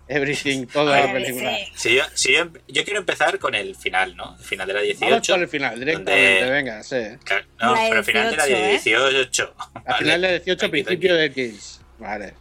everything, 0.10 0.66
toda 0.66 0.98
la 1.00 1.04
Everything. 1.12 1.36
película. 1.40 1.58
Si 1.76 1.96
yo, 1.96 2.04
si 2.14 2.34
yo, 2.34 2.50
yo 2.68 2.84
quiero 2.84 3.00
empezar 3.00 3.40
con 3.40 3.56
el 3.56 3.74
final, 3.78 4.18
¿no? 4.18 4.36
El 4.38 4.44
final 4.44 4.68
de 4.68 4.74
la 4.74 4.80
Vamos 4.82 5.00
18. 5.00 5.34
por 5.34 5.42
el 5.44 5.48
final, 5.48 5.80
directamente, 5.80 6.40
donde- 6.42 6.52
venga, 6.52 6.84
sí. 6.84 6.98
Claro, 7.24 7.46
No, 7.62 7.74
La 7.76 7.82
pero 7.88 8.00
el 8.00 8.04
final 8.06 8.32
de 8.32 8.38
la 8.38 8.46
18, 8.46 8.66
¿eh? 8.66 8.70
18. 8.72 9.56
Al 9.86 9.96
final 9.96 10.22
del 10.22 10.32
18, 10.32 10.58
Tranqui, 10.58 10.72
principio 10.84 11.16
tranqui. 11.16 11.42
de 11.42 11.50
Kills. 11.52 11.82
Vale. 12.00 12.34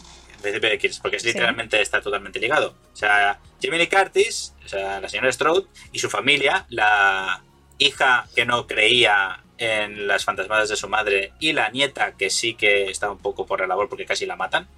Principio 0.43 0.69
de 0.71 0.79
Kills, 0.79 0.99
porque 1.01 1.19
Sí. 1.19 1.29
literalmente 1.29 1.81
está 1.81 2.01
totalmente 2.01 2.39
ligado. 2.39 2.75
O 2.93 2.97
sea, 2.97 3.39
Lee 3.61 3.87
Curtis, 3.89 4.55
o 4.65 4.69
sea, 4.69 5.01
la 5.01 5.09
señora 5.09 5.33
Strode 5.33 5.67
y 5.93 5.99
su 5.99 6.11
familia, 6.11 6.67
la 6.69 7.43
hija 7.79 8.27
que 8.35 8.45
no 8.45 8.67
creía 8.67 9.43
en 9.59 10.07
las 10.09 10.25
fantasmadas 10.25 10.69
de 10.69 10.77
su 10.77 10.89
madre 10.89 11.33
y 11.41 11.53
la 11.53 11.69
nieta 11.71 12.13
que 12.17 12.31
sí 12.31 12.55
que 12.55 12.91
está 12.91 13.11
un 13.11 13.19
poco 13.19 13.47
por 13.47 13.61
la 13.61 13.67
labor 13.69 13.89
porque 13.89 14.05
casi 14.07 14.27
la 14.27 14.37
matan, 14.37 14.69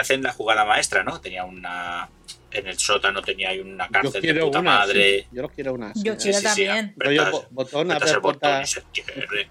hacen 0.00 0.22
la 0.22 0.32
jugada 0.32 0.64
maestra, 0.64 1.02
¿no? 1.02 1.20
Tenía 1.20 1.44
una... 1.44 2.08
En 2.50 2.68
el 2.68 2.78
sótano 2.78 3.20
tenía 3.20 3.48
ahí 3.48 3.58
una 3.58 3.86
Yo 3.86 3.92
cárcel 3.92 4.12
de 4.12 4.20
quiero 4.20 4.46
puta 4.46 4.60
una. 4.60 4.70
madre. 4.78 5.20
sí. 5.22 5.26
Yo 5.32 5.42
lo 5.42 5.48
quiero 5.48 5.74
una. 5.74 5.92
sí, 5.92 6.02
Yo 6.04 6.16
quiero 6.16 6.40
también. 6.40 6.94
Apretas- 6.96 7.30
bo- 7.32 7.46
botón, 7.50 7.90
apretas 7.90 8.10
el 8.10 8.16
abre 8.16 8.20
botón 8.32 8.62
y 8.62 8.66
se 8.66 8.82
cierre. 8.92 9.48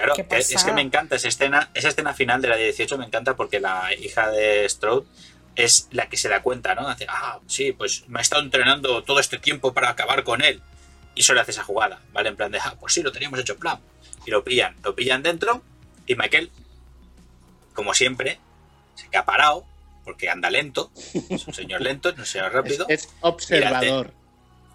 Claro, 0.00 0.14
es 0.30 0.64
que 0.64 0.72
me 0.72 0.80
encanta 0.80 1.16
esa 1.16 1.28
escena, 1.28 1.70
esa 1.74 1.88
escena 1.88 2.14
final 2.14 2.40
de 2.40 2.48
la 2.48 2.56
18 2.56 2.96
me 2.96 3.04
encanta 3.04 3.36
porque 3.36 3.60
la 3.60 3.90
hija 3.94 4.30
de 4.30 4.66
Strode 4.68 5.06
es 5.56 5.88
la 5.90 6.08
que 6.08 6.16
se 6.16 6.28
da 6.28 6.42
cuenta, 6.42 6.74
¿no? 6.74 6.88
Hace, 6.88 7.06
ah, 7.08 7.38
sí, 7.46 7.72
pues 7.72 8.08
me 8.08 8.18
ha 8.18 8.22
estado 8.22 8.42
entrenando 8.42 9.02
todo 9.02 9.20
este 9.20 9.38
tiempo 9.38 9.74
para 9.74 9.90
acabar 9.90 10.24
con 10.24 10.42
él. 10.42 10.62
Y 11.14 11.22
solo 11.22 11.40
hace 11.40 11.50
esa 11.50 11.64
jugada, 11.64 12.00
¿vale? 12.12 12.30
En 12.30 12.36
plan 12.36 12.50
de, 12.50 12.58
ah, 12.58 12.76
pues 12.80 12.94
sí, 12.94 13.02
lo 13.02 13.12
teníamos 13.12 13.40
hecho 13.40 13.54
en 13.54 13.58
plan. 13.58 13.80
Y 14.24 14.30
lo 14.30 14.42
pillan, 14.42 14.76
lo 14.82 14.94
pillan 14.94 15.22
dentro 15.22 15.62
y 16.06 16.14
Michael, 16.14 16.50
como 17.74 17.94
siempre, 17.94 18.40
se 18.94 19.08
queda 19.08 19.24
parado, 19.24 19.64
porque 20.04 20.28
anda 20.28 20.50
lento, 20.50 20.90
es 21.28 21.46
un 21.46 21.54
señor 21.54 21.82
lento, 21.82 22.10
no 22.12 22.22
un 22.22 22.26
señor 22.26 22.52
rápido. 22.54 22.86
Es, 22.88 23.04
es 23.04 23.10
observador. 23.20 24.12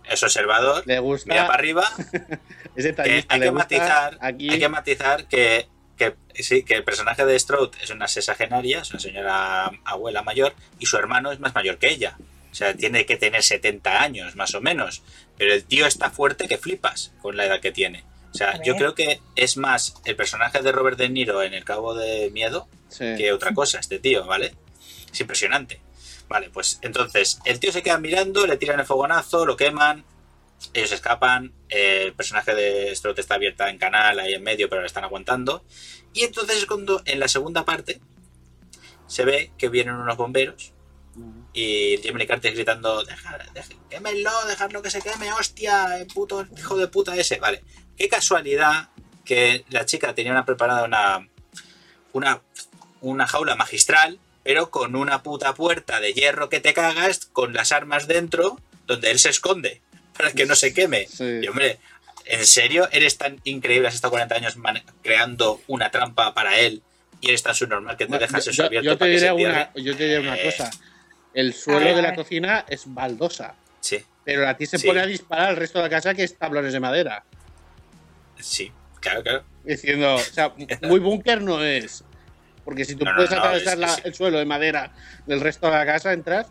Es 0.10 0.22
observador, 0.24 0.84
Le 0.86 1.00
gusta. 1.00 1.30
mira 1.34 1.48
para 1.48 1.60
arriba. 1.60 1.90
Es 2.76 2.94
que 2.94 3.02
hay, 3.02 3.10
le 3.12 3.46
que 3.46 3.50
gusta 3.50 3.52
matizar, 3.54 4.18
aquí. 4.20 4.50
hay 4.50 4.60
que 4.60 4.68
matizar 4.70 5.28
que, 5.30 5.68
que 5.98 6.14
sí, 6.44 6.64
que 6.64 6.74
el 6.76 6.84
personaje 6.84 7.26
de 7.26 7.40
Stroud 7.40 7.70
es 7.82 7.90
una 7.90 8.08
sexagenaria, 8.10 8.80
es 8.82 8.92
una 8.92 9.00
señora 9.00 9.72
abuela 9.86 10.24
mayor, 10.24 10.54
y 10.78 10.86
su 10.86 10.98
hermano 10.98 11.32
es 11.32 11.40
más 11.40 11.56
mayor 11.56 11.78
que 11.78 11.90
ella. 11.90 12.18
O 12.52 12.56
sea, 12.56 12.74
tiene 12.76 13.06
que 13.06 13.16
tener 13.16 13.44
70 13.44 14.02
años, 14.02 14.36
más 14.36 14.56
o 14.56 14.62
menos. 14.62 15.04
Pero 15.38 15.54
el 15.54 15.64
tío 15.64 15.86
está 15.86 16.10
fuerte 16.10 16.48
que 16.50 16.58
flipas 16.58 17.14
con 17.22 17.38
la 17.38 17.46
edad 17.46 17.62
que 17.62 17.72
tiene. 17.72 18.04
O 18.34 18.38
sea, 18.38 18.62
yo 18.64 18.76
creo 18.76 18.94
que 18.94 19.22
es 19.38 19.56
más 19.56 19.96
el 20.04 20.18
personaje 20.18 20.62
de 20.62 20.72
Robert 20.74 20.98
De 20.98 21.08
Niro 21.08 21.44
en 21.44 21.54
El 21.54 21.64
Cabo 21.64 21.96
de 21.96 22.30
Miedo 22.34 22.68
Sí. 22.90 23.16
que 23.18 23.32
otra 23.34 23.54
cosa, 23.54 23.80
este 23.80 24.00
tío, 24.00 24.26
¿vale? 24.26 24.54
Es 25.14 25.20
impresionante. 25.22 25.80
Vale, 26.28 26.50
pues 26.50 26.80
entonces, 26.82 27.40
el 27.46 27.60
tío 27.60 27.72
se 27.72 27.84
queda 27.84 28.00
mirando, 28.00 28.48
le 28.48 28.58
tiran 28.58 28.80
el 28.80 28.86
fogonazo, 28.86 29.46
lo 29.46 29.56
queman, 29.56 30.04
ellos 30.74 30.92
escapan, 30.92 31.54
el 31.70 32.14
personaje 32.14 32.56
de 32.56 32.96
Stroud 32.96 33.20
está 33.20 33.36
abierta 33.36 33.70
en 33.70 33.78
canal 33.78 34.20
ahí 34.20 34.34
en 34.34 34.44
medio, 34.44 34.68
pero 34.70 34.82
la 34.82 34.88
están 34.88 35.04
aguantando. 35.04 35.64
Y 36.14 36.24
entonces 36.24 36.58
es 36.58 36.66
cuando 36.66 37.02
en 37.06 37.20
la 37.20 37.28
segunda 37.28 37.64
parte 37.66 38.00
se 39.08 39.24
ve 39.26 39.52
que 39.58 39.70
vienen 39.70 39.96
unos 39.96 40.18
bomberos 40.18 40.72
y 41.54 41.98
Jimmy 42.02 42.26
Curtis 42.28 42.54
gritando, 42.56 43.04
"Deja- 43.06 43.38
deja- 43.54 43.70
quémenlo, 43.90 44.32
dejadlo 44.48 44.82
que 44.82 44.90
se 44.90 45.02
queme, 45.02 45.32
hostia, 45.34 45.98
el 46.00 46.08
puto 46.08 46.46
hijo 46.58 46.76
de 46.78 46.88
puta 46.88 47.16
ese. 47.16 47.38
Vale, 47.40 47.64
qué 47.96 48.10
casualidad 48.10 48.90
que 49.24 49.64
la 49.70 49.86
chica 49.86 50.14
tenía 50.16 50.32
una 50.32 50.46
preparada 50.46 50.84
una, 50.84 51.30
una, 52.14 52.42
una 53.02 53.28
jaula 53.28 53.56
magistral, 53.56 54.20
pero 54.46 54.70
con 54.70 54.96
una 54.96 55.24
puta 55.24 55.54
puerta 55.56 56.00
de 56.00 56.14
hierro 56.14 56.48
que 56.50 56.60
te 56.62 56.74
cagas, 56.76 57.26
con 57.34 57.54
las 57.54 57.72
armas 57.74 58.08
dentro, 58.08 58.58
donde 58.86 59.10
él 59.12 59.18
se 59.20 59.30
esconde, 59.30 59.82
para 60.16 60.32
que 60.32 60.46
no 60.46 60.56
se 60.56 60.72
queme. 60.74 61.08
Sí. 61.08 61.40
Y 61.42 61.48
hombre, 61.48 61.80
¿en 62.26 62.46
serio 62.46 62.88
eres 62.92 63.18
tan 63.18 63.42
increíble? 63.44 63.88
Has 63.88 63.96
estado 63.96 64.12
40 64.12 64.36
años 64.36 64.56
creando 65.02 65.62
una 65.68 65.90
trampa 65.90 66.34
para 66.36 66.60
él 66.60 66.84
y 67.22 67.30
eres 67.30 67.42
tan 67.42 67.56
subnormal 67.56 67.98
que 67.98 68.06
te 68.06 68.10
Bueno, 68.10 68.22
dejas 68.26 68.42
eso 68.48 68.52
yo- 68.52 68.66
abierto 68.68 68.86
yo 68.86 68.94
te 68.94 68.98
para 69.00 69.10
que 69.10 69.16
diré 69.18 69.28
se 69.28 69.34
una, 69.34 69.72
yo 69.74 69.98
te 69.98 70.04
diré 70.04 70.20
una 70.20 70.38
Eh, 70.38 70.46
cosa. 70.46 70.70
El 71.34 71.54
suelo 71.54 71.96
de 71.96 72.02
la 72.04 72.14
cocina 72.16 72.66
es 72.70 72.84
baldosa. 72.86 73.56
Sí, 73.82 73.98
Pero 74.24 74.48
a 74.48 74.56
ti 74.58 74.66
se 74.68 74.78
Sí. 74.80 74.88
pone 74.88 75.02
a 75.02 75.06
disparar 75.06 75.50
al 75.50 75.56
resto 75.56 75.80
de 75.80 75.84
la 75.84 75.90
casa 75.90 76.14
que 76.14 76.24
es 76.24 76.38
tablones 76.38 76.72
de 76.74 76.80
madera. 76.80 77.24
sí, 78.40 78.72
claro, 79.00 79.24
claro. 79.24 79.44
Diciendo, 79.64 80.16
o 80.16 80.20
sea, 80.20 80.54
muy 80.84 81.00
búnker 81.00 81.42
no 81.42 81.64
es. 81.64 82.04
Porque 82.66 82.84
si 82.84 82.96
tú 82.96 83.06
No, 83.06 83.12
puedes 83.16 83.32
no, 83.32 83.38
atravesar 83.38 83.74
es- 83.76 83.80
la- 83.80 83.94
es- 83.94 84.06
el 84.06 84.14
suelo 84.16 84.38
de 84.40 84.46
madera 84.46 84.92
del 85.28 85.40
resto 85.40 85.68
de 85.68 85.74
la 85.74 85.86
casa, 85.86 86.12
entras. 86.14 86.48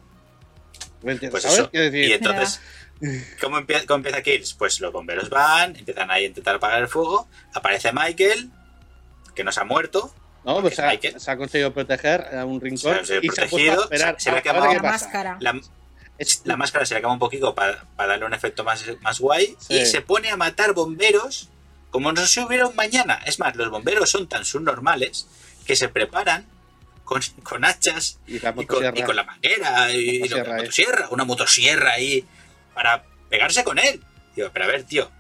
Pues 1.03 1.19
¿Sabes? 1.21 1.45
eso. 1.45 1.71
Decir, 1.73 2.05
Y 2.09 2.13
entonces, 2.13 2.61
¿cómo, 3.41 3.59
empie- 3.59 3.85
cómo 3.85 3.97
empieza 3.97 4.23
Kills? 4.23 4.55
Pues 4.55 4.81
los 4.81 4.93
bomberos 4.93 5.29
van, 5.29 5.77
empiezan 5.77 6.11
ahí 6.11 6.25
a 6.25 6.29
intentar 6.29 6.55
apagar 6.57 6.81
el 6.81 6.89
fuego. 6.89 7.29
Aparece 7.53 7.93
Michael, 7.93 8.51
que 9.35 9.45
no 9.45 9.53
se 9.53 9.61
ha 9.61 9.65
muerto. 9.65 10.15
no, 10.45 10.61
pues 10.61 10.73
es 10.73 10.77
se 10.77 10.83
ha, 10.83 10.89
Michael. 10.91 11.21
se 11.21 11.31
ha 11.31 11.37
conseguido 11.37 11.75
proteger 11.75 12.35
a 12.39 12.45
un 12.47 12.61
rincón 12.61 12.79
Se 12.81 12.91
ha 12.91 12.97
conseguido 12.99 13.33
y 13.33 13.37
se 13.37 13.43
ha 13.43 13.47
protegido, 13.49 13.83
esperar. 13.85 14.15
se- 14.19 14.25
se 14.25 14.31
le 14.31 14.39
ha 14.39 14.43
quemado 14.43 14.73
La 14.73 14.83
máscara. 14.83 15.37
La, 15.41 15.61
la 16.45 16.57
máscara 16.57 16.87
se 16.87 16.95
le 16.95 16.99
acaba 16.99 17.13
un 17.13 17.19
poquito 17.19 17.55
para 17.55 17.85
darle 17.97 18.25
un 18.25 18.33
efecto 18.35 18.63
más, 18.65 18.85
más 19.01 19.19
guay. 19.21 19.57
Sí. 19.59 19.75
Y 19.75 19.87
se 19.87 20.01
pone 20.01 20.31
a 20.31 20.37
matar 20.37 20.73
bomberos 20.73 21.51
como 21.91 22.13
no 22.13 22.27
se 22.27 22.41
hubiera 22.41 22.67
un 22.67 22.75
mañana. 22.77 23.21
Es 23.27 23.39
más, 23.39 23.55
los 23.57 23.69
bomberos 23.71 24.11
son 24.11 24.27
tan 24.29 24.45
subnormales 24.45 25.27
que 25.67 25.77
se 25.77 25.89
preparan 25.89 26.47
con, 27.05 27.21
con 27.43 27.65
hachas 27.65 28.19
y 28.27 28.39
la 28.39 28.55
y 28.57 28.67
con, 28.67 28.83
y 28.97 29.03
la 29.13 29.25
manguera 29.25 29.93
y 29.93 30.21
Motosierra, 30.21 30.49
la 30.53 30.59
eh. 30.59 30.63
motosierra, 30.63 31.09
una 31.11 31.25
motosierra 31.25 31.91
ahí 31.93 32.25
para 32.75 33.05
pegarse 33.29 33.65
con 33.65 33.79
él. 33.79 34.03
Digo, 34.35 34.51
pero 34.53 34.65
a 34.65 34.69
ver, 34.69 34.85
tío, 34.85 35.11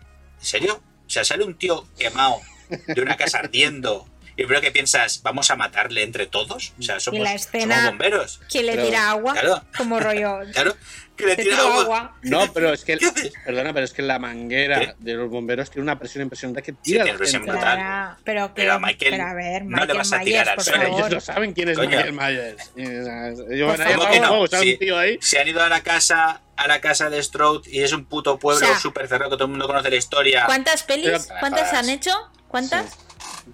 ¿en 0.40 0.44
serio? 0.44 0.82
O 1.06 1.10
sea, 1.10 1.24
sale 1.24 1.44
un 1.44 1.54
tío 1.56 1.86
quemado 1.98 2.40
de 2.86 3.00
una 3.02 3.16
casa 3.16 3.38
ardiendo 3.38 4.08
y 4.36 4.42
primero 4.42 4.60
que 4.62 4.72
piensas, 4.72 5.22
¿vamos 5.22 5.50
a 5.50 5.56
matarle 5.56 6.02
entre 6.02 6.26
todos? 6.26 6.72
O 6.78 6.82
sea, 6.82 6.98
somos, 6.98 7.20
la 7.20 7.34
escena- 7.34 7.76
somos 7.76 7.90
bomberos. 7.90 8.40
¿Quién 8.50 8.66
le 8.66 8.76
tira 8.78 9.10
agua? 9.10 9.32
Claro. 9.34 9.62
Como 9.76 10.00
rollo. 10.00 10.40
Claro, 10.52 10.76
que 11.16 11.26
le 11.26 11.36
tira 11.36 11.56
tiro 11.56 11.68
agua. 11.68 11.82
agua. 11.82 12.18
No, 12.22 12.52
pero 12.52 12.72
es 12.72 12.84
que. 12.84 12.98
Perdona, 13.44 13.72
pero 13.72 13.84
es 13.84 13.92
que 13.92 14.02
la 14.02 14.18
manguera 14.18 14.80
¿Qué? 14.80 14.94
de 14.98 15.14
los 15.14 15.30
bomberos 15.30 15.70
tiene 15.70 15.82
una 15.84 15.98
presión 15.98 16.22
impresionante 16.22 16.62
que 16.62 16.72
Sí, 16.72 16.78
tira. 16.82 17.04
tiene 17.04 17.12
la 17.12 17.18
presión 17.18 17.42
gente. 17.42 17.52
brutal. 17.56 17.76
Claro, 17.78 18.16
pero 18.24 18.46
que. 18.48 18.52
Pero 18.62 18.72
a 18.74 18.78
Michael 18.80 19.10
pero 19.12 19.24
a 19.26 19.34
ver, 19.34 19.62
no 19.64 19.68
Michael 19.70 19.88
le 19.88 19.94
vas 19.94 20.12
a 20.12 20.16
Myers, 20.18 20.24
tirar 20.30 20.48
al 20.48 20.54
por 20.56 20.64
suelo. 20.64 20.82
Ellos 20.98 21.10
lo 21.12 21.20
saben 21.20 21.52
quién 21.52 21.68
es 21.68 21.78
Coño. 21.78 21.88
Michael 21.90 22.12
Myers. 22.12 22.70
Y, 22.76 22.86
o 22.86 23.04
sea, 23.04 23.28
ellos 23.28 23.76
Por 23.76 23.86
favor. 23.86 24.10
que 24.10 24.20
no? 24.20 24.46
Sí. 24.46 24.72
un 24.72 24.78
tío 24.78 24.98
ahí. 24.98 25.18
Se 25.20 25.38
han 25.38 25.48
ido 25.48 25.62
a 25.62 25.68
la 25.68 25.82
casa, 25.82 26.42
a 26.56 26.66
la 26.68 26.80
casa 26.80 27.10
de 27.10 27.22
Stroud 27.22 27.66
y 27.66 27.82
es 27.82 27.92
un 27.92 28.04
puto 28.06 28.38
pueblo 28.38 28.64
O 28.66 28.68
sea, 28.70 28.78
súper 28.80 29.08
cerrado 29.08 29.30
que 29.30 29.36
todo 29.36 29.44
el 29.44 29.50
mundo 29.50 29.66
conoce 29.66 29.90
la 29.90 29.96
historia. 29.96 30.44
¿Cuántas 30.46 30.82
pelis? 30.82 31.06
Pero- 31.28 31.40
¿Cuántas 31.40 31.72
han 31.72 31.88
hecho? 31.90 32.10
¿Cuántas? 32.48 32.98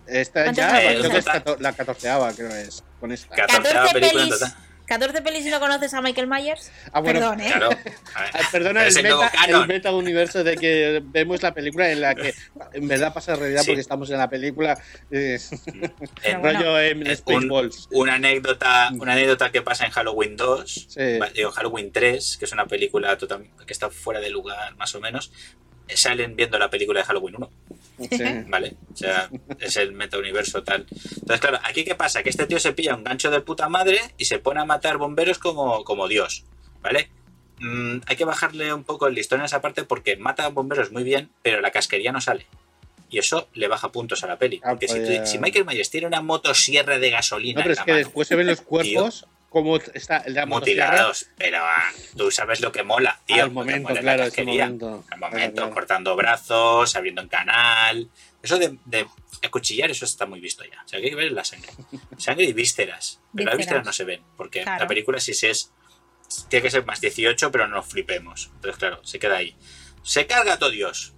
Esta 0.06 0.44
¿Cuántas 0.44 0.72
ya, 0.72 0.78
creo 1.00 1.10
que 1.10 1.18
es 1.18 1.60
la 1.60 1.72
catorceava, 1.72 2.32
creo 2.32 2.50
es. 2.54 2.82
Con 3.00 3.12
esta. 3.12 3.34
Cat- 3.34 3.46
14 3.50 3.92
película 3.94 4.22
en 4.24 4.28
pelis. 4.28 4.38
total. 4.40 4.56
14 4.90 5.22
pelis 5.22 5.46
y 5.46 5.50
no 5.50 5.60
conoces 5.60 5.94
a 5.94 6.00
Michael 6.02 6.26
Myers. 6.26 6.72
Ah, 6.92 6.98
bueno, 7.00 7.20
Perdón, 7.20 7.40
¿eh? 7.40 7.46
Claro. 7.46 7.68
Ah, 8.16 8.40
Perdona, 8.50 8.84
el 8.88 8.94
meta, 8.94 9.26
el 9.26 9.30
canon. 9.30 9.68
meta 9.68 9.92
universo 9.92 10.42
de 10.42 10.56
que 10.56 11.00
vemos 11.04 11.40
la 11.44 11.54
película 11.54 11.92
en 11.92 12.00
la 12.00 12.16
que 12.16 12.34
en 12.72 12.88
verdad 12.88 13.14
pasa 13.14 13.36
realidad 13.36 13.62
Sí. 13.62 13.68
porque 13.68 13.80
estamos 13.82 14.10
en 14.10 14.18
la 14.18 14.28
película. 14.28 14.76
eh, 15.12 15.38
bueno. 16.40 16.58
rollo 16.58 16.80
en 16.80 17.16
Spaceballs. 17.16 17.88
una 17.92 18.14
anécdota 18.14 18.90
una 18.98 19.12
anécdota 19.12 19.52
que 19.52 19.62
pasa 19.62 19.84
en 19.86 19.92
Halloween 19.92 20.36
2 20.36 20.86
Sí. 20.88 21.00
digo 21.34 21.52
Halloween 21.52 21.92
3 21.92 22.36
que 22.38 22.44
es 22.46 22.52
una 22.52 22.66
película 22.66 23.16
total- 23.16 23.46
que 23.64 23.72
está 23.72 23.90
fuera 23.90 24.18
de 24.20 24.30
lugar 24.30 24.74
más 24.76 24.92
o 24.96 25.00
menos 25.00 25.30
salen 25.96 26.36
viendo 26.36 26.58
la 26.58 26.70
película 26.70 27.00
de 27.00 27.06
Halloween 27.06 27.36
1 27.36 27.50
Sí. 28.10 28.24
vale 28.48 28.76
o 28.92 28.96
sea 28.96 29.28
es 29.58 29.76
el 29.76 29.92
metauniverso 29.92 30.62
tal. 30.62 30.86
Entonces 30.90 31.40
claro 31.40 31.58
aquí 31.64 31.84
qué 31.84 31.94
pasa 31.94 32.22
que 32.22 32.30
este 32.30 32.46
tío 32.46 32.58
se 32.58 32.72
pilla 32.72 32.94
un 32.94 33.04
gancho 33.04 33.30
de 33.30 33.40
puta 33.42 33.68
madre 33.68 34.00
y 34.16 34.24
se 34.24 34.38
pone 34.38 34.60
a 34.60 34.64
matar 34.64 34.96
bomberos 34.96 35.38
como 35.38 35.84
como 35.84 36.08
Dios 36.08 36.44
vale 36.82 37.10
Mm, 37.62 38.00
hay 38.06 38.16
que 38.16 38.24
bajarle 38.24 38.72
un 38.72 38.84
poco 38.84 39.06
el 39.06 39.14
listón 39.14 39.40
en 39.40 39.44
esa 39.44 39.60
parte 39.60 39.84
porque 39.84 40.16
mata 40.16 40.46
a 40.46 40.48
bomberos 40.48 40.92
muy 40.92 41.02
bien 41.02 41.28
pero 41.42 41.60
la 41.60 41.70
casquería 41.70 42.10
no 42.10 42.22
sale. 42.22 42.46
Y 43.10 43.18
eso 43.18 43.48
le 43.52 43.68
baja 43.68 43.92
puntos 43.92 44.24
a 44.24 44.28
la 44.28 44.38
peli. 44.38 44.60
Ah, 44.64 44.70
Porque 44.70 44.88
si, 44.88 44.94
pues, 44.98 45.20
tú- 45.24 45.26
si 45.26 45.38
Michael 45.38 45.66
Myers 45.66 45.90
tiene 45.90 46.06
una 46.06 46.22
motosierra 46.22 46.98
de 46.98 47.10
gasolina 47.10 47.58
No, 47.60 47.64
pero 47.64 47.68
en 47.68 47.72
es 47.72 47.78
la 47.80 47.84
que 47.84 47.90
mano, 47.92 48.04
después 48.04 48.28
se 48.28 48.34
ven 48.36 48.46
los 48.46 48.62
cuerpos 48.62 49.26
como 49.50 49.76
está 49.76 50.22
la 50.28 50.46
mutilados, 50.46 51.26
pero 51.36 51.58
ah, 51.60 51.90
tú 52.16 52.30
sabes 52.30 52.60
lo 52.60 52.70
que 52.72 52.82
mola, 52.84 53.20
tío. 53.26 53.42
al 53.42 53.50
momento, 53.50 53.88
mola 53.88 54.00
claro, 54.00 54.24
momento. 54.38 55.04
Al 55.10 55.18
momento, 55.18 55.56
claro. 55.56 55.74
cortando 55.74 56.16
brazos, 56.16 56.94
abriendo 56.96 57.20
en 57.20 57.28
canal. 57.28 58.08
Eso 58.42 58.58
de, 58.58 58.78
de 58.86 59.06
acuchillar, 59.42 59.90
eso 59.90 60.04
está 60.04 60.24
muy 60.24 60.40
visto 60.40 60.64
ya. 60.64 60.82
O 60.84 60.88
sea, 60.88 61.00
que 61.00 61.06
hay 61.06 61.10
que 61.10 61.16
ver 61.16 61.32
la 61.32 61.44
sangre. 61.44 61.72
Sangre 62.16 62.44
y 62.44 62.52
vísceras. 62.52 63.20
Pero 63.34 63.50
las 63.50 63.58
Vísceras. 63.58 63.84
no 63.84 63.92
se 63.92 64.04
ven, 64.04 64.22
porque 64.36 64.62
Claro. 64.62 64.84
la 64.84 64.88
película 64.88 65.18
sí 65.20 65.34
se 65.34 65.50
es. 65.50 65.72
Tiene 66.48 66.62
que 66.62 66.70
ser 66.70 66.86
más 66.86 67.00
18, 67.00 67.50
pero 67.50 67.66
no 67.66 67.82
flipemos. 67.82 68.50
Entonces, 68.54 68.78
claro, 68.78 69.04
se 69.04 69.18
queda 69.18 69.36
ahí. 69.38 69.56
Se 70.04 70.26
carga 70.28 70.52
a 70.54 70.58
todo 70.60 70.70
Dios. 70.70 71.12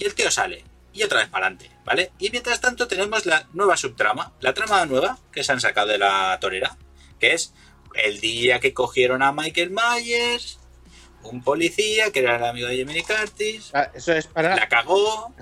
Y 0.00 0.04
el 0.04 0.14
tío 0.16 0.30
sale. 0.32 0.64
Y 0.92 1.04
otra 1.04 1.20
vez 1.20 1.28
para 1.28 1.46
adelante, 1.46 1.70
¿vale? 1.84 2.10
Y 2.18 2.30
mientras 2.30 2.60
tanto 2.60 2.88
tenemos 2.88 3.24
la 3.24 3.46
nueva 3.52 3.76
subtrama. 3.76 4.32
La 4.40 4.52
trama 4.52 4.84
nueva 4.84 5.16
que 5.30 5.44
se 5.44 5.52
han 5.52 5.60
sacado 5.60 5.86
de 5.88 5.98
la 5.98 6.36
torera. 6.40 6.76
Que 7.20 7.34
es 7.34 7.54
el 7.94 8.20
día 8.20 8.60
que 8.60 8.72
cogieron 8.74 9.22
a 9.22 9.32
Michael 9.32 9.70
Myers. 9.70 10.58
Un 11.24 11.42
policía 11.42 12.10
que 12.12 12.20
era 12.20 12.36
el 12.36 12.44
amigo 12.44 12.68
de 12.68 12.84
Lee 12.84 13.02
Curtis. 13.02 13.70
Ah, 13.74 13.90
Eso 13.94 14.12
es 14.12 14.26
para. 14.28 14.54
La 14.56 14.68
cagó. 14.68 15.34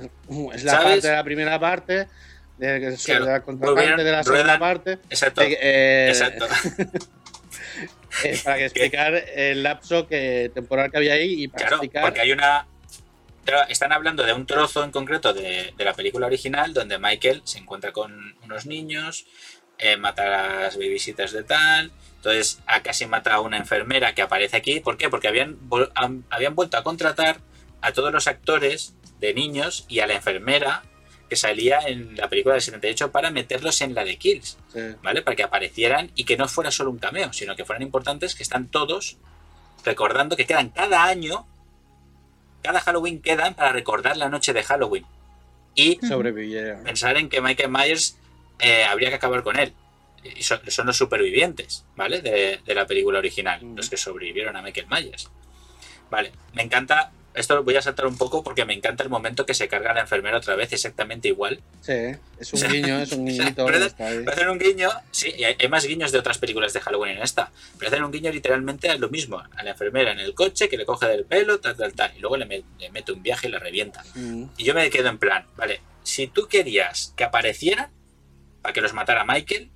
Es 0.55 0.65
la 0.65 0.73
¿sabes? 0.73 0.87
parte 0.95 1.09
de 1.09 1.13
la 1.15 1.25
primera 1.25 1.61
parte. 1.61 2.09
De, 2.59 2.81
de 2.81 2.97
Claro, 2.97 3.27
la 3.27 3.43
contraparte 3.43 4.03
de 4.03 4.13
la 4.13 4.25
segunda 4.25 4.59
parte. 4.59 4.93
Exacto. 5.11 5.43
de- 5.43 5.59
eh, 5.61 6.09
Exacto. 6.09 6.47
eh, 8.25 8.41
para 8.43 8.57
que 8.59 8.65
explicar 8.65 9.15
el 9.15 9.63
lapso 9.63 10.07
que, 10.09 10.51
temporal 10.55 10.91
que 10.91 10.97
había 10.97 11.13
ahí 11.15 11.43
y 11.45 11.49
para 11.49 11.67
Claro, 11.69 11.77
explicar. 11.77 12.03
porque 12.05 12.21
hay 12.23 12.33
una. 12.33 12.67
claro, 13.45 13.69
están 13.69 13.93
hablando 13.93 14.23
de 14.25 14.33
un 14.33 14.47
trozo 14.47 14.83
en 14.85 14.91
concreto 14.91 15.33
de, 15.35 15.75
de 15.77 15.85
la 15.85 15.93
película 15.95 16.27
original 16.27 16.73
donde 16.73 16.99
Michael 16.99 17.43
se 17.45 17.59
encuentra 17.59 17.93
con 17.93 18.35
unos 18.43 18.67
niños, 18.67 19.27
eh, 19.79 19.97
mata 19.99 20.23
a 20.25 20.61
las 20.63 20.77
babysitters 20.77 21.33
de 21.33 21.43
tal. 21.43 21.93
Entonces, 22.27 22.61
a 22.67 22.83
casi 22.83 23.07
mata 23.07 23.35
a 23.35 23.41
una 23.41 23.57
enfermera 23.57 24.13
que 24.13 24.21
aparece 24.21 24.57
aquí. 24.57 24.81
¿Por 24.81 24.97
qué? 24.97 25.09
Porque 25.09 25.29
habían, 25.29 25.59
habían 26.29 26.57
vuelto 26.57 26.77
a 26.77 26.83
contratar 26.83 27.39
a 27.81 27.93
todos 27.93 28.13
los 28.13 28.27
actores 28.27 28.97
de 29.21 29.33
niños 29.33 29.85
y 29.89 30.01
a 30.01 30.09
la 30.09 30.15
enfermera 30.15 30.83
que 31.31 31.37
salía 31.37 31.79
en 31.87 32.17
la 32.17 32.29
película 32.29 32.55
del 32.55 32.63
78 32.63 33.13
para 33.13 33.31
meterlos 33.31 33.81
en 33.81 33.95
la 33.95 34.03
de 34.03 34.17
Kills. 34.17 34.59
Sí. 34.73 34.81
¿vale? 35.05 35.23
Para 35.23 35.37
que 35.37 35.45
aparecieran 35.45 36.11
y 36.17 36.25
que 36.25 36.37
no 36.37 36.49
fuera 36.49 36.73
solo 36.73 36.91
un 36.91 36.99
cameo, 36.99 37.33
sino 37.33 37.55
que 37.55 37.65
fueran 37.65 37.83
importantes, 37.83 38.35
que 38.35 38.43
están 38.43 38.67
todos 38.67 39.19
recordando 39.85 40.37
que 40.37 40.47
quedan 40.47 40.71
cada 40.71 41.05
año, 41.05 41.47
cada 42.61 42.81
Halloween 42.81 43.23
quedan 43.23 43.55
para 43.55 43.71
recordar 43.71 44.17
la 44.17 44.29
noche 44.29 44.53
de 44.53 44.65
Halloween. 44.65 45.07
Y 45.77 46.01
sobrevivieron. 46.05 46.83
pensar 46.83 47.19
en 47.19 47.29
que 47.29 47.41
Michael 47.41 47.71
Myers 47.71 48.19
eh, 48.59 48.83
habría 48.83 49.11
que 49.11 49.15
acabar 49.15 49.45
con 49.45 49.57
él. 49.61 49.73
Y 50.37 50.43
son, 50.43 50.61
son 50.69 50.87
los 50.87 50.97
supervivientes, 50.97 51.85
¿vale? 51.97 52.21
De, 52.23 52.61
de 52.65 52.75
la 52.75 52.87
película 52.87 53.19
original, 53.19 53.63
Mm. 53.65 53.77
los 53.77 53.91
que 53.91 53.97
sobrevivieron 53.97 54.57
a 54.57 54.63
Michael 54.63 54.87
Myers. 54.91 55.31
Vale, 56.11 56.33
me 56.55 56.63
encanta. 56.63 57.13
Esto 57.35 57.55
lo 57.55 57.65
voy 57.65 57.77
a 57.77 57.83
saltar 57.83 58.07
un 58.07 58.17
poco 58.17 58.43
porque 58.43 58.65
me 58.65 58.73
encanta 58.73 59.03
el 59.03 59.11
momento 59.11 59.45
que 59.45 59.53
se 59.53 59.69
carga 59.69 59.93
la 59.93 60.01
enfermera 60.01 60.39
otra 60.39 60.57
vez 60.57 60.73
exactamente 60.73 61.29
igual. 61.29 61.61
Sí, 61.83 61.93
es 62.41 62.53
un 62.55 62.63
guiño, 62.73 62.99
es 63.01 63.13
un 63.13 63.27
guiñito. 63.27 63.67
hacen 63.69 64.49
un 64.49 64.59
guiño, 64.59 64.89
sí, 65.11 65.35
y 65.37 65.45
hay, 65.45 65.55
hay 65.61 65.69
más 65.69 65.85
guiños 65.85 66.13
de 66.13 66.19
otras 66.19 66.39
películas 66.39 66.73
de 66.73 66.81
Halloween 66.81 67.19
en 67.19 67.23
esta, 67.23 67.51
pero 67.79 67.91
hacen 67.91 68.05
un 68.05 68.11
guiño 68.11 68.33
literalmente 68.33 68.89
a 68.89 68.97
lo 68.97 69.11
mismo, 69.11 69.39
a 69.55 69.63
la 69.63 69.73
enfermera 69.73 70.13
en 70.13 70.21
el 70.21 70.33
coche 70.33 70.71
que 70.71 70.79
le 70.79 70.87
coge 70.87 71.09
del 71.09 71.27
pelo, 71.27 71.61
tal, 71.61 71.77
tal, 71.77 71.93
tal, 71.93 72.17
y 72.17 72.21
luego 72.21 72.39
le, 72.39 72.47
me- 72.47 72.65
le 72.79 72.91
mete 72.91 73.13
un 73.13 73.23
viaje 73.23 73.49
y 73.49 73.51
la 73.51 73.59
revienta. 73.59 74.03
Mm. 74.15 74.45
Y 74.57 74.65
yo 74.65 74.73
me 74.73 74.89
quedo 74.89 75.11
en 75.11 75.19
plan, 75.19 75.45
vale, 75.57 75.83
si 76.05 76.29
tú 76.29 76.49
querías 76.49 77.13
que 77.17 77.25
aparecieran 77.25 77.91
para 78.63 78.73
que 78.73 78.81
los 78.81 78.95
matara 78.95 79.25
Michael, 79.27 79.69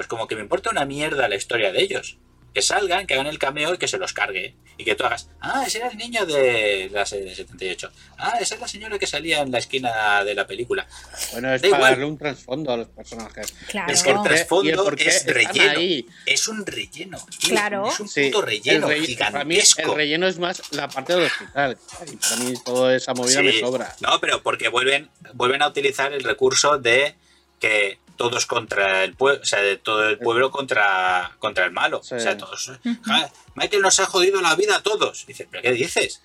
pues 0.00 0.08
como 0.08 0.26
que 0.26 0.34
me 0.34 0.40
importa 0.40 0.70
una 0.70 0.86
mierda 0.86 1.28
la 1.28 1.36
historia 1.36 1.72
de 1.72 1.82
ellos. 1.82 2.16
Que 2.54 2.62
salgan, 2.62 3.06
que 3.06 3.12
hagan 3.14 3.26
el 3.26 3.38
cameo 3.38 3.74
y 3.74 3.76
que 3.76 3.86
se 3.86 3.98
los 3.98 4.14
cargue. 4.14 4.54
Y 4.78 4.84
que 4.84 4.94
tú 4.94 5.04
hagas, 5.04 5.28
ah, 5.42 5.62
ese 5.66 5.76
era 5.76 5.88
el 5.88 5.98
niño 5.98 6.24
de 6.24 6.88
la 6.90 7.04
serie 7.04 7.26
de 7.26 7.34
78. 7.34 7.92
Ah, 8.16 8.38
esa 8.40 8.54
es 8.54 8.60
la 8.62 8.66
señora 8.66 8.98
que 8.98 9.06
salía 9.06 9.42
en 9.42 9.50
la 9.52 9.58
esquina 9.58 10.24
de 10.24 10.34
la 10.34 10.46
película. 10.46 10.86
Bueno, 11.32 11.52
es 11.52 11.60
Da 11.60 11.68
para 11.68 11.78
igual. 11.80 11.90
darle 11.92 12.04
un 12.06 12.16
trasfondo 12.16 12.72
a 12.72 12.78
los 12.78 12.88
personajes. 12.88 13.52
Claro. 13.68 13.92
Es 13.92 14.02
que 14.02 14.10
el 14.10 14.22
trasfondo 14.22 14.64
¿Y 14.70 14.72
el 14.72 14.76
por 14.78 14.96
qué 14.96 15.08
es 15.10 15.26
relleno. 15.26 15.70
ahí? 15.78 16.06
Es 16.24 16.48
un 16.48 16.64
relleno. 16.64 17.18
tío, 17.38 17.50
Claro. 17.50 17.86
Es 17.90 18.00
un 18.00 18.08
Sí, 18.08 18.30
puto 18.30 18.40
relleno 18.46 18.90
el 18.90 19.02
relle- 19.02 19.18
Para 19.18 19.44
mí 19.44 19.56
el 19.56 19.62
gigantesco. 19.62 19.94
relleno 19.94 20.26
es 20.26 20.38
más 20.38 20.62
la 20.72 20.88
parte 20.88 21.12
del 21.14 21.24
hospital. 21.26 21.76
Y 22.10 22.16
para 22.16 22.36
mí 22.36 22.54
toda 22.64 22.96
esa 22.96 23.12
movida 23.12 23.42
me 23.42 23.60
sobra. 23.60 23.94
No, 24.00 24.18
pero 24.18 24.42
porque 24.42 24.68
vuelven, 24.68 25.10
vuelven 25.34 25.60
a 25.60 25.68
utilizar 25.68 26.10
el 26.14 26.24
recurso 26.24 26.78
de 26.78 27.14
que 27.60 27.98
todos 28.20 28.44
contra 28.44 29.02
el 29.02 29.14
pueblo, 29.14 29.40
o 29.40 29.46
sea, 29.46 29.62
de 29.62 29.78
todo 29.78 30.06
el 30.06 30.18
pueblo 30.18 30.50
contra, 30.50 31.32
contra 31.38 31.64
el 31.64 31.70
malo. 31.70 32.02
Sí. 32.02 32.16
O 32.16 32.20
sea, 32.20 32.36
todos. 32.36 32.70
"Ja, 33.06 33.30
Michael 33.54 33.80
nos 33.80 33.98
ha 33.98 34.04
jodido 34.04 34.42
la 34.42 34.54
vida 34.56 34.76
a 34.76 34.82
todos. 34.82 35.24
Dice, 35.26 35.48
¿pero 35.50 35.62
qué 35.62 35.72
dices? 35.72 36.20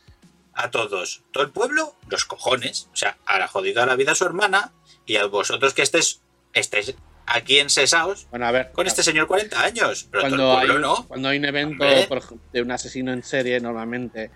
A 0.53 0.69
todos. 0.71 1.23
¿Todo 1.31 1.43
el 1.45 1.51
pueblo? 1.51 1.95
Los 2.09 2.25
cojones. 2.25 2.89
O 2.91 2.97
sea, 2.97 3.17
ha 3.25 3.47
jodido 3.47 3.85
la 3.85 3.95
vida 3.95 4.11
a 4.11 4.15
su 4.15 4.25
hermana 4.25 4.73
y 5.05 5.15
a 5.15 5.25
vosotros 5.27 5.73
que 5.73 5.83
estés, 5.83 6.19
estéis 6.51 6.95
aquí 7.27 7.59
en 7.59 7.69
Sesaos 7.69 8.27
Bueno, 8.29 8.45
a 8.45 8.51
ver. 8.51 8.71
con 8.73 8.87
este 8.87 9.01
señor 9.01 9.27
40 9.27 9.61
años. 9.63 10.07
Pero 10.11 10.23
cuando, 10.23 10.37
todo 10.37 10.51
el 10.55 10.59
hay, 10.59 10.67
pueblo 10.67 10.87
no. 10.87 11.07
cuando 11.07 11.29
hay 11.29 11.37
un 11.37 11.45
evento 11.45 11.85
por 12.09 12.21
de 12.51 12.61
un 12.61 12.71
asesino 12.71 13.13
en 13.13 13.23
serie, 13.23 13.61
normalmente 13.61 14.31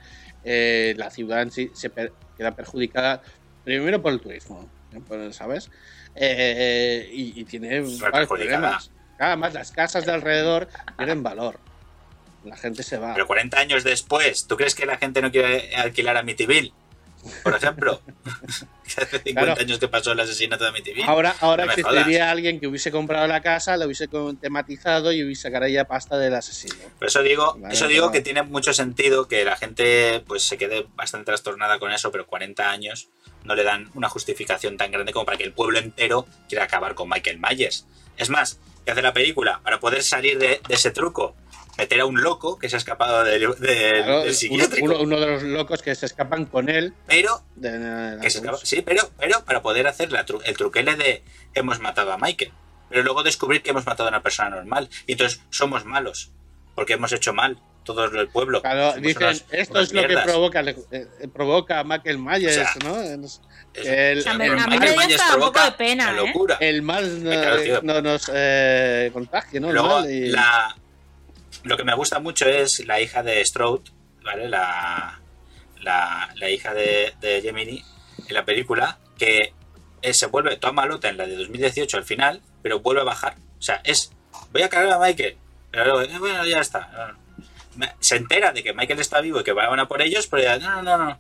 eh, 0.45 0.93
la 0.97 1.10
ciudad 1.12 1.41
en 1.41 1.51
sí 1.51 1.72
se 1.74 1.89
per- 1.89 2.14
queda 2.38 2.55
perjudicada 2.55 3.22
primero 3.66 4.01
por 4.01 4.14
el 4.14 4.22
turismo, 4.22 4.70
¿sabes? 5.32 5.70
Eh, 6.22 7.10
y, 7.14 7.40
y 7.40 7.46
tiene 7.46 7.80
varios 7.80 8.28
problemas. 8.28 8.92
Además, 9.18 9.54
las 9.54 9.72
casas 9.72 10.06
de 10.06 10.12
alrededor 10.12 10.68
pierden 10.98 11.24
valor. 11.24 11.60
La 12.44 12.56
gente 12.56 12.84
se 12.84 12.98
va. 12.98 13.14
Pero 13.14 13.28
40 13.28 13.58
años 13.60 13.84
después, 13.84 14.48
¿tú 14.48 14.56
crees 14.56 14.76
que 14.76 14.86
la 14.86 14.98
gente 14.98 15.22
no 15.22 15.32
quiere 15.32 15.76
alquilar 15.76 16.16
a 16.18 16.22
Amityville? 16.22 16.74
Por 17.44 17.56
ejemplo, 17.56 18.02
hace 18.86 19.20
50 19.20 19.32
Claro. 19.42 19.62
años 19.62 19.80
que 19.80 19.88
pasó 19.88 20.12
el 20.14 20.20
asesinato 20.20 20.64
de 20.64 20.70
Amityville. 20.70 21.04
Ahora, 21.08 21.36
ahora 21.42 21.66
No 21.66 21.72
existiría 21.72 22.32
alguien 22.32 22.60
que 22.60 22.68
hubiese 22.68 22.92
comprado 22.92 23.28
la 23.28 23.42
casa, 23.42 23.78
la 23.78 23.86
hubiese 23.86 24.08
tematizado 24.42 25.12
y 25.12 25.24
hubiese 25.24 25.44
sacado 25.44 25.68
ya 25.68 25.86
pasta 25.86 26.18
del 26.18 26.34
asesino. 26.36 26.76
Por 26.98 27.08
eso 27.08 27.22
digo, 27.22 27.56
Vale, 27.58 27.74
eso 27.74 27.88
digo 27.88 28.08
vale. 28.08 28.18
que 28.18 28.24
tiene 28.24 28.44
mucho 28.44 28.74
sentido 28.74 29.28
que 29.28 29.44
la 29.46 29.58
gente 29.58 30.24
pues 30.28 30.44
se 30.44 30.58
quede 30.58 30.88
bastante 30.96 31.26
trastornada 31.26 31.80
con 31.80 31.92
eso, 31.92 32.12
pero 32.12 32.26
40 32.26 32.70
años 32.70 33.10
no 33.44 33.56
le 33.56 33.64
dan 33.64 33.90
una 33.94 34.10
justificación 34.10 34.78
tan 34.78 34.92
grande 34.92 35.14
como 35.14 35.26
para 35.26 35.38
que 35.38 35.44
el 35.44 35.54
pueblo 35.54 35.80
entero 35.80 36.26
quiera 36.48 36.64
acabar 36.66 36.96
con 36.96 37.10
Michael 37.10 37.40
Myers. 37.40 37.86
Es 38.18 38.30
más, 38.30 38.60
que 38.86 38.92
hace 38.92 39.02
la 39.02 39.14
película 39.14 39.62
para 39.64 39.80
poder 39.80 40.04
salir 40.04 40.38
de, 40.40 40.62
de 40.68 40.76
ese 40.76 40.92
truco, 40.92 41.36
meter 41.80 42.00
a 42.02 42.06
un 42.06 42.22
loco 42.22 42.60
que 42.60 42.70
se 42.70 42.76
ha 42.76 42.78
escapado 42.78 43.24
del, 43.24 43.42
del- 43.42 43.56
Claro, 43.58 44.20
del 44.20 44.26
uno, 44.26 44.34
psiquiátrico, 44.34 44.86
uno- 44.86 45.00
uno 45.02 45.20
de 45.20 45.26
los 45.28 45.44
locos 45.44 45.82
que 45.82 45.96
se 45.96 46.06
escapan 46.06 46.46
con 46.46 46.70
él. 46.70 46.94
pero 47.08 47.42
de- 47.56 47.72
de 47.80 48.16
la 48.16 48.22
que 48.22 48.30
se 48.30 48.40
cruz. 48.40 48.50
acaba- 48.50 48.66
sí, 48.66 48.82
pero, 48.82 49.10
pero 49.18 49.44
para 49.46 49.62
poder 49.62 49.88
hacer 49.88 50.12
la 50.12 50.26
tru- 50.26 50.42
el 50.46 50.56
truquele 50.58 50.96
de 50.96 51.24
hemos 51.56 51.80
matado 51.80 52.12
a 52.12 52.18
Michael, 52.18 52.52
pero 52.90 53.04
luego 53.04 53.24
descubrir 53.24 53.62
que 53.64 53.70
hemos 53.72 53.86
matado 53.86 54.08
a 54.08 54.12
una 54.12 54.22
persona 54.22 54.50
normal 54.50 54.90
y 55.08 55.14
entonces 55.14 55.42
somos 55.50 55.86
malos 55.86 56.32
porque 56.76 56.94
hemos 56.94 57.12
hecho 57.14 57.34
mal 57.34 57.60
todo 57.84 58.06
el 58.06 58.28
pueblo. 58.30 58.62
Claro, 58.62 58.94
dicen, 59.00 59.24
unas- 59.24 59.46
esto 59.52 59.74
unas 59.74 59.88
es 59.88 59.94
lo 59.94 60.08
que 60.08 60.18
provoca, 60.18 60.60
eh, 60.62 60.76
eh, 60.92 61.28
provoca 61.34 61.80
a 61.80 61.84
Michael 61.84 62.20
Myers, 62.20 62.46
O 62.58 62.62
sea, 62.62 62.74
¿no? 62.84 63.02
Es- 63.02 63.42
el, 63.74 64.20
O 64.20 64.22
sea, 64.22 64.34
Michael 64.34 64.70
dio 64.82 64.96
Myers 64.98 65.22
hasta 65.22 65.36
un 65.36 65.40
poco 65.42 65.54
provoca 65.54 65.66
de 65.66 65.72
pena, 65.78 66.12
la 66.12 66.22
¿eh? 66.22 66.26
locura. 66.28 66.58
el 66.60 66.82
mal 66.82 67.24
no, 67.24 67.30
Claro, 67.32 67.62
tío. 67.62 67.80
no 67.84 68.02
nos 68.02 68.30
eh, 68.34 69.10
contagie, 69.14 69.60
¿no? 69.60 69.68
El 69.70 69.74
Luego, 69.74 69.90
mal 70.02 70.12
y- 70.12 70.30
la, 70.30 70.76
lo 71.64 71.78
que 71.78 71.84
me 71.84 71.95
gusta 71.95 72.20
mucho 72.20 72.47
es 72.47 72.86
la 72.86 73.01
hija 73.01 73.24
de 73.24 73.45
Strode, 73.45 73.91
¿vale? 74.24 74.49
La, 74.49 75.20
la, 75.82 76.49
hija 76.49 76.74
de, 76.74 77.14
de 77.22 77.41
Gemini 77.41 77.84
en 78.28 78.34
la 78.34 78.45
película, 78.45 78.99
que 79.18 79.53
se 80.12 80.26
vuelve 80.28 80.57
toda 80.57 80.74
malota 80.74 81.10
en 81.10 81.18
la 81.18 81.26
de 81.26 81.36
2018 81.36 81.97
al 81.97 82.03
final, 82.03 82.41
pero 82.62 82.80
vuelve 82.80 83.01
a 83.01 83.05
bajar. 83.05 83.36
O 83.57 83.62
sea, 83.62 83.82
es, 83.84 84.12
voy 84.51 84.62
a 84.62 84.70
cargar 84.70 84.93
a 84.93 84.99
Michael. 84.99 85.38
Pero 85.72 85.86
luego, 85.86 86.01
eh, 86.01 86.20
bueno, 86.20 86.45
ya 86.45 86.60
está. 86.60 87.16
Se 87.99 88.16
entera 88.16 88.51
de 88.51 88.64
que 88.64 88.74
Michael 88.74 88.99
está 88.99 89.22
vivo 89.22 89.39
y 89.39 89.43
que 89.43 89.53
van 89.53 89.80
a 89.80 89.88
por 89.88 90.01
ellos, 90.01 90.28
pero 90.28 90.43
ya, 90.43 90.57
no, 90.57 90.82
no, 90.82 90.97
no, 90.97 91.05
no. 91.05 91.20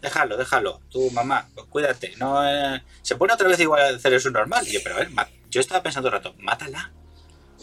Déjalo, 0.00 0.36
déjalo. 0.36 0.80
Tú, 0.90 1.10
mamá, 1.10 1.48
pues 1.54 1.66
cuídate. 1.68 2.14
No, 2.16 2.44
eh, 2.44 2.82
se 3.02 3.16
pone 3.16 3.32
otra 3.32 3.48
vez 3.48 3.60
igual 3.60 3.82
a 3.82 3.96
hacer 3.96 4.12
eso 4.14 4.30
normal. 4.30 4.66
Yo, 4.66 4.80
pero 4.82 4.96
a 4.96 4.98
ver, 4.98 5.10
yo 5.50 5.60
estaba 5.60 5.82
pensando 5.82 6.08
un 6.08 6.14
rato, 6.14 6.34
mátala. 6.38 6.92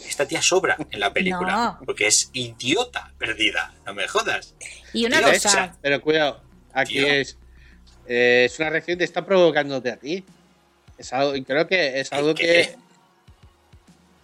Esta 0.06 0.26
tía 0.26 0.40
sobra 0.42 0.76
en 0.90 1.00
la 1.00 1.12
película. 1.12 1.52
No. 1.52 1.78
Porque 1.84 2.06
es 2.06 2.30
idiota 2.32 3.12
perdida. 3.18 3.74
No 3.86 3.94
me 3.94 4.08
jodas. 4.08 4.54
Y 4.92 5.04
una 5.06 5.18
Tío, 5.18 5.28
cosa, 5.32 5.76
pero 5.82 6.00
cuidado, 6.00 6.42
aquí 6.72 6.94
Tío. 6.94 7.06
es, 7.06 7.36
eh, 8.06 8.44
es 8.46 8.58
una 8.58 8.70
reacción 8.70 8.98
que 8.98 9.04
está 9.04 9.24
provocándote 9.24 9.90
a 9.90 9.96
ti. 9.96 10.24
Es 10.98 11.12
algo, 11.12 11.36
y 11.36 11.44
creo 11.44 11.66
que 11.66 12.00
es 12.00 12.12
algo 12.12 12.34
¿Qué? 12.34 12.44
que. 12.44 12.76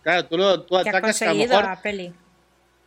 Claro, 0.02 0.26
tú, 0.26 0.38
lo, 0.38 0.62
tú 0.62 0.76
atacas 0.76 1.18
que 1.18 1.24
a 1.24 1.32
lo 1.32 1.38
mejor 1.38 1.64
la 1.64 1.82
peli. 1.82 2.12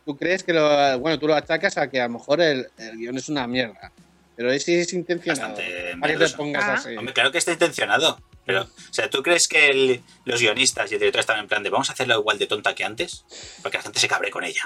tú 0.04 0.16
crees 0.16 0.42
que 0.42 0.52
lo. 0.52 0.98
Bueno, 0.98 1.18
tú 1.18 1.26
lo 1.28 1.34
atacas 1.34 1.76
a 1.76 1.88
que 1.90 2.00
a 2.00 2.04
lo 2.08 2.14
mejor 2.14 2.40
el, 2.40 2.68
el 2.78 2.96
guion 2.96 3.16
es 3.18 3.28
una 3.28 3.46
mierda. 3.46 3.92
Pero 4.40 4.52
ese 4.52 4.80
es 4.80 4.94
intencionado. 4.94 5.50
Bastante 5.54 5.96
Para 6.00 6.16
que 6.16 6.24
te 6.24 6.30
pongas 6.30 6.64
Ah. 6.64 6.72
así. 6.72 6.96
Hombre, 6.96 7.12
claro 7.12 7.30
que 7.30 7.36
está 7.36 7.52
intencionado. 7.52 8.18
Pero, 8.46 8.62
o 8.62 8.68
sea, 8.90 9.10
¿tú 9.10 9.22
crees 9.22 9.46
que 9.46 9.68
el- 9.68 10.02
los 10.24 10.40
guionistas 10.40 10.90
y 10.90 10.94
el 10.94 11.00
director 11.00 11.20
están 11.20 11.40
en 11.40 11.46
plan 11.46 11.62
de 11.62 11.68
vamos 11.68 11.90
a 11.90 11.92
hacerla 11.92 12.14
igual 12.14 12.38
de 12.38 12.46
tonta 12.46 12.74
que 12.74 12.82
antes? 12.82 13.26
Porque 13.62 13.76
la 13.76 13.82
gente 13.82 14.00
se 14.00 14.08
cabre 14.08 14.30
con 14.30 14.42
ella. 14.44 14.62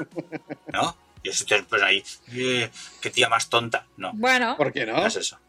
¿No? 0.73 0.97
Y 1.25 1.31
estoy 1.31 1.63
pues 1.63 1.83
ahí, 1.83 2.05
eh, 2.37 2.71
qué 3.01 3.11
tía 3.11 3.29
más 3.29 3.51
tonta. 3.51 3.85
No, 3.97 4.13
Bueno, 4.15 4.57
¿Por 4.57 4.73
qué 4.73 4.87
no? 4.87 4.93
no 4.93 5.07
es 5.09 5.17
eso. 5.17 5.41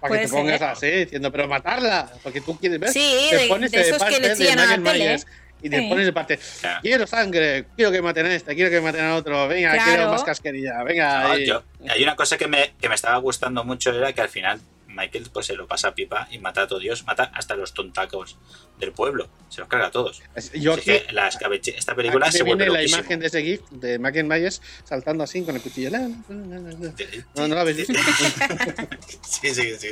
Para 0.00 0.14
que 0.20 0.26
te 0.26 0.32
pongas 0.32 0.58
ser. 0.60 0.68
así, 0.68 0.90
diciendo, 0.90 1.32
pero 1.32 1.48
matarla. 1.48 2.12
Porque 2.22 2.40
tú 2.40 2.56
quieres 2.58 2.78
ver. 2.78 2.90
Sí, 2.92 3.26
te 3.30 3.36
de- 3.36 3.46
pones 3.48 3.72
de 3.72 3.80
esos 3.80 3.94
que 3.94 3.98
parte 3.98 4.20
le 4.20 4.28
de 4.28 4.36
chillan 4.36 4.58
a 4.60 4.76
la 4.76 4.92
tele. 4.92 5.20
Y 5.62 5.70
te 5.70 5.78
Sí. 5.80 5.88
pones 5.88 6.06
de 6.06 6.12
parte. 6.12 6.38
Quiero 6.82 7.06
sangre, 7.06 7.66
quiero 7.76 7.92
que 7.92 8.02
maten 8.02 8.26
a 8.26 8.34
este, 8.34 8.54
quiero 8.54 8.70
que 8.70 8.80
maten 8.80 9.04
a 9.04 9.14
otro. 9.16 9.46
Venga, 9.48 9.72
Claro. 9.72 9.90
quiero 9.90 10.10
más 10.10 10.24
casquerilla. 10.24 10.82
Venga, 10.84 11.22
No, 11.22 11.32
ahí. 11.32 11.46
yo- 11.46 11.62
hay 11.88 12.02
una 12.02 12.16
cosa 12.16 12.36
que 12.36 12.48
me, 12.48 12.74
que 12.80 12.88
me 12.88 12.94
estaba 12.94 13.16
gustando 13.18 13.62
mucho 13.64 13.90
era 13.90 14.12
que 14.12 14.20
al 14.20 14.28
final 14.28 14.60
Michael 14.88 15.30
pues 15.32 15.46
se 15.46 15.54
lo 15.54 15.66
pasa 15.66 15.88
a 15.88 15.94
pipa 15.94 16.28
y 16.30 16.38
mata 16.38 16.62
a 16.62 16.66
todo 16.66 16.78
Dios, 16.78 17.04
mata 17.06 17.30
hasta 17.34 17.54
los 17.56 17.72
tontacos 17.72 18.36
del 18.78 18.92
pueblo, 18.92 19.30
se 19.48 19.60
los 19.60 19.68
carga 19.68 19.86
a 19.86 19.90
todos. 19.90 20.18
Yo 20.52 20.74
Así 20.74 20.92
aquí, 20.92 21.04
que 21.06 21.12
la 21.12 21.28
escabeche- 21.30 21.74
esta 21.78 21.94
película 21.94 22.26
aquí 22.26 22.36
se 22.36 22.42
vuelve 22.42 22.64
viene 22.66 22.78
la 22.78 22.84
imagen 22.86 23.18
de 23.20 23.28
ese 23.28 23.42
GIF 23.42 23.62
de 23.70 23.98
Michael 23.98 24.26
Myers 24.26 24.60
saltando 24.84 25.24
así 25.24 25.42
con 25.44 25.54
el 25.56 25.62
cuchillo. 25.62 25.90
No, 26.28 27.48
no 27.48 27.54
la 27.54 27.60
habéis 27.62 27.76
visto. 27.78 27.94
Sí, 29.22 29.54
sí, 29.54 29.72
sí. 29.78 29.88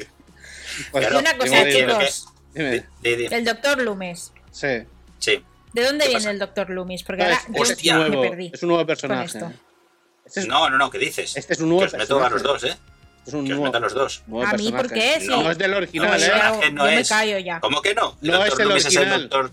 Pues, 0.92 1.06
Claro, 1.06 1.18
una 1.20 1.36
cosa, 1.38 1.64
que- 1.64 2.84
di- 3.02 3.26
El 3.30 3.44
doctor 3.44 3.80
Loomis. 3.80 4.32
Sí. 4.52 4.82
¿De 5.72 5.84
dónde 5.84 6.04
¿Qué 6.04 6.08
viene 6.08 6.20
pasa? 6.20 6.30
el 6.30 6.38
doctor 6.38 6.70
Loomis? 6.70 7.02
Porque 7.04 7.22
No, 7.22 7.28
ahora 7.28 7.36
es, 7.40 7.46
yo 7.56 7.62
es 7.62 7.70
Hostia. 7.70 7.94
nuevo, 7.96 8.22
me 8.22 8.28
perdí. 8.30 8.50
es 8.52 8.62
un 8.62 8.68
nuevo 8.70 8.86
personaje. 8.86 9.38
Este 10.24 10.40
es, 10.40 10.46
No, 10.46 10.68
no, 10.70 10.78
no, 10.78 10.90
¿qué 10.90 10.98
dices? 10.98 11.36
este 11.36 11.52
es 11.54 11.60
un 11.60 11.68
nuevo 11.70 11.80
que 11.82 11.86
os 11.96 12.00
meto 12.02 12.22
a 12.24 12.30
los 12.30 12.42
dos, 12.42 12.64
¿eh? 12.64 12.76
es 13.26 13.32
un 13.34 13.44
Que 13.46 13.52
os 13.52 13.58
nuevo, 13.58 13.64
meto 13.64 13.76
a 13.76 13.80
los 13.80 13.94
dos. 13.94 14.22
nuevo 14.26 14.46
¿A 14.50 14.52
mí 14.56 14.70
por 14.72 14.90
qué? 14.92 15.18
No. 15.22 15.42
No 15.42 15.50
es 15.50 15.58
del 15.58 15.74
original, 15.74 16.08
No, 16.08 16.14
¿eh? 16.16 16.18
personaje 16.18 16.62
Yo- 16.62 16.70
no 16.72 16.84
yo 16.86 16.90
me 16.94 17.00
es. 17.00 17.08
callo 17.08 17.38
ya. 17.38 17.60
¿Cómo 17.60 17.82
que 17.82 17.94
no? 17.94 18.16
No 18.20 18.44
es 18.44 18.58
el 18.58 18.68
Loomis 18.68 18.84
es 18.86 18.92
el 18.96 18.98
original. 19.02 19.28
doctor. 19.28 19.52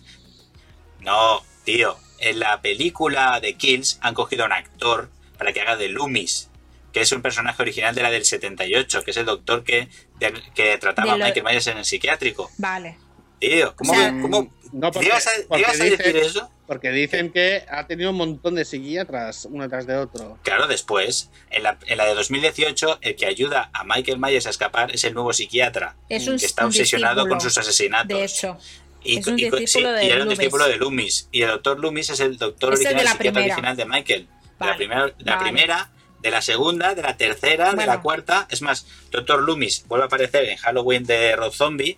No, 1.02 1.42
tío. 1.64 1.98
En 2.20 2.40
la 2.40 2.62
película 2.62 3.40
de 3.40 3.54
Kills 3.56 4.00
han 4.02 4.14
cogido 4.16 4.44
a 4.44 4.48
un 4.48 4.54
actor 4.54 5.10
para 5.38 5.54
que 5.54 5.62
haga 5.62 5.76
de 5.76 5.88
Loomis, 5.90 6.50
que 6.92 7.02
es 7.02 7.12
un 7.12 7.22
personaje 7.22 7.62
original 7.62 7.94
de 7.94 8.02
la 8.02 8.10
del 8.10 8.26
78, 8.26 9.04
que 9.04 9.12
es 9.12 9.18
el 9.18 9.26
doctor 9.26 9.64
que, 9.64 9.88
de- 10.20 10.34
que 10.56 10.78
trataba 10.80 11.14
a 11.14 11.18
lo- 11.18 11.26
Michael 11.26 11.46
Myers 11.46 11.68
en 11.68 11.78
el 11.78 11.86
psiquiátrico. 11.86 12.50
Vale. 12.58 12.98
Tío, 13.40 13.76
¿cómo, 13.76 13.92
O 13.92 13.96
sea, 13.96 14.10
cómo- 14.20 14.52
No, 14.74 14.92
porque, 14.92 15.06
llegas 15.08 15.28
a, 15.28 15.32
porque 15.48 15.64
llegas 15.64 15.80
a 15.80 15.84
dice- 15.84 15.98
decir 15.98 16.18
eso? 16.18 16.52
porque 16.68 16.92
dicen 16.92 17.32
que 17.32 17.64
ha 17.70 17.88
tenido 17.88 18.10
un 18.12 18.18
montón 18.18 18.56
de 18.56 18.66
psiquiatras, 18.66 19.46
uno 19.50 19.70
tras 19.70 19.88
de 19.88 19.96
otro. 19.98 20.38
Claro, 20.44 20.68
después, 20.68 21.30
en 21.50 21.64
la, 21.64 21.78
en 21.86 21.98
la 21.98 22.06
de 22.06 22.14
2018, 22.16 23.00
el 23.02 23.16
que 23.16 23.26
ayuda 23.26 23.70
a 23.74 23.84
Michael 23.84 24.20
Myers 24.20 24.48
a 24.48 24.50
escapar 24.50 24.92
es 24.94 25.04
el 25.04 25.14
nuevo 25.14 25.32
psiquiatra, 25.34 25.96
Es 26.10 26.28
un, 26.28 26.38
que 26.38 26.46
está 26.46 26.64
un 26.64 26.68
obsesionado 26.68 27.28
con 27.28 27.40
sus 27.42 27.58
asesinatos. 27.58 28.18
De 28.18 28.24
hecho. 28.26 28.58
Y, 29.04 29.20
Es 29.20 29.28
un 29.28 29.40
y- 29.40 29.50
discípulo 29.50 29.92
de 29.94 30.06
y 30.06 30.10
era 30.10 30.24
un 30.24 30.30
discípulo 30.30 30.68
de 30.68 30.76
Loomis. 30.78 31.30
Y 31.32 31.44
el 31.44 31.50
doctor 31.52 31.80
Loomis 31.80 32.10
es 32.10 32.20
el 32.20 32.38
doctor 32.38 32.74
Es 32.74 32.80
el 32.80 32.84
de 32.84 32.90
original, 32.90 33.06
la 33.06 33.12
psiquiatra 33.12 33.32
primera. 33.42 33.54
original 33.56 33.78
de 33.78 33.86
Michael. 33.86 34.28
Vale, 34.60 34.72
la, 34.72 34.78
primera, 34.78 35.06
de 35.06 35.14
la 35.24 35.36
vale. 35.36 35.44
primera, 35.50 35.90
de 36.20 36.32
la 36.32 36.42
segunda, 36.42 36.96
de 36.96 37.02
la 37.04 37.16
tercera, 37.16 37.74
de 37.74 37.86
la 37.86 38.02
cuarta. 38.02 38.48
Es 38.50 38.62
más, 38.62 38.86
Doctor 39.12 39.44
Loomis 39.44 39.86
vuelve 39.88 40.04
a 40.04 40.08
aparecer 40.08 40.44
en 40.50 40.58
Halloween 40.58 41.06
de 41.06 41.36
Rob 41.38 41.54
Zombie, 41.54 41.98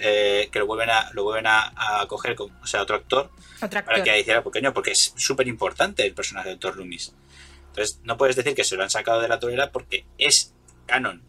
eh, 0.00 0.48
que 0.52 0.58
lo 0.58 0.66
vuelven 0.66 0.90
a, 0.90 1.10
lo 1.12 1.24
vuelven 1.24 1.46
a, 1.46 1.72
a 1.76 2.06
coger, 2.06 2.34
con, 2.34 2.50
o 2.62 2.66
sea, 2.66 2.82
otro 2.82 2.96
actor, 2.96 3.30
para 3.60 3.80
actor. 3.80 4.02
que 4.02 4.20
hiciera 4.20 4.42
pequeño, 4.44 4.72
porque 4.74 4.92
es 4.92 5.12
súper 5.16 5.48
importante 5.48 6.04
el 6.06 6.14
personaje 6.14 6.48
de 6.48 6.54
Doctor 6.54 6.76
Loomis. 6.76 7.14
Entonces, 7.68 8.00
no 8.02 8.16
puedes 8.16 8.36
decir 8.36 8.54
que 8.54 8.64
se 8.64 8.76
lo 8.76 8.82
han 8.82 8.90
sacado 8.90 9.20
de 9.20 9.28
la 9.28 9.38
torera 9.38 9.70
porque 9.70 10.04
es 10.18 10.54
canon 10.86 11.22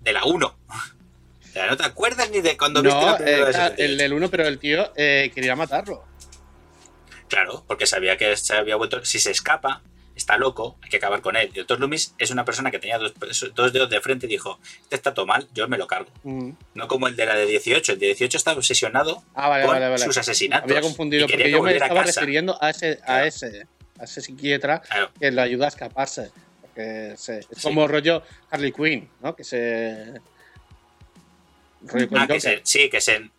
de 0.00 0.12
la 0.12 0.24
1. 0.24 0.46
O 0.46 1.52
sea, 1.52 1.66
no 1.66 1.76
te 1.76 1.84
acuerdas 1.84 2.30
ni 2.30 2.40
de 2.40 2.56
cuando 2.56 2.82
viste 2.82 2.98
No, 2.98 3.06
la 3.06 3.16
primera 3.16 3.36
eh, 3.36 3.44
de 3.46 3.50
claro, 3.52 3.68
78. 3.70 3.82
el 3.92 3.98
del 3.98 4.12
1, 4.12 4.30
pero 4.30 4.46
el 4.46 4.58
tío 4.58 4.92
eh, 4.96 5.30
quería 5.34 5.56
matarlo. 5.56 6.04
Claro, 7.28 7.64
porque 7.66 7.86
sabía 7.86 8.16
que 8.16 8.36
se 8.36 8.54
había 8.54 8.76
vuelto. 8.76 9.04
Si 9.04 9.18
se 9.18 9.30
escapa, 9.30 9.82
está 10.18 10.36
loco, 10.36 10.76
hay 10.82 10.90
que 10.90 10.98
acabar 10.98 11.20
con 11.22 11.36
él. 11.36 11.50
Y 11.52 11.58
Doctor 11.58 11.80
Loomis 11.80 12.14
es 12.18 12.30
una 12.30 12.44
persona 12.44 12.70
que 12.70 12.78
tenía 12.78 12.98
dos, 12.98 13.14
dos 13.54 13.72
dedos 13.72 13.88
de 13.90 14.00
frente 14.00 14.26
y 14.26 14.28
dijo: 14.28 14.58
Este 14.82 14.96
está 14.96 15.14
todo 15.14 15.26
mal, 15.26 15.48
yo 15.54 15.66
me 15.68 15.78
lo 15.78 15.86
cargo. 15.86 16.10
Mm. 16.24 16.50
No 16.74 16.86
como 16.88 17.08
el 17.08 17.16
de 17.16 17.26
la 17.26 17.34
de 17.36 17.46
18. 17.46 17.92
El 17.92 17.98
de 17.98 18.06
18 18.06 18.36
está 18.36 18.52
obsesionado 18.52 19.22
Ah, 19.34 19.48
vale, 19.48 19.64
con 19.64 19.74
vale, 19.74 19.88
vale. 19.88 20.04
sus 20.04 20.16
asesinatos. 20.18 20.70
Había 20.70 20.82
confundido 20.82 21.26
porque 21.26 21.42
que 21.44 21.50
yo 21.50 21.62
me 21.62 21.70
a 21.70 21.72
estaba 21.74 22.02
casa. 22.04 22.20
refiriendo 22.20 22.58
a 22.62 22.70
ese, 22.70 23.00
a 23.06 23.24
ese, 23.26 23.66
a 23.98 24.04
ese 24.04 24.20
psiquiatra 24.20 24.80
Claro, 24.80 25.10
que 25.18 25.30
lo 25.30 25.42
ayuda 25.42 25.64
a 25.66 25.68
escaparse. 25.68 26.30
Porque 26.60 27.14
se- 27.16 27.38
es 27.40 27.46
Sí. 27.52 27.62
como 27.62 27.88
rollo 27.88 28.22
Harley 28.50 28.72
Quinn, 28.72 29.08
¿no? 29.20 29.34
Que 29.34 29.44
se. 29.44 30.20
Rollo 31.82 32.08
Ah, 32.16 32.26
que 32.26 32.40
se, 32.40 32.60
sí, 32.64 32.90
que 32.90 33.00
se. 33.00 33.30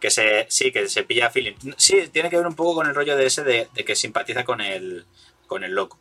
Que 0.00 0.10
se, 0.10 0.46
sí, 0.50 0.70
que 0.70 0.86
se 0.88 1.02
pilla 1.04 1.30
feeling. 1.30 1.54
Sí, 1.78 2.08
tiene 2.12 2.28
que 2.28 2.36
ver 2.36 2.46
un 2.46 2.54
poco 2.54 2.74
con 2.74 2.86
el 2.86 2.94
rollo 2.94 3.16
de 3.16 3.24
ese 3.26 3.42
de, 3.42 3.68
de 3.74 3.84
que 3.86 3.96
simpatiza 3.96 4.44
con 4.44 4.60
el, 4.60 5.06
con 5.46 5.64
el 5.64 5.72
loco. 5.72 5.98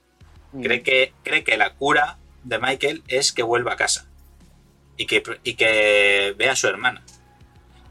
Cree 0.62 0.84
que, 0.84 1.14
cree 1.24 1.44
que 1.44 1.58
la 1.58 1.74
cura 1.74 2.18
de 2.44 2.60
Michael 2.60 3.04
es 3.08 3.32
que 3.32 3.44
vuelva 3.44 3.74
a 3.74 3.76
casa 3.76 4.06
y 4.98 5.08
que, 5.08 5.24
y 5.44 5.56
que 5.56 6.36
vea 6.38 6.52
a 6.52 6.56
su 6.56 6.68
hermana. 6.68 7.04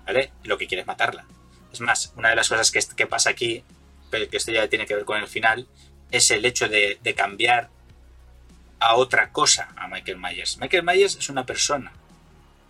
¿Vale? 0.07 0.33
Lo 0.45 0.59
que 0.59 0.67
quiere 0.67 0.83
es 0.83 0.87
matarla. 0.87 1.27
Es 1.73 1.81
más, 1.81 2.13
una 2.17 2.31
de 2.31 2.37
las 2.37 2.49
cosas 2.49 2.71
que, 2.71 2.81
que 2.97 3.07
pasa 3.07 3.31
aquí, 3.31 3.65
pero 4.11 4.29
que 4.29 4.37
esto 4.37 4.53
ya 4.53 4.69
tiene 4.69 4.87
que 4.87 4.95
ver 4.95 5.05
con 5.05 5.19
el 5.19 5.29
final, 5.29 5.67
es 6.11 6.31
el 6.31 6.45
hecho 6.45 6.69
de, 6.69 6.99
de 7.03 7.15
cambiar 7.15 7.71
a 8.79 8.95
otra 8.97 9.31
cosa 9.31 9.73
a 9.77 9.89
Michael 9.89 10.19
Myers. 10.19 10.59
Michael 10.59 10.83
Myers 10.83 11.17
es 11.17 11.29
una 11.29 11.47
persona, 11.47 11.93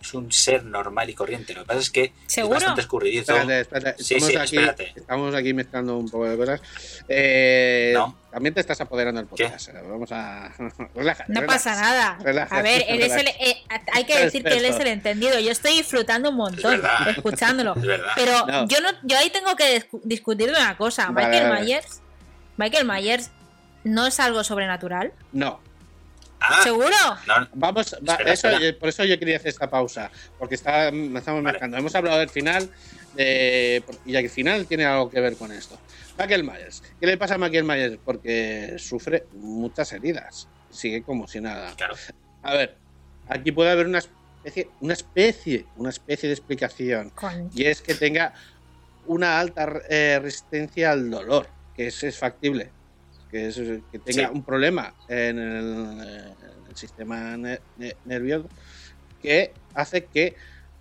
es 0.03 0.13
un 0.13 0.31
ser 0.31 0.63
normal 0.65 1.09
y 1.09 1.13
corriente. 1.13 1.53
Lo 1.53 1.61
que 1.61 1.67
pasa 1.67 1.79
es 1.79 1.89
que 1.89 2.11
¿Seguro? 2.27 2.57
es 2.57 2.61
bastante 2.63 2.81
escurridizo. 2.81 3.33
Espérate, 3.35 3.61
espérate. 3.61 4.03
Sí, 4.03 4.15
estamos, 4.15 4.31
sí, 4.31 4.37
aquí, 4.37 4.55
espérate. 4.57 4.93
estamos 4.99 5.33
aquí 5.35 5.53
mezclando 5.53 5.97
un 5.97 6.09
poco 6.09 6.27
de 6.27 6.37
cosas. 6.37 6.61
Eh, 7.07 7.91
No. 7.95 8.17
También 8.31 8.53
te 8.55 8.61
estás 8.61 8.81
apoderando 8.81 9.21
del 9.21 9.29
¿Qué? 9.29 9.43
podcast. 9.45 9.69
Vamos 9.87 10.11
a. 10.11 10.51
Relájate, 10.95 11.31
No 11.31 11.45
pasa 11.45 11.75
nada. 11.75 12.17
A 12.49 12.61
ver, 12.63 12.83
él 12.87 13.01
es 13.01 13.13
el, 13.13 13.27
eh, 13.27 13.57
hay 13.93 14.03
que 14.05 14.17
decir 14.25 14.43
que 14.43 14.57
él 14.57 14.65
es 14.65 14.79
el 14.79 14.87
entendido. 14.87 15.39
Yo 15.39 15.51
estoy 15.51 15.73
disfrutando 15.77 16.31
un 16.31 16.37
montón 16.37 16.81
Es 17.09 17.17
escuchándolo. 17.17 17.75
Es. 17.75 18.01
Pero 18.15 18.45
No. 18.47 18.67
yo 18.67 18.81
no, 18.81 18.89
yo 19.03 19.17
ahí 19.19 19.29
tengo 19.29 19.55
que 19.55 19.79
discu- 19.81 20.01
discutir 20.03 20.47
de 20.51 20.57
una 20.59 20.75
cosa. 20.77 21.09
Vale, 21.11 21.27
Michael 21.27 21.49
vale. 21.49 21.61
Myers, 21.65 22.01
Michael 22.57 22.87
Myers 22.87 23.31
no 23.83 24.07
es 24.07 24.19
algo 24.19 24.43
sobrenatural. 24.43 25.13
No. 25.31 25.59
Ah, 26.45 26.59
¿Seguro? 26.63 26.89
no, 27.27 27.47
Vamos, 27.53 27.95
va- 28.07 28.13
Espera, 28.15 28.33
eso, 28.33 28.49
espera. 28.49 28.79
por 28.79 28.89
eso 28.89 29.03
yo 29.05 29.17
quería 29.17 29.37
hacer 29.37 29.47
esta 29.49 29.69
pausa, 29.69 30.11
porque 30.37 30.55
está, 30.55 30.87
estamos 30.89 31.23
Vale. 31.25 31.41
mezclando. 31.43 31.77
Hemos 31.77 31.95
hablado 31.95 32.19
del 32.19 32.29
final, 32.29 32.69
de, 33.15 33.81
y 34.05 34.15
el 34.15 34.29
final 34.29 34.65
tiene 34.67 34.85
algo 34.85 35.09
que 35.09 35.21
ver 35.21 35.37
con 35.37 35.51
esto. 35.53 35.79
Michael 36.17 36.43
Myers. 36.43 36.83
¿Qué 36.99 37.07
le 37.07 37.17
pasa 37.17 37.35
a 37.35 37.37
Michael 37.37 37.63
Myers? 37.63 37.97
Porque 38.03 38.75
sufre 38.77 39.25
muchas 39.33 39.91
heridas. 39.93 40.47
Sigue 40.69 41.01
como 41.01 41.27
si 41.27 41.39
nada. 41.39 41.73
claro. 41.77 41.95
A 42.41 42.53
ver, 42.53 42.75
aquí 43.29 43.51
puede 43.53 43.71
haber 43.71 43.85
una 43.87 43.99
especie, 43.99 44.69
una 44.81 44.93
especie, 44.93 45.65
una 45.77 45.89
especie 45.91 46.27
de 46.27 46.35
explicación. 46.35 47.13
Y 47.55 47.65
es 47.65 47.81
que 47.81 47.95
tenga 47.95 48.33
una 49.05 49.39
alta 49.39 49.71
eh, 49.89 50.19
resistencia 50.21 50.91
al 50.91 51.09
dolor, 51.09 51.47
que 51.75 51.87
es, 51.87 52.03
es 52.03 52.17
factible. 52.17 52.69
Que, 53.33 53.47
es, 53.47 53.55
que 53.91 53.97
tenga 53.97 54.27
Sí. 54.27 54.31
un 54.31 54.43
problema 54.43 54.93
en 55.07 55.39
el, 55.39 55.65
en 56.39 56.67
el 56.69 56.75
sistema 56.75 57.35
ne- 57.35 57.59
ne- 57.77 57.95
nervioso 58.05 58.47
que 59.23 59.51
hace 59.73 60.05
que 60.05 60.35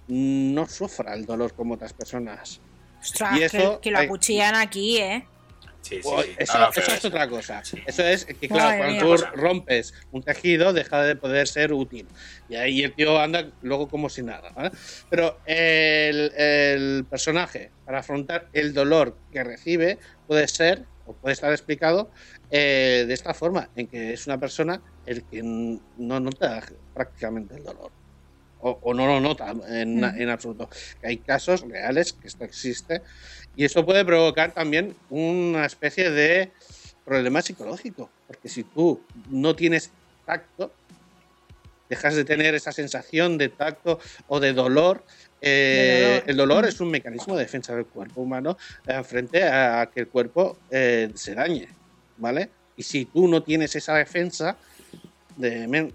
no 0.09 0.68
sufra 0.68 1.14
el 1.14 1.24
dolor 1.24 1.55
como 1.55 1.74
otras 1.74 1.94
personas. 1.94 2.61
Ostras, 3.00 3.38
Y 3.38 3.42
eso 3.44 3.80
que, 3.80 3.84
que 3.84 3.90
lo 3.90 3.98
hay- 4.00 4.05
acuchillan 4.07 4.55
aquí, 4.57 4.98
¿eh? 4.98 5.26
Sí, 5.80 5.96
sí, 5.96 6.00
O- 6.05 6.22
sí. 6.22 6.30
Eso, 6.36 6.59
pero 6.74 6.92
es 6.92 7.05
otra 7.07 7.26
cosa. 7.26 7.64
sí. 7.64 7.78
Eso 7.86 8.05
es 8.05 8.26
que, 8.26 8.48
claro, 8.48 8.64
Madre 8.78 8.78
cuando 8.98 9.05
mía. 9.16 9.30
tú 9.32 9.40
rompes 9.40 9.94
un 10.12 10.22
tejido, 10.22 10.74
deja 10.74 11.03
de 11.05 11.16
poder 11.16 11.48
ser 11.48 11.72
útil. 11.72 12.07
Y 12.50 12.57
ahí 12.57 12.82
el 12.82 12.94
tío 12.94 13.18
anda 13.18 13.50
luego 13.62 13.88
como 13.88 14.11
si 14.11 14.22
nada. 14.22 14.50
¿vale? 14.55 14.72
Pero 15.09 15.40
el, 15.46 16.30
el 16.36 17.07
personaje, 17.09 17.70
para 17.86 18.00
afrontar 18.00 18.48
el 18.53 18.74
dolor 18.74 19.16
que 19.32 19.42
recibe, 19.42 19.98
puede 20.26 20.46
ser, 20.48 20.84
o 21.05 21.14
puede 21.14 21.32
estar 21.32 21.50
explicado, 21.50 22.12
eh, 22.55 23.05
de 23.09 23.14
esta 23.14 23.32
forma, 23.34 23.68
en 23.74 23.86
que 23.88 24.12
es 24.12 24.26
una 24.26 24.38
persona 24.38 24.80
el 25.07 25.24
que 25.24 25.42
no 25.42 26.20
nota 26.20 26.62
prácticamente 26.94 27.57
el 27.57 27.64
dolor. 27.64 27.90
O, 28.64 28.78
o 28.82 28.94
no 28.94 29.07
lo 29.07 29.18
nota 29.20 29.53
en, 29.68 29.98
Mm. 30.00 30.20
en 30.20 30.28
absoluto. 30.28 30.68
Hay 31.03 31.16
casos 31.16 31.62
reales 31.62 32.12
que 32.12 32.28
esto 32.28 32.44
existe 32.44 33.03
y 33.57 33.64
eso 33.64 33.84
puede 33.84 34.05
provocar 34.05 34.53
también 34.55 34.94
una 35.11 35.66
especie 35.66 36.11
de 36.12 36.53
problema 37.05 37.42
psicológico. 37.42 38.09
Porque 38.28 38.48
si 38.48 38.62
tú 38.62 39.00
no 39.30 39.57
tienes 39.57 39.90
tacto, 40.24 40.72
dejas 41.88 42.14
de 42.14 42.24
tener 42.24 42.55
esa 42.55 42.70
sensación 42.70 43.36
de 43.36 43.48
tacto 43.48 43.98
o 44.28 44.38
de 44.38 44.53
dolor. 44.53 45.05
eh, 45.40 45.50
De 45.50 46.03
dolor. 46.05 46.22
El 46.28 46.36
dolor 46.36 46.64
Mm. 46.64 46.68
es 46.68 46.80
un 46.80 46.90
mecanismo 46.92 47.34
de 47.36 47.42
defensa 47.42 47.74
del 47.74 47.86
cuerpo 47.86 48.20
humano 48.20 48.57
eh, 48.86 49.03
frente 49.03 49.42
a 49.42 49.90
que 49.92 49.98
el 50.03 50.07
cuerpo 50.09 50.57
se 50.70 51.34
dañe. 51.34 51.66
¿Vale? 52.22 52.50
Y 52.76 52.84
si 52.84 53.04
tú 53.04 53.26
no 53.26 53.42
tienes 53.42 53.74
esa 53.74 53.96
defensa, 53.96 54.56
de, 55.36 55.92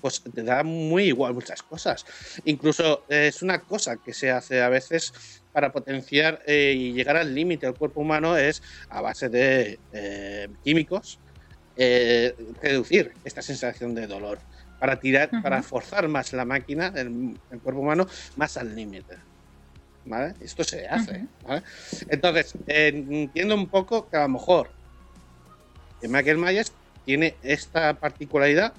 pues 0.00 0.22
te 0.22 0.42
da 0.42 0.62
muy 0.64 1.04
igual 1.04 1.34
muchas 1.34 1.62
cosas. 1.62 2.06
Incluso 2.44 3.04
eh, 3.08 3.28
es 3.28 3.42
una 3.42 3.60
cosa 3.60 3.96
que 3.96 4.14
se 4.14 4.30
hace 4.30 4.62
a 4.62 4.70
veces 4.70 5.12
para 5.52 5.72
potenciar 5.72 6.40
eh, 6.46 6.72
y 6.76 6.92
llegar 6.92 7.16
al 7.16 7.34
límite 7.34 7.66
del 7.66 7.74
cuerpo 7.74 8.00
humano 8.00 8.36
es 8.36 8.62
a 8.88 9.00
base 9.00 9.28
de 9.28 9.78
eh, 9.92 10.48
químicos 10.62 11.18
eh, 11.76 12.32
reducir 12.62 13.12
esta 13.24 13.42
sensación 13.42 13.94
de 13.94 14.06
dolor 14.06 14.38
para 14.78 15.00
tirar 15.00 15.30
para 15.42 15.62
forzar 15.62 16.06
más 16.06 16.32
la 16.32 16.44
máquina 16.44 16.92
el, 16.94 17.36
el 17.50 17.60
cuerpo 17.60 17.80
humano 17.80 18.06
más 18.36 18.56
al 18.56 18.74
límite 18.74 19.16
¿vale? 20.04 20.34
esto 20.40 20.62
se 20.62 20.86
hace 20.86 21.26
entonces 22.08 22.54
entiendo 22.68 23.56
un 23.56 23.68
poco 23.68 24.08
que 24.08 24.16
a 24.16 24.22
lo 24.22 24.28
mejor 24.28 24.77
Michael 26.06 26.38
Myers 26.38 26.72
tiene 27.04 27.34
esta 27.42 27.94
particularidad 27.94 28.72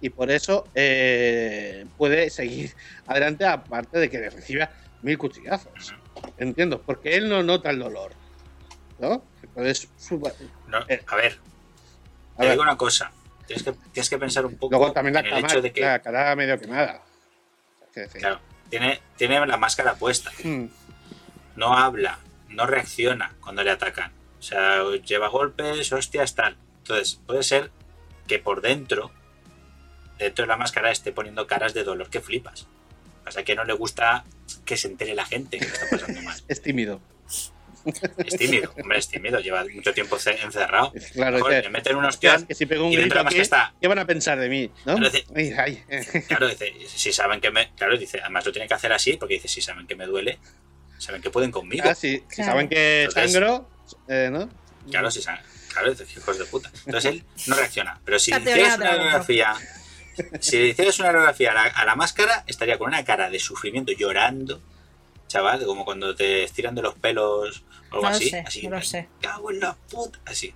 y 0.00 0.10
por 0.10 0.30
eso 0.30 0.66
eh, 0.74 1.86
puede 1.96 2.28
seguir 2.30 2.74
adelante 3.06 3.46
aparte 3.46 3.98
de 3.98 4.10
que 4.10 4.28
reciba 4.28 4.68
mil 5.02 5.16
cuchillazos 5.16 5.94
entiendo 6.36 6.82
porque 6.82 7.14
él 7.16 7.28
no 7.28 7.42
nota 7.42 7.70
el 7.70 7.78
dolor 7.78 8.12
¿no? 8.98 9.24
Entonces, 9.42 9.88
su- 9.96 10.20
No, 10.66 10.80
Eh, 10.88 11.00
a 11.06 11.16
ver, 11.16 11.38
a 12.34 12.38
te 12.40 12.42
ver, 12.42 12.50
digo 12.52 12.62
una 12.64 12.76
cosa. 12.76 13.12
Tienes 13.46 13.62
que, 13.62 13.72
tienes 13.92 14.10
que 14.10 14.18
pensar 14.18 14.44
un 14.44 14.56
poco 14.56 14.76
luego 14.76 14.92
también 14.92 15.14
la, 15.14 15.20
en 15.20 15.26
el 15.26 15.32
cama, 15.34 15.46
hecho 15.46 15.62
de 15.62 15.72
que 15.72 15.80
la 15.80 16.00
cara 16.00 16.34
medio 16.36 16.58
quemada 16.58 17.00
claro, 18.18 18.40
tiene, 18.68 19.00
tiene 19.16 19.46
la 19.46 19.56
máscara 19.56 19.94
puesta. 19.94 20.30
mm, 20.42 20.64
No 21.56 21.76
habla, 21.78 22.18
no 22.48 22.66
reacciona 22.66 23.34
cuando 23.40 23.62
le 23.62 23.70
atacan. 23.70 24.12
O 24.38 24.42
sea, 24.42 24.82
lleva 25.04 25.28
golpes, 25.28 25.92
hostias, 25.92 26.34
tal. 26.34 26.56
Entonces, 26.78 27.20
puede 27.26 27.42
ser 27.42 27.70
que 28.26 28.38
por 28.38 28.60
dentro, 28.60 29.10
dentro 30.18 30.44
de 30.44 30.48
la 30.48 30.56
máscara, 30.56 30.90
esté 30.90 31.12
poniendo 31.12 31.46
caras 31.46 31.74
de 31.74 31.84
dolor 31.84 32.08
que 32.10 32.20
flipas. 32.20 32.66
O 33.26 33.30
sea, 33.30 33.42
que 33.44 33.54
no 33.54 33.64
le 33.64 33.72
gusta 33.74 34.24
que 34.64 34.76
se 34.76 34.88
entere 34.88 35.14
la 35.14 35.26
gente 35.26 35.58
que 35.58 35.64
está 35.66 35.86
pasando 35.90 36.22
mal. 36.22 36.36
es 36.48 36.62
tímido 36.62 37.00
Es 38.18 38.36
tímido, 38.36 38.72
hombre, 38.82 38.98
es 38.98 39.08
tímido, 39.08 39.38
lleva 39.40 39.64
mucho 39.72 39.94
tiempo 39.94 40.18
ce- 40.18 40.40
encerrado. 40.42 40.92
Claro 41.12 41.40
Joder, 41.40 41.64
le 41.64 41.70
meten 41.70 41.96
un 41.96 42.04
"Hostias, 42.04 42.34
ostión 42.34 42.48
que 42.48 42.54
si 42.54 42.66
pego 42.66 42.86
un 42.86 42.92
y 42.92 42.96
grito 42.96 43.18
aquí, 43.20 43.38
está 43.38 43.72
¿qué 43.80 43.88
van 43.88 43.98
a 43.98 44.06
pensar 44.06 44.38
de 44.38 44.48
mí? 44.48 44.70
¿no? 44.84 44.96
Pero 44.96 45.10
dice- 45.10 45.24
Ay, 45.34 45.54
ay. 45.56 45.84
Claro, 46.26 46.48
dice, 46.48 46.72
si 46.86 47.12
saben 47.12 47.40
que 47.40 47.50
me. 47.50 47.70
Claro, 47.76 47.96
dice, 47.96 48.20
además 48.20 48.44
lo 48.46 48.52
tiene 48.52 48.66
que 48.68 48.74
hacer 48.74 48.92
así, 48.92 49.16
porque 49.16 49.34
dice, 49.34 49.48
si 49.48 49.60
saben 49.62 49.86
que 49.86 49.94
me 49.96 50.06
duele, 50.06 50.38
saben 50.98 51.22
que 51.22 51.30
pueden 51.30 51.50
conmigo. 51.50 51.84
Ah, 51.86 51.94
sí, 51.94 52.22
si 52.28 52.36
Claro. 52.36 52.52
saben 52.52 52.68
que 52.68 53.04
Entonces- 53.04 53.32
sangro, 53.32 53.68
eh, 54.08 54.28
¿no? 54.32 54.48
Claro, 54.90 55.10
si 55.10 55.20
saben. 55.22 55.42
Claro, 55.72 55.92
hijos 55.92 56.38
de 56.38 56.44
puta. 56.46 56.70
Entonces 56.86 57.12
él 57.12 57.24
no 57.46 57.54
reacciona. 57.56 58.00
Pero 58.04 58.18
si 58.18 58.30
hicieras 58.34 58.76
una 58.78 58.90
radiografía. 58.90 59.54
Si 60.40 60.56
le 60.58 60.68
hicieras 60.68 60.98
una 60.98 61.12
radiografía 61.12 61.50
a 61.52 61.54
la, 61.54 61.62
a 61.64 61.84
la 61.84 61.94
máscara, 61.94 62.42
estaría 62.46 62.76
con 62.78 62.88
una 62.88 63.04
cara 63.04 63.30
de 63.30 63.38
sufrimiento, 63.38 63.92
llorando. 63.92 64.60
chaval, 65.28 65.64
como 65.64 65.84
cuando 65.84 66.14
te 66.14 66.42
estiran 66.44 66.74
de 66.74 66.82
los 66.82 66.94
pelos 66.94 67.62
o 67.90 67.96
algo 67.96 68.02
No 68.02 68.10
lo 68.10 68.16
así. 68.16 68.30
sé, 68.30 68.40
así 68.40 68.66
no 68.66 68.76
lo 68.76 68.82
sé. 68.82 69.08
cago 69.20 69.50
en 69.52 69.60
la 69.60 69.74
puta. 69.74 70.18
Así. 70.24 70.52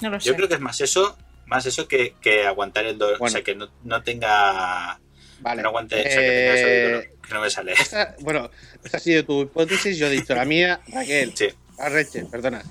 No 0.00 0.10
lo 0.10 0.18
Yo 0.18 0.32
sé. 0.32 0.36
creo 0.36 0.48
que 0.48 0.54
es 0.54 0.60
más 0.60 0.80
eso, 0.80 1.16
más 1.46 1.66
eso 1.66 1.88
que, 1.88 2.14
que 2.20 2.46
aguantar 2.46 2.84
el 2.86 2.98
dolor. 2.98 3.16
O 3.20 3.28
sea, 3.28 3.42
que 3.42 3.54
no, 3.56 3.68
no 3.82 4.02
tenga. 4.02 5.00
Vale. 5.40 5.56
Que 5.56 5.62
no 5.62 5.68
aguante. 5.70 5.96
o 5.98 6.02
sea, 6.02 6.10
que 6.20 6.28
tenga 6.28 6.54
eso 6.54 6.66
de 6.66 6.78
Eh, 6.78 6.88
dolor, 6.90 7.04
que 7.26 7.34
no 7.34 7.40
me 7.40 7.50
sale. 7.50 7.72
esta- 7.72 8.14
bueno, 8.20 8.50
esta 8.84 8.98
ha 8.98 9.00
sido 9.00 9.24
tu 9.24 9.42
hipótesis, 9.42 9.98
yo 9.98 10.06
he 10.06 10.10
dicho 10.10 10.34
la 10.34 10.44
mía, 10.44 10.80
Raquel. 10.88 11.32
Sí. 11.36 11.48
Arreche, 11.82 12.24
perdona. 12.26 12.62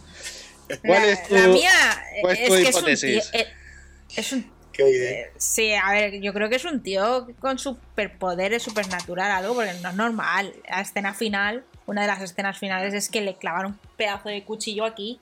¿Cuál 0.85 1.01
la, 1.01 1.07
es 1.11 1.27
tu, 1.27 1.33
la 1.35 1.47
mía 1.47 1.71
cuál 2.21 2.33
es 2.33 2.39
es 2.39 2.47
tu 2.47 2.53
que 2.55 2.61
es 2.61 2.61
un 2.61 2.63
tío. 2.63 2.79
hipótesis? 2.79 3.29
eh, 3.33 3.47
Es 4.15 4.31
un 4.31 4.51
Eh, 4.79 5.29
Sí, 5.37 5.73
a 5.73 5.91
ver, 5.91 6.21
yo 6.21 6.33
creo 6.33 6.49
que 6.49 6.55
es 6.55 6.65
un 6.65 6.81
tío 6.81 7.27
con 7.39 7.59
superpoderes 7.59 8.63
supernatural, 8.63 9.29
algo, 9.29 9.53
porque 9.53 9.73
no 9.83 9.89
es 9.89 9.95
normal. 9.95 10.53
La 10.67 10.81
escena 10.81 11.13
final, 11.13 11.63
una 11.85 12.01
de 12.01 12.07
las 12.07 12.21
escenas 12.21 12.57
finales 12.57 12.93
es 12.93 13.09
que 13.09 13.21
le 13.21 13.35
clavaron 13.35 13.73
un 13.73 13.79
pedazo 13.97 14.29
de 14.29 14.43
cuchillo 14.43 14.85
aquí, 14.85 15.19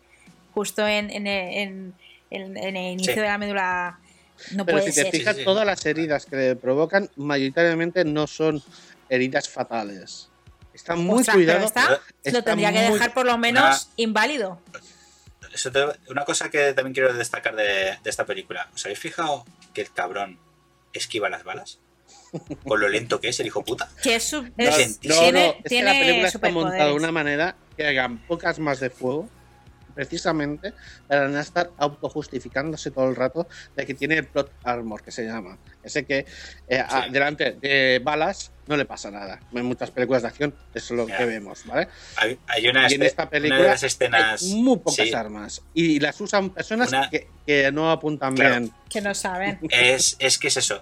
justo 0.53 0.87
en, 0.87 1.09
en, 1.09 1.25
en- 1.27 1.93
en- 2.29 2.57
en 2.57 2.77
el 2.77 2.93
inicio 2.93 3.13
Sí. 3.15 3.19
de 3.19 3.25
la 3.25 3.37
médula. 3.37 3.99
No 4.53 4.65
Pero 4.65 4.77
puede 4.77 4.91
si 4.91 4.95
te 4.95 5.01
ser. 5.03 5.11
fijas, 5.11 5.33
Sí, 5.35 5.39
sí. 5.41 5.45
todas 5.45 5.65
las 5.65 5.83
heridas 5.85 6.25
que 6.25 6.35
le 6.37 6.55
provocan 6.55 7.09
mayoritariamente 7.17 8.05
no 8.05 8.27
son 8.27 8.63
heridas 9.09 9.49
fatales. 9.49 10.29
Está 10.79 10.95
muy 10.95 11.19
Ostras, 11.19 11.35
cuidado. 11.35 12.01
lo 12.23 12.43
tendría 12.43 12.71
que 12.71 12.79
dejar 12.91 13.13
por 13.13 13.25
lo 13.25 13.37
menos 13.37 13.63
Una- 13.85 13.93
inválido. 13.97 14.61
Eso 15.53 15.71
te- 15.71 15.85
una 16.09 16.23
cosa 16.25 16.49
que 16.49 16.73
también 16.73 16.93
quiero 16.93 17.13
destacar 17.13 17.55
de, 17.55 17.97
de 18.01 18.09
esta 18.09 18.25
película. 18.25 18.69
¿Os 18.73 18.85
habéis 18.85 18.99
fijado 18.99 19.45
que 19.73 19.81
el 19.81 19.91
cabrón 19.91 20.39
esquiva 20.93 21.27
las 21.29 21.43
balas? 21.43 21.79
Con 22.65 22.79
lo 22.79 22.87
lento 22.87 23.19
que 23.19 23.29
es 23.29 23.39
el 23.39 23.47
hijo 23.47 23.63
puta. 23.63 23.89
Que 24.01 24.15
es 24.15 24.31
No, 24.31 24.39
es- 24.57 24.99
no, 25.03 25.15
tiene, 25.19 25.31
no, 25.47 25.55
es 25.63 25.69
que 25.69 25.83
la 25.83 25.91
película 25.91 26.27
está 26.27 26.49
montada 26.49 26.85
de 26.85 26.93
una 26.93 27.11
manera 27.11 27.55
que 27.75 27.85
hagan 27.87 28.19
pocas 28.25 28.57
más 28.59 28.79
de 28.79 28.89
fuego, 28.89 29.27
precisamente 29.95 30.73
para 31.07 31.27
no 31.27 31.39
estar 31.39 31.71
autojustificándose 31.77 32.91
todo 32.91 33.09
el 33.09 33.15
rato 33.15 33.47
de 33.75 33.85
que 33.85 33.93
tiene 33.95 34.15
el 34.17 34.27
plot 34.27 34.51
armor, 34.63 35.03
que 35.03 35.11
se 35.11 35.25
llama. 35.25 35.57
Ese 35.83 36.05
que 36.05 36.25
eh, 36.67 36.79
a- 36.79 37.03
Sí. 37.05 37.09
delante 37.11 37.51
de 37.53 37.99
balas 38.03 38.51
no 38.69 38.77
le 38.77 38.85
pasa 38.85 39.09
nada. 39.11 39.39
En 39.51 39.65
muchas 39.65 39.91
películas 39.91 40.21
de 40.21 40.27
acción 40.29 40.53
eso 40.73 40.93
es 40.93 40.97
lo 40.97 41.07
Ya. 41.07 41.17
que 41.17 41.25
vemos, 41.25 41.65
¿vale? 41.65 41.87
Hay, 42.17 42.37
hay 42.47 42.67
una, 42.67 42.89
Y 42.89 42.93
en 42.95 43.03
esta 43.03 43.23
una 43.23 43.29
película 43.31 43.61
de 43.63 43.67
las 43.67 43.83
escenas. 43.83 44.41
hay 44.43 44.53
muy 44.61 44.77
pocas 44.77 45.07
sí, 45.07 45.13
armas 45.13 45.61
y 45.73 45.99
las 45.99 46.21
usan 46.21 46.51
personas 46.51 46.89
Una- 46.89 47.09
que, 47.09 47.27
que 47.45 47.71
no 47.71 47.91
apuntan 47.91 48.35
Claro. 48.35 48.59
bien. 48.59 48.73
Que 48.89 49.01
no 49.01 49.13
saben. 49.15 49.59
es, 49.69 50.15
es 50.19 50.37
que 50.37 50.47
es 50.49 50.57
eso. 50.57 50.81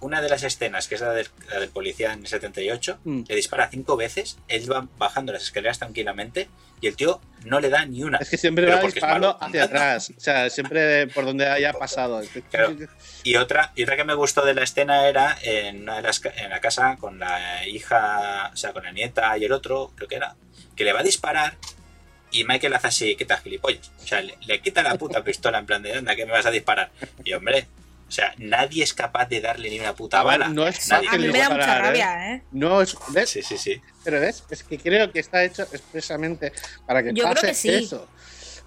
Una 0.00 0.22
de 0.22 0.28
las 0.28 0.42
escenas, 0.42 0.88
que 0.88 0.94
es 0.94 1.00
la 1.00 1.12
del, 1.12 1.28
la 1.50 1.60
del 1.60 1.68
policía 1.70 2.12
en 2.12 2.20
el 2.20 2.26
78, 2.26 2.98
Mm. 3.04 3.22
le 3.28 3.34
dispara 3.36 3.68
cinco 3.70 3.96
veces, 3.96 4.38
él 4.48 4.70
va 4.70 4.86
bajando 4.98 5.32
las 5.32 5.42
escaleras 5.42 5.78
tranquilamente 5.78 6.48
y 6.80 6.86
el 6.86 6.96
tío 6.96 7.20
no 7.44 7.60
le 7.60 7.68
da 7.68 7.84
ni 7.84 8.02
una. 8.02 8.18
Es 8.18 8.30
que 8.30 8.38
siempre 8.38 8.66
va 8.66 8.80
disparando 8.80 9.36
hacia 9.42 9.64
atrás, 9.64 10.12
o 10.16 10.20
sea, 10.20 10.48
siempre 10.50 11.06
por 11.08 11.24
donde 11.24 11.46
haya 11.48 11.72
pasado. 11.72 12.22
Claro. 12.50 12.76
Y 13.22 13.36
otra, 13.36 13.72
y 13.74 13.82
otra 13.82 13.96
que 13.96 14.04
me 14.04 14.14
gustó 14.14 14.44
de 14.44 14.54
la 14.54 14.62
escena 14.62 15.06
era 15.08 15.36
en, 15.42 15.82
una 15.82 15.96
de 15.96 16.02
las, 16.02 16.22
en 16.24 16.50
la 16.50 16.60
casa 16.60 16.96
con 16.98 17.18
la 17.18 17.66
hija, 17.66 18.50
o 18.52 18.56
sea, 18.56 18.72
con 18.72 18.82
la 18.84 18.92
nieta 18.92 19.36
y 19.36 19.44
el 19.44 19.52
otro, 19.52 19.92
creo 19.94 20.08
que 20.08 20.16
era, 20.16 20.36
que 20.76 20.84
le 20.84 20.92
va 20.92 21.00
a 21.00 21.04
disparar 21.04 21.56
y 22.30 22.44
Michael 22.44 22.74
hace 22.74 22.86
así, 22.86 23.16
¿qué 23.16 23.24
tal, 23.24 23.40
gilipollas? 23.40 23.90
O 24.02 24.06
sea, 24.06 24.22
le, 24.22 24.36
le 24.46 24.60
quita 24.60 24.82
la 24.82 24.94
puta 24.96 25.22
pistola 25.24 25.58
en 25.58 25.66
plan 25.66 25.82
de, 25.82 25.94
anda, 25.94 26.14
que 26.14 26.24
me 26.24 26.32
vas 26.32 26.46
a 26.46 26.50
disparar? 26.50 26.90
Y 27.24 27.32
hombre, 27.32 27.66
o 28.10 28.12
sea, 28.12 28.34
nadie 28.38 28.82
es 28.82 28.92
capaz 28.92 29.26
de 29.28 29.40
darle 29.40 29.70
ni 29.70 29.78
una 29.78 29.94
puta 29.94 30.18
Ah, 30.20 30.24
bala. 30.24 30.48
no 30.48 30.66
es 30.66 30.88
Nadie. 30.88 31.08
A 31.08 31.16
mí 31.16 31.28
me 31.28 31.38
da 31.38 31.48
mucha 31.48 31.76
¿eh? 31.76 31.80
rabia, 31.80 32.32
¿eh? 32.34 32.42
No 32.50 32.82
es. 32.82 32.96
¿ves? 33.10 33.30
Sí, 33.30 33.40
sí, 33.42 33.56
sí. 33.56 33.80
Pero 34.02 34.18
ves, 34.20 34.42
es 34.50 34.64
que 34.64 34.78
creo 34.78 35.12
que 35.12 35.20
está 35.20 35.44
hecho 35.44 35.62
expresamente 35.62 36.52
para 36.86 37.04
que 37.04 37.10
Yo 37.14 37.22
creo 37.22 37.34
pase 37.34 37.46
que 37.46 37.54
sí. 37.54 37.68
eso. 37.70 38.08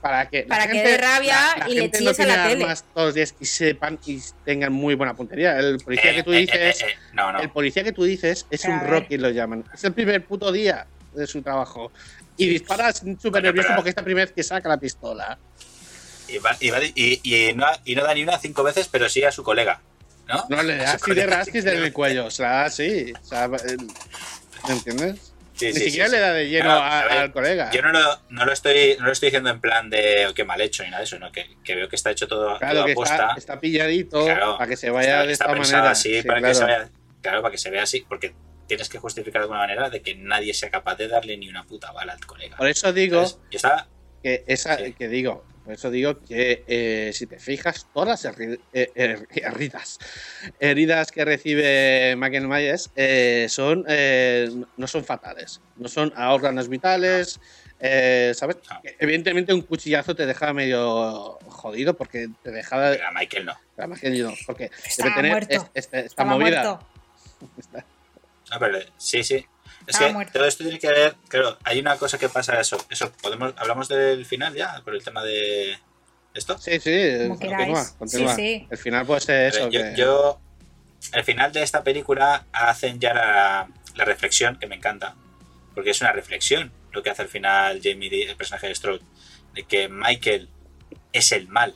Para 0.01 0.29
que, 0.29 0.43
la 0.43 0.47
Para 0.47 0.67
que 0.67 0.73
gente- 0.75 0.89
dé 0.91 0.97
rabia 0.97 1.35
la, 1.57 1.65
la 1.65 1.69
y 1.69 1.75
le 1.75 1.81
gente 1.81 2.01
no 2.01 2.11
chilles 2.13 2.19
a 2.19 2.37
la 2.37 2.47
tele. 2.47 2.65
todos 2.93 3.05
los 3.07 3.13
días 3.15 3.35
y 3.39 3.45
sepan 3.45 3.99
y 4.05 4.21
tengan 4.45 4.71
muy 4.71 4.95
buena 4.95 5.13
puntería. 5.13 5.57
El 5.59 5.77
policía 5.79 6.11
Eh, 6.11 6.15
que 6.15 6.23
tú 6.23 6.31
eh, 6.33 6.37
dices, 6.39 6.81
eh, 6.81 6.85
eh, 6.89 6.95
no, 7.13 7.31
no. 7.33 7.39
el 7.39 7.49
policía 7.49 7.83
que 7.83 7.91
tú 7.91 8.03
dices 8.05 8.45
es 8.49 8.63
un. 8.65 8.79
Rocky 8.79 9.17
lo 9.17 9.29
llaman. 9.29 9.63
Es 9.73 9.83
el 9.83 9.91
primer 9.93 10.23
puto 10.25 10.51
día 10.53 10.87
de 11.13 11.27
su 11.27 11.41
trabajo. 11.41 11.91
Y 12.37 12.47
dispara 12.47 12.91
súper 12.93 13.43
nervioso 13.43 13.69
porque 13.75 13.89
es 13.91 13.95
la 13.97 14.03
primera 14.03 14.25
vez 14.25 14.33
que 14.33 14.41
saca 14.43 14.67
la 14.69 14.77
pistola. 14.77 15.37
Y, 16.27 16.37
va- 16.37 16.55
y 16.59 16.69
va- 16.69 16.79
y- 16.83 17.19
y 17.23 17.53
no, 17.53 17.65
y 17.85 17.95
no 17.95 18.03
da 18.03 18.13
ni 18.13 18.23
una 18.23 18.39
cinco 18.39 18.63
veces, 18.63 18.87
pero 18.91 19.09
sí 19.09 19.23
a 19.23 19.31
su 19.31 19.43
colega. 19.43 19.81
¿No? 20.27 20.45
No 20.49 20.63
le 20.63 20.73
A 20.73 20.77
da 20.77 20.83
su 20.91 20.95
así 20.95 21.11
de 21.11 21.21
colega. 21.21 21.37
rasquis 21.37 21.65
en 21.65 21.83
el 21.83 21.93
cuello. 21.93 22.25
O 22.25 22.31
sea, 22.31 22.69
sí. 22.69 23.11
O 23.21 23.25
sea, 23.25 23.45
el- 23.45 23.77
¿Me 24.67 24.73
entiendes? 24.73 25.33
Sí, 25.55 25.67
Ni 25.67 25.73
sí, 25.73 25.79
siquiera 25.85 26.05
sí, 26.07 26.11
le 26.13 26.19
da 26.19 26.33
de 26.33 26.49
lleno 26.49 26.65
Claro, 26.65 26.81
a- 26.81 26.99
a 27.01 27.03
ver, 27.05 27.17
al 27.19 27.31
colega. 27.31 27.69
Yo 27.71 27.81
no 27.83 27.91
lo, 27.91 28.19
no, 28.29 28.45
lo 28.45 28.51
estoy, 28.53 28.95
no 28.99 29.05
lo 29.05 29.11
estoy 29.11 29.27
diciendo 29.27 29.49
en 29.51 29.59
plan 29.61 29.89
de 29.89 30.25
oh, 30.27 30.33
qué 30.33 30.43
mal 30.45 30.59
hecho 30.61 30.81
ni 30.83 30.89
nada 30.89 30.99
de 31.01 31.05
eso, 31.05 31.19
no, 31.19 31.31
que, 31.31 31.45
que 31.63 31.75
veo 31.75 31.87
que 31.87 31.95
está 31.95 32.09
hecho 32.09 32.27
todo, 32.27 32.57
Claro 32.57 32.73
todo 32.75 32.85
que 32.85 32.91
aposta. 32.93 33.13
está, 33.15 33.33
está 33.37 33.59
pilladito 33.59 34.25
Claro, 34.25 34.57
para 34.57 34.67
que 34.69 34.77
se 34.77 34.89
vaya 34.89 35.09
está, 35.21 35.25
de 35.27 35.33
está 35.33 35.45
esta 35.45 35.55
manera. 35.75 35.91
así 35.91 36.21
Sí, 36.21 36.27
para 36.27 36.41
que 36.41 36.55
se 36.55 36.65
vea. 36.65 36.89
Claro, 37.21 37.41
para 37.43 37.51
que 37.51 37.57
se 37.59 37.69
vea 37.69 37.83
así, 37.83 38.03
porque 38.09 38.33
tienes 38.67 38.89
que 38.89 38.97
justificar 38.97 39.41
de 39.41 39.43
alguna 39.43 39.59
manera 39.59 39.89
de 39.91 40.01
que 40.01 40.15
nadie 40.15 40.53
sea 40.55 40.71
capaz 40.71 40.95
de 40.95 41.07
darle 41.07 41.37
ni 41.37 41.49
una 41.49 41.65
puta 41.65 41.91
bala 41.91 42.13
al 42.13 42.25
colega. 42.25 42.57
Por 42.57 42.67
eso 42.67 42.91
digo 42.91 43.17
¿Sabes? 43.27 43.37
Yo 43.51 43.55
estaba. 43.57 43.87
que 44.23 44.43
esa 44.47 44.77
que 44.77 45.07
digo, 45.07 45.45
por 45.63 45.73
eso 45.73 45.89
digo 45.89 46.19
que 46.21 46.63
eh, 46.67 47.11
si 47.13 47.25
te 47.27 47.39
fijas, 47.39 47.87
todas 47.93 48.23
las 48.23 48.35
herri- 48.35 48.59
eh, 48.73 48.91
her- 48.95 49.27
heridas, 49.31 49.97
heridas 50.59 51.11
que 51.11 51.23
recibe 51.25 52.15
Michael 52.17 52.47
Myers 52.47 52.89
eh, 52.95 53.47
son 53.49 53.85
eh, 53.87 54.49
no 54.77 54.87
son 54.87 55.03
fatales, 55.05 55.61
no 55.77 55.87
son 55.87 56.11
a 56.15 56.33
órganos 56.33 56.67
vitales. 56.69 57.39
eh, 57.79 58.31
¿Sabes? 58.35 58.57
No. 58.69 58.81
Evidentemente 58.99 59.53
un 59.53 59.61
cuchillazo 59.61 60.15
te 60.15 60.25
deja 60.25 60.53
medio 60.53 61.37
jodido 61.47 61.95
porque 61.95 62.27
te 62.41 62.51
deja 62.51 62.91
A 62.91 63.11
Michael 63.11 63.45
no. 63.45 63.53
a 63.77 63.87
Michael 63.87 64.23
no, 64.23 64.33
porque 64.45 64.69
debe 64.97 65.11
tener 65.11 65.31
muerto. 65.31 65.53
es- 65.55 65.61
es- 65.61 65.69
esta 65.85 65.99
Estaba 65.99 66.37
movida. 66.37 66.63
muerto. 66.63 66.87
Ah, 68.51 68.59
pero 68.59 68.77
sí, 68.97 69.23
sí. 69.23 69.43
Es 69.87 69.97
que 69.97 70.11
muerto. 70.13 70.33
todo 70.33 70.45
esto 70.45 70.63
tiene 70.63 70.79
que 70.79 70.87
ver. 70.89 71.15
Claro, 71.27 71.57
hay 71.63 71.79
una 71.79 71.97
cosa 71.97 72.17
que 72.17 72.29
pasa 72.29 72.59
eso. 72.59 72.77
Eso, 72.89 73.11
podemos, 73.21 73.53
hablamos 73.57 73.87
del 73.87 74.25
final 74.25 74.53
ya, 74.53 74.81
por 74.83 74.95
el 74.95 75.03
tema 75.03 75.23
de 75.23 75.77
esto. 76.33 76.57
Sí, 76.57 76.79
sí, 76.79 77.27
continúa. 77.27 77.83
Sí, 78.05 78.25
sí. 78.35 78.67
El 78.69 78.77
final 78.77 79.05
puede 79.05 79.21
ser 79.21 79.47
eso. 79.53 79.69
yo, 79.69 79.81
que- 79.81 79.93
yo- 79.95 80.39
el 81.11 81.23
final 81.23 81.51
de 81.51 81.63
esta 81.63 81.83
película 81.83 82.45
hacen 82.53 82.99
ya 82.99 83.13
la, 83.13 83.67
la 83.95 84.05
reflexión 84.05 84.57
que 84.57 84.67
me 84.67 84.75
encanta, 84.75 85.15
porque 85.75 85.89
es 85.89 85.99
una 86.01 86.13
reflexión 86.13 86.71
lo 86.93 87.03
que 87.03 87.09
hace 87.09 87.23
al 87.23 87.27
final 87.27 87.81
Jamie, 87.83 88.29
el 88.29 88.35
personaje 88.37 88.67
de 88.67 88.75
Strode, 88.75 89.01
de 89.53 89.63
que 89.63 89.89
Michael 89.89 90.47
es 91.11 91.31
el 91.33 91.47
mal 91.49 91.75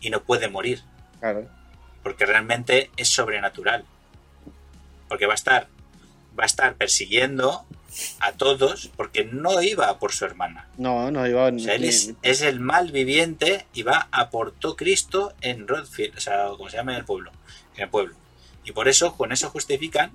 y 0.00 0.10
no 0.10 0.22
puede 0.22 0.48
morir, 0.48 0.82
Claro. 1.20 1.48
porque 2.02 2.26
realmente 2.26 2.90
es 2.96 3.08
sobrenatural, 3.08 3.84
porque 5.08 5.26
va 5.26 5.32
a 5.32 5.36
estar 5.36 5.68
va 6.38 6.44
a 6.44 6.46
estar 6.46 6.76
persiguiendo 6.76 7.66
a 8.20 8.32
todos 8.32 8.90
porque 8.96 9.24
no 9.24 9.62
iba 9.62 9.98
por 9.98 10.12
su 10.12 10.24
hermana. 10.24 10.68
No, 10.76 11.10
no 11.10 11.26
iba 11.26 11.46
O 11.46 11.58
sea, 11.58 11.74
él 11.74 11.84
es, 11.84 12.12
es 12.22 12.42
el 12.42 12.60
mal 12.60 12.92
viviente 12.92 13.66
y 13.72 13.82
va 13.82 14.08
a 14.10 14.30
Porto 14.30 14.76
Cristo 14.76 15.34
en 15.40 15.66
Rodfield, 15.66 16.16
o 16.16 16.20
sea, 16.20 16.48
como 16.56 16.68
se 16.68 16.76
llama 16.76 16.92
en 16.92 16.98
el 16.98 17.04
pueblo, 17.04 17.32
en 17.76 17.84
el 17.84 17.88
pueblo. 17.88 18.14
Y 18.64 18.72
por 18.72 18.88
eso, 18.88 19.16
con 19.16 19.32
eso 19.32 19.48
justifican 19.50 20.12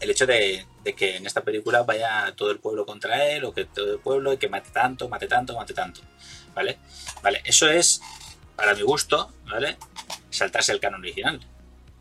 el 0.00 0.10
hecho 0.10 0.26
de, 0.26 0.66
de 0.82 0.94
que 0.94 1.16
en 1.16 1.26
esta 1.26 1.42
película 1.42 1.82
vaya 1.82 2.32
todo 2.34 2.50
el 2.50 2.58
pueblo 2.58 2.86
contra 2.86 3.26
él, 3.26 3.44
o 3.44 3.52
que 3.52 3.66
todo 3.66 3.92
el 3.92 4.00
pueblo, 4.00 4.32
y 4.32 4.38
que 4.38 4.48
mate 4.48 4.70
tanto, 4.70 5.08
mate 5.08 5.26
tanto, 5.26 5.54
mate 5.54 5.74
tanto. 5.74 6.00
¿Vale? 6.54 6.78
Vale, 7.22 7.42
eso 7.44 7.68
es, 7.68 8.00
para 8.56 8.74
mi 8.74 8.82
gusto, 8.82 9.32
¿vale? 9.44 9.76
Saltarse 10.30 10.72
el 10.72 10.80
canon 10.80 11.00
original. 11.00 11.40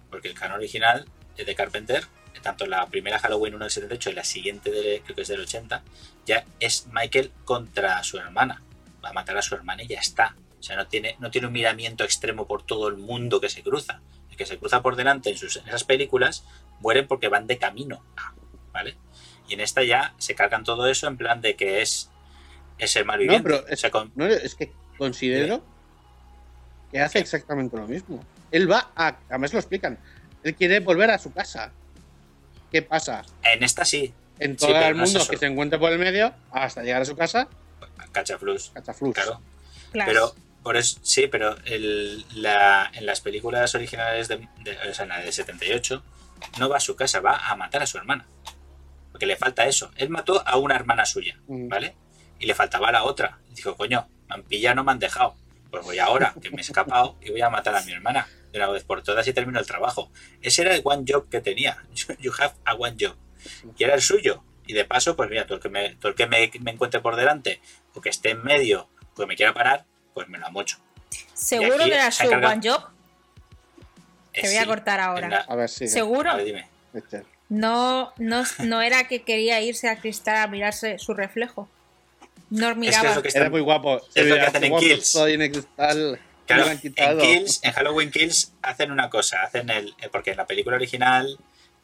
Porque 0.09 0.29
el 0.29 0.33
canon 0.33 0.57
original 0.57 1.05
es 1.37 1.45
de 1.45 1.55
Carpenter, 1.55 2.05
tanto 2.39 2.65
la 2.65 2.85
primera 2.87 3.19
Halloween 3.19 3.55
1 3.55 3.65
del 3.65 3.71
78 3.71 4.09
y 4.09 4.13
la 4.13 4.23
siguiente 4.23 5.01
creo 5.03 5.15
que 5.15 5.21
es 5.21 5.27
del 5.27 5.41
80, 5.41 5.81
ya 6.25 6.45
es 6.59 6.87
Michael 6.91 7.31
contra 7.45 8.01
su 8.03 8.17
hermana. 8.17 8.61
Va 9.03 9.09
a 9.09 9.13
matar 9.13 9.37
a 9.37 9.41
su 9.41 9.55
hermana 9.55 9.83
y 9.83 9.87
ya 9.87 9.99
está. 9.99 10.35
O 10.59 10.63
sea, 10.63 10.75
no 10.75 10.87
tiene, 10.87 11.15
no 11.19 11.31
tiene 11.31 11.47
un 11.47 11.53
miramiento 11.53 12.03
extremo 12.03 12.45
por 12.47 12.63
todo 12.63 12.87
el 12.89 12.97
mundo 12.97 13.39
que 13.39 13.49
se 13.49 13.63
cruza. 13.63 14.01
El 14.29 14.35
que 14.37 14.45
se 14.45 14.57
cruza 14.57 14.81
por 14.81 14.95
delante 14.95 15.29
en, 15.29 15.37
sus, 15.37 15.55
en 15.57 15.67
esas 15.67 15.83
películas 15.85 16.43
mueren 16.79 17.07
porque 17.07 17.27
van 17.29 17.47
de 17.47 17.57
camino. 17.57 18.03
a, 18.17 18.33
¿Vale? 18.73 18.97
Y 19.47 19.53
en 19.53 19.61
esta 19.61 19.83
ya 19.83 20.13
se 20.17 20.35
cargan 20.35 20.63
todo 20.63 20.87
eso 20.87 21.07
en 21.07 21.17
plan 21.17 21.41
de 21.41 21.55
que 21.55 21.81
es, 21.81 22.09
es 22.77 22.95
el 22.97 23.03
No, 23.03 23.07
malviviente. 23.13 23.43
pero 23.49 23.63
O 23.63 23.67
es, 23.67 23.79
sea, 23.79 23.89
con- 23.89 24.11
no, 24.15 24.25
es 24.25 24.53
que 24.55 24.71
considero 24.97 25.63
que 26.91 26.99
hace 26.99 27.19
exactamente 27.19 27.75
lo 27.77 27.87
mismo. 27.87 28.23
Él 28.51 28.69
va 28.69 28.91
a. 28.95 29.15
Además 29.29 29.53
lo 29.53 29.59
explican. 29.59 29.97
Él 30.43 30.55
quiere 30.55 30.79
volver 30.79 31.09
a 31.11 31.17
su 31.19 31.31
casa. 31.31 31.71
¿Qué 32.71 32.81
pasa? 32.81 33.23
en 33.43 33.63
esta 33.63 33.83
sí, 33.85 34.13
En 34.39 34.55
todo 34.55 34.75
el 34.77 34.95
no 34.97 35.03
mundo 35.03 35.27
que 35.27 35.37
se 35.37 35.45
encuentre 35.47 35.77
por 35.79 35.91
el 35.91 35.99
medio, 35.99 36.33
hasta 36.51 36.81
llegar 36.83 37.01
a 37.01 37.05
su 37.05 37.15
casa, 37.15 37.47
cachaflus. 38.11 38.71
cachaflus. 38.73 39.13
Claro. 39.13 39.41
Pero, 39.93 40.35
por 40.63 40.77
eso, 40.77 40.99
sí, 41.03 41.27
pero 41.27 41.57
el- 41.65 42.25
la, 42.41 42.89
en 42.93 43.05
las 43.05 43.21
películas 43.21 43.73
originales, 43.75 44.27
de, 44.27 44.37
de- 44.63 44.77
o 44.89 44.93
sea, 44.93 45.03
en 45.03 45.09
la 45.09 45.19
de 45.19 45.31
78, 45.31 46.03
no 46.59 46.69
va 46.69 46.77
a 46.77 46.79
su 46.79 46.95
casa, 46.95 47.19
va 47.21 47.37
a 47.49 47.55
matar 47.55 47.81
a 47.83 47.85
su 47.85 47.97
hermana. 47.97 48.25
porque 49.11 49.25
le 49.25 49.35
falta 49.35 49.65
eso. 49.65 49.91
Él 49.97 50.09
mató 50.09 50.41
a 50.47 50.55
una 50.57 50.75
hermana 50.75 51.03
suya, 51.05 51.37
Mm. 51.47 51.67
¿vale? 51.67 51.95
Y 52.39 52.45
le 52.45 52.53
faltaba 52.53 52.89
la 52.91 53.03
otra. 53.03 53.39
Dijo, 53.49 53.75
coño, 53.75 54.07
me 54.29 54.35
han 54.35 54.43
pillado, 54.43 54.75
no 54.75 54.83
me 54.85 54.91
han 54.93 54.99
dejado. 54.99 55.35
Pues 55.71 55.83
voy 55.83 55.99
ahora, 55.99 56.33
que 56.41 56.49
me 56.49 56.57
he 56.57 56.61
escapado, 56.61 57.17
y 57.21 57.29
voy 57.31 57.41
a 57.41 57.49
matar 57.49 57.75
a 57.75 57.81
mi 57.83 57.91
hermana 57.91 58.27
de 58.51 58.57
una 58.59 58.69
vez 58.69 58.83
por 58.83 59.03
todas 59.03 59.27
y 59.27 59.33
termino 59.33 59.59
el 59.59 59.67
trabajo. 59.67 60.11
Ese 60.41 60.63
era 60.63 60.73
el 60.75 60.81
one 60.83 61.03
job 61.07 61.29
que 61.29 61.41
tenía. 61.41 61.77
You 62.19 62.31
have 62.39 62.53
a 62.65 62.73
one 62.73 62.95
job. 62.99 63.15
Y 63.77 63.83
era 63.83 63.93
el 63.93 64.01
suyo. 64.01 64.43
Y 64.65 64.73
de 64.73 64.85
paso, 64.85 65.15
pues 65.15 65.29
mira, 65.29 65.45
todo 65.45 65.55
el 65.55 65.61
que 65.61 65.69
me, 65.69 65.95
todo 65.95 66.09
el 66.09 66.15
que 66.15 66.27
me, 66.27 66.51
me 66.61 66.71
encuentre 66.71 66.99
por 67.01 67.15
delante 67.15 67.61
o 67.93 68.01
que 68.01 68.09
esté 68.09 68.31
en 68.31 68.43
medio 68.43 68.87
o 69.13 69.15
que 69.15 69.25
me 69.25 69.35
quiera 69.35 69.53
parar, 69.53 69.85
pues 70.13 70.27
me 70.29 70.37
lo 70.37 70.49
mocho. 70.51 70.77
Seguro 71.33 71.85
que 71.85 71.93
era 71.93 72.11
su 72.11 72.27
one 72.27 72.59
job. 72.63 72.83
Te 74.33 74.41
voy 74.47 74.55
a 74.57 74.61
sí, 74.61 74.67
cortar 74.67 74.99
ahora. 74.99 75.27
la- 75.27 75.37
A 75.39 75.55
ver 75.55 75.69
si. 75.69 75.87
Seguro. 75.87 76.29
A 76.31 76.35
ver, 76.35 76.45
dime. 76.45 76.67
Este. 76.93 77.23
No, 77.49 78.13
no, 78.17 78.43
no 78.59 78.81
era 78.81 79.07
que 79.07 79.23
quería 79.23 79.59
irse 79.61 79.89
a 79.89 79.99
cristal 79.99 80.37
a 80.37 80.47
mirarse 80.47 80.99
su 80.99 81.13
reflejo. 81.15 81.67
No 82.49 82.67
Es 82.69 82.73
que 82.73 82.79
miraba. 82.79 83.09
es 83.09 83.15
lo 83.15 83.21
que 83.21 83.27
Era 83.29 83.39
está- 83.39 83.49
muy 83.49 83.61
guapo. 83.61 83.97
Es 84.15 84.25
lo 84.25 84.35
que 84.35 84.39
Era 84.39 84.47
hacen 84.47 84.61
muy 84.61 84.65
en 84.67 84.71
guapo, 84.71 84.85
Kills. 84.85 85.07
Soy 85.07 85.33
en. 85.33 85.65
Claro, 86.47 86.67
en. 86.67 86.79
Kills, 87.19 87.59
en 87.63 87.71
Halloween 87.73 88.09
Kills 88.11 88.53
hacen 88.63 88.91
una 88.91 89.09
cosa, 89.09 89.43
hacen 89.43 89.69
el, 89.69 89.93
eh, 90.01 90.09
porque 90.11 90.31
en 90.31 90.37
la 90.37 90.47
película 90.47 90.75
original 90.77 91.37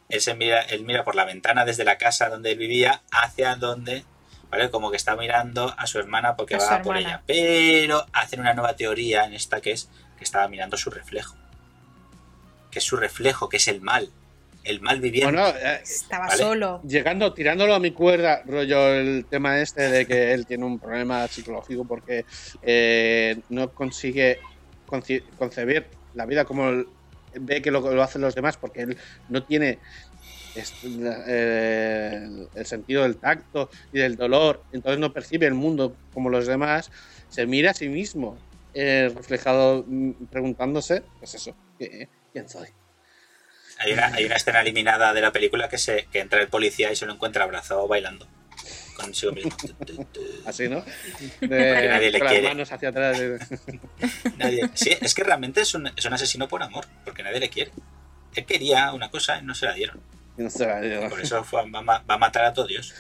él 0.10 0.22
se 0.22 0.34
mira, 0.34 0.62
él 0.62 0.84
mira 0.84 1.04
por 1.04 1.16
la 1.16 1.24
ventana 1.26 1.66
desde 1.66 1.84
la 1.84 1.98
casa 2.00 2.30
donde 2.30 2.52
él 2.52 2.58
vivía 2.58 3.04
hacia 3.12 3.56
donde, 3.58 4.06
¿vale? 4.50 4.72
Como 4.72 4.90
que 4.90 4.98
está 4.98 5.16
mirando 5.16 5.74
a 5.78 5.86
su 5.86 6.00
hermana 6.00 6.36
porque 6.36 6.56
A 6.56 6.58
va 6.58 6.82
por 6.82 6.98
ella. 6.98 7.22
Pero 7.28 8.06
hacen 8.12 8.40
una 8.40 8.54
nueva 8.56 8.76
teoría 8.76 9.26
en 9.26 9.34
esta 9.34 9.62
que 9.62 9.72
es 9.72 9.88
que 10.18 10.24
estaba 10.24 10.48
mirando 10.48 10.78
su 10.78 10.90
reflejo. 10.90 11.36
Que 12.72 12.80
es 12.80 12.86
su 12.86 12.98
reflejo, 12.98 13.50
que 13.50 13.58
es 13.58 13.68
el 13.68 13.82
mal. 13.82 14.10
El 14.66 14.82
mal 14.82 15.00
viviente. 15.00 15.32
Bueno, 15.32 15.48
eh, 15.50 15.80
Estaba 15.84 16.28
Vale. 16.28 16.42
solo. 16.44 16.82
llegando, 16.84 17.34
tirándolo 17.34 17.76
a 17.76 17.80
mi 17.80 17.92
cuerda, 17.92 18.42
rollo 18.46 18.94
el 18.96 19.28
tema 19.30 19.62
este 19.62 19.84
de 19.90 20.08
que 20.08 20.34
él 20.34 20.46
tiene 20.48 20.66
un 20.66 20.80
problema 20.80 21.28
psicológico 21.28 21.86
porque 21.86 22.26
eh, 22.62 23.44
no 23.50 23.72
consigue 23.74 24.40
conci- 24.88 25.24
concebir 25.36 25.92
la 26.14 26.26
vida 26.26 26.46
como 26.46 26.70
el- 26.70 26.88
ve 27.42 27.62
que 27.62 27.70
lo, 27.70 27.80
lo 27.94 28.02
hacen 28.02 28.22
los 28.22 28.34
demás 28.34 28.58
porque 28.58 28.82
él 28.82 28.98
no 29.28 29.46
tiene 29.46 29.82
est- 30.56 30.82
la- 30.84 31.24
eh, 31.28 32.24
el, 32.56 32.66
sentido 32.66 33.04
del 33.04 33.20
tacto 33.20 33.70
y 33.92 34.00
del 34.00 34.16
dolor, 34.16 34.66
entonces 34.72 35.00
no 35.00 35.14
percibe 35.14 35.46
el 35.46 35.54
mundo 35.54 36.00
como 36.12 36.30
los 36.30 36.48
demás, 36.48 36.90
se 37.28 37.46
mira 37.46 37.72
a 37.72 37.74
sí 37.76 37.88
mismo 37.88 38.42
eh, 38.74 39.12
reflejado 39.16 39.86
mm, 39.88 40.26
preguntándose, 40.28 41.04
pues 41.20 41.36
eso, 41.36 41.56
¿qué- 41.78 42.10
¿quién 42.32 42.50
soy? 42.50 42.68
Hay, 43.80 43.94
una, 43.94 44.08
hay 44.08 44.26
una 44.26 44.36
escena 44.36 44.62
eliminada 44.62 45.14
de 45.14 45.22
la 45.22 45.32
película 45.32 45.68
que, 45.70 45.78
se, 45.78 46.06
que 46.12 46.20
entra 46.20 46.42
el 46.42 46.48
policía 46.48 46.92
y 46.92 46.96
se 46.96 47.06
lo 47.06 47.14
encuentra 47.14 47.44
abrazado 47.44 47.88
bailando. 47.88 48.28
Consigo 48.96 49.34
mismo. 49.34 49.52
Así, 50.46 50.70
¿no? 50.70 50.84
Que 51.42 51.48
De, 51.48 51.88
nadie 51.90 52.12
le 52.12 52.20
las 52.20 52.32
quiere. 52.32 52.48
manos 52.48 52.72
hacia 52.72 52.90
atrás. 52.90 53.20
de- 53.20 53.40
Nadie- 54.38 54.70
Sí, 54.74 54.96
es 55.02 55.14
que 55.14 55.24
realmente 55.24 55.62
es 55.62 55.74
un, 55.74 55.88
es 55.88 56.06
un 56.06 56.14
asesino 56.14 56.48
por 56.48 56.64
amor, 56.64 56.86
porque 57.04 57.22
nadie 57.24 57.40
le 57.42 57.50
quiere. 57.50 57.72
Él 58.36 58.46
quería 58.46 58.94
una 58.94 59.10
cosa 59.10 59.40
y 59.40 59.44
no 59.44 59.54
se 59.54 59.66
la 59.66 59.74
dieron. 59.74 60.02
No 60.38 60.50
sé, 60.50 60.66
yo- 60.90 61.10
Por 61.10 61.20
eso 61.22 61.44
fue- 61.44 61.70
va, 61.70 61.80
a 61.80 61.82
ma- 61.82 62.04
va 62.10 62.16
a 62.16 62.18
matar 62.18 62.46
a 62.46 62.54
todos 62.54 62.70
Dios. 62.70 62.94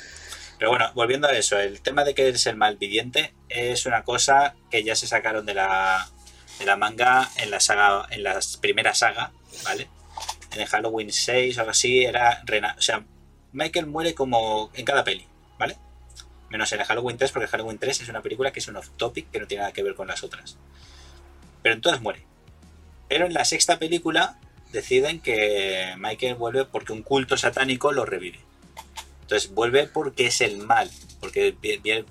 Pero 0.57 0.69
bueno, 0.71 0.91
volviendo 0.93 1.27
a 1.27 1.33
eso, 1.33 1.59
el 1.59 1.81
tema 1.81 2.03
de 2.03 2.13
que 2.13 2.27
es 2.29 2.45
el 2.45 2.55
malviviente 2.57 3.33
es 3.49 3.85
una 3.85 4.03
cosa 4.03 4.55
que 4.71 4.83
ya 4.83 4.95
se 4.95 5.07
sacaron 5.07 5.45
de 5.45 5.53
la, 5.53 6.07
de 6.59 6.65
la 6.65 6.75
manga 6.77 7.29
en 7.37 7.51
la 7.51 7.59
saga, 7.59 8.07
en 8.09 8.23
la 8.23 8.39
primera 8.61 8.93
saga, 8.93 9.31
¿vale? 9.65 9.89
En 10.55 10.65
Halloween 10.67 11.11
6 11.11 11.57
o 11.57 11.61
algo 11.61 11.71
así, 11.71 12.03
era 12.05 12.41
rena- 12.45 12.75
o 12.77 12.81
sea, 12.81 13.03
Michael 13.51 13.87
muere 13.87 14.13
como 14.13 14.69
en 14.73 14.85
cada 14.85 15.03
peli, 15.03 15.25
¿vale? 15.57 15.77
Menos 16.49 16.71
en 16.71 16.83
Halloween 16.83 17.17
3, 17.17 17.31
porque 17.31 17.47
Halloween 17.47 17.77
3 17.77 18.01
es 18.01 18.09
una 18.09 18.21
película 18.21 18.51
que 18.51 18.59
es 18.59 18.67
un 18.67 18.75
off-topic 18.77 19.31
que 19.31 19.39
no 19.39 19.47
tiene 19.47 19.61
nada 19.61 19.73
que 19.73 19.83
ver 19.83 19.95
con 19.95 20.07
las 20.07 20.23
otras. 20.23 20.57
Pero 21.61 21.75
en 21.75 21.81
todas 21.81 22.01
muere. 22.01 22.25
Pero 23.09 23.25
en 23.25 23.33
la 23.33 23.45
sexta 23.45 23.79
película 23.79 24.39
deciden 24.71 25.19
que 25.19 25.93
Michael 25.97 26.35
vuelve 26.35 26.65
porque 26.65 26.93
un 26.93 27.01
culto 27.01 27.37
satánico 27.37 27.91
lo 27.91 28.05
revive. 28.05 28.39
Entonces 29.25 29.51
vuelve 29.55 29.87
porque 29.87 30.27
es 30.27 30.39
el 30.41 30.59
mal, 30.59 30.87
porque 31.19 31.55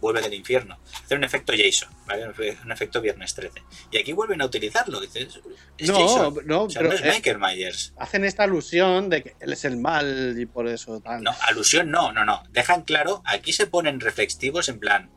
vuelve 0.01 0.21
del 0.21 0.35
infierno. 0.35 0.81
Hace 1.05 1.15
un 1.15 1.23
efecto 1.23 1.53
Jason, 1.57 1.89
¿vale? 2.07 2.27
Un 2.27 2.35
efe- 2.35 2.61
un 2.65 2.73
efecto 2.73 3.01
Viernes 3.01 3.33
13. 3.37 3.63
Y 3.93 3.99
aquí 3.99 4.13
vuelven 4.13 4.43
a 4.43 4.47
utilizarlo. 4.47 5.01
Dices, 5.01 5.41
es 5.79 5.89
No, 5.89 5.95
Jason. 6.01 6.39
no, 6.45 6.63
O 6.65 6.71
sea, 6.71 6.81
pero 6.81 6.91
no 6.91 6.97
es 6.99 7.03
eh, 7.05 7.13
Michael 7.15 7.39
Myers. 7.39 7.95
hacen 7.99 8.25
esta 8.25 8.43
alusión 8.43 9.11
de 9.11 9.23
que 9.23 9.37
él 9.39 9.53
es 9.53 9.65
el 9.65 9.77
mal 9.77 10.35
y 10.37 10.45
por 10.47 10.67
eso 10.67 10.99
tal. 11.01 11.23
No, 11.23 11.31
alusión 11.43 11.89
no, 11.93 12.11
no, 12.11 12.25
no. 12.25 12.43
Dejan 12.51 12.83
claro, 12.83 13.23
aquí 13.25 13.53
se 13.53 13.69
ponen 13.69 14.01
reflexivos 14.01 14.69
en 14.69 14.81
plan, 14.81 15.13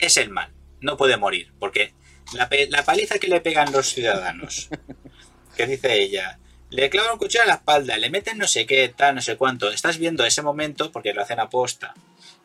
es 0.00 0.16
el 0.16 0.30
mal, 0.30 0.52
no 0.80 0.96
puede 0.96 1.16
morir, 1.18 1.52
porque 1.60 1.94
la 2.32 2.48
paliza 2.84 3.20
que 3.20 3.28
le 3.28 3.40
pegan 3.40 3.70
los 3.70 3.86
ciudadanos, 3.94 4.70
que 5.56 5.66
dice 5.68 6.02
ella, 6.02 6.40
le 6.70 6.90
clavan 6.90 7.12
un 7.12 7.18
cuchillo 7.18 7.44
a 7.44 7.46
la 7.46 7.54
espalda, 7.54 7.96
le 7.96 8.10
meten 8.10 8.38
no 8.38 8.46
sé 8.46 8.66
qué, 8.66 8.88
tal, 8.88 9.14
no 9.14 9.22
sé 9.22 9.36
cuánto, 9.36 9.70
estás 9.70 9.98
viendo 9.98 10.24
ese 10.24 10.42
momento, 10.42 10.92
porque 10.92 11.14
lo 11.14 11.22
hacen 11.22 11.40
aposta, 11.40 11.94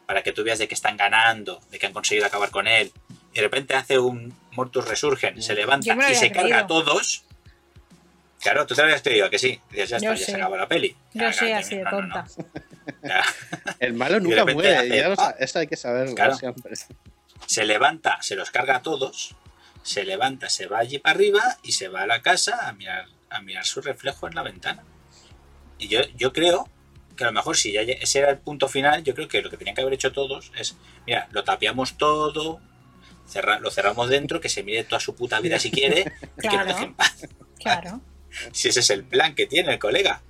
para 0.06 0.24
que 0.24 0.32
tú 0.32 0.44
veas 0.44 0.60
de 0.60 0.68
que 0.68 0.74
están 0.76 0.98
ganando, 0.98 1.60
de 1.72 1.80
que 1.80 1.86
han 1.88 1.94
conseguido 1.94 2.26
acabar 2.26 2.50
con 2.52 2.68
él, 2.68 2.92
y 3.34 3.36
de 3.38 3.42
repente 3.42 3.76
hace 3.76 4.00
un 4.00 4.34
Mortus 4.52 4.88
Resurgen, 4.88 5.42
se 5.42 5.56
levanta 5.56 5.96
y 6.12 6.16
se 6.16 6.32
carga 6.32 6.60
a 6.60 6.68
todos. 6.68 7.24
Claro, 8.40 8.68
tú 8.68 8.76
te 8.76 8.82
habías 8.82 9.02
creído, 9.02 9.26
¿a 9.26 9.30
que 9.30 9.40
sí. 9.40 9.60
Dices, 9.72 9.90
ya 9.90 9.98
está, 9.98 10.16
ya 10.16 10.26
se 10.26 10.36
acabó 10.36 10.58
la 10.58 10.68
peli. 10.68 10.96
Yo 11.14 11.32
soy 11.32 11.54
así 11.54 11.78
de 11.78 11.84
no, 11.84 11.92
no, 11.92 12.02
no. 12.02 12.14
tonta. 12.26 13.24
El 13.80 13.94
malo 13.94 14.20
nunca 14.22 14.46
muere, 14.46 14.76
hace, 14.78 14.90
ya 14.90 15.08
lo 15.10 15.16
sa- 15.16 15.30
¡ah! 15.30 15.36
eso 15.40 15.60
hay 15.60 15.68
que 15.68 15.78
saberlo 15.78 16.14
Claro. 16.14 16.36
siempre. 16.36 16.74
se 17.46 17.66
levanta, 17.66 18.22
se 18.22 18.36
los 18.36 18.52
carga 18.52 18.78
a 18.78 18.82
todos, 18.82 19.36
se 19.82 20.04
levanta, 20.04 20.50
se 20.50 20.68
va 20.68 20.80
allí 20.80 21.00
para 21.00 21.16
arriba 21.16 21.58
y 21.64 21.72
se 21.72 21.88
va 21.88 22.02
a 22.02 22.08
la 22.08 22.22
casa 22.22 22.68
a 22.68 22.74
mirar, 22.74 23.06
a 23.34 23.42
mirar 23.42 23.66
su 23.66 23.82
reflejo 23.82 24.28
en 24.28 24.36
la 24.36 24.44
ventana. 24.44 24.84
Y 25.78 25.88
yo, 25.88 26.02
yo 26.16 26.32
creo 26.34 26.70
que 27.16 27.24
a 27.24 27.28
lo 27.28 27.34
mejor 27.34 27.58
si 27.58 27.72
ya 27.74 27.82
ese 27.82 28.20
era 28.20 28.30
el 28.32 28.38
punto 28.40 28.68
final, 28.68 29.04
yo 29.04 29.14
creo 29.14 29.28
que 29.28 29.42
lo 29.42 29.50
que 29.50 29.58
tenían 29.58 29.76
que 29.76 29.82
haber 29.82 29.94
hecho 29.94 30.12
todos 30.12 30.52
es, 30.58 30.78
mira, 31.06 31.28
lo 31.32 31.44
tapiamos 31.44 31.98
todo, 31.98 32.60
cerra- 33.28 33.60
lo 33.60 33.70
cerramos 33.72 34.10
dentro, 34.10 34.42
que 34.42 34.50
se 34.50 34.64
mire 34.64 34.84
toda 34.84 35.00
su 35.00 35.16
puta 35.16 35.40
vida 35.40 35.60
si 35.60 35.70
quiere 35.72 36.12
y 36.38 36.42
que 36.42 36.48
Claro. 36.50 36.58
nos 36.66 36.68
dejen 36.68 36.84
en 36.90 36.96
paz. 36.96 37.28
Claro. 37.60 38.02
Si 38.52 38.68
ese 38.70 38.80
es 38.80 38.90
el 38.90 39.04
plan 39.04 39.36
que 39.36 39.46
tiene 39.46 39.74
el 39.74 39.80
colega. 39.80 40.24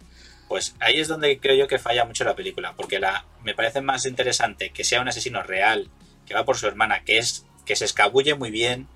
Pues 0.50 0.76
ahí 0.82 1.00
es 1.00 1.08
donde 1.08 1.40
creo 1.40 1.56
yo 1.56 1.68
que 1.70 1.80
falla 1.80 2.04
mucho 2.04 2.26
la 2.26 2.36
película, 2.36 2.74
porque 2.76 3.00
la, 3.00 3.26
me 3.44 3.56
parece 3.56 3.80
más 3.80 4.06
interesante 4.06 4.72
que 4.72 4.84
sea 4.84 5.00
un 5.02 5.08
asesino 5.08 5.42
real, 5.42 5.90
que 6.26 6.34
va 6.34 6.44
por 6.44 6.58
su 6.58 6.68
hermana, 6.68 7.06
que 7.06 7.18
es 7.18 7.46
que 7.66 7.78
se 7.78 7.86
escabulle 7.86 8.36
muy 8.36 8.52
bien, 8.52 8.90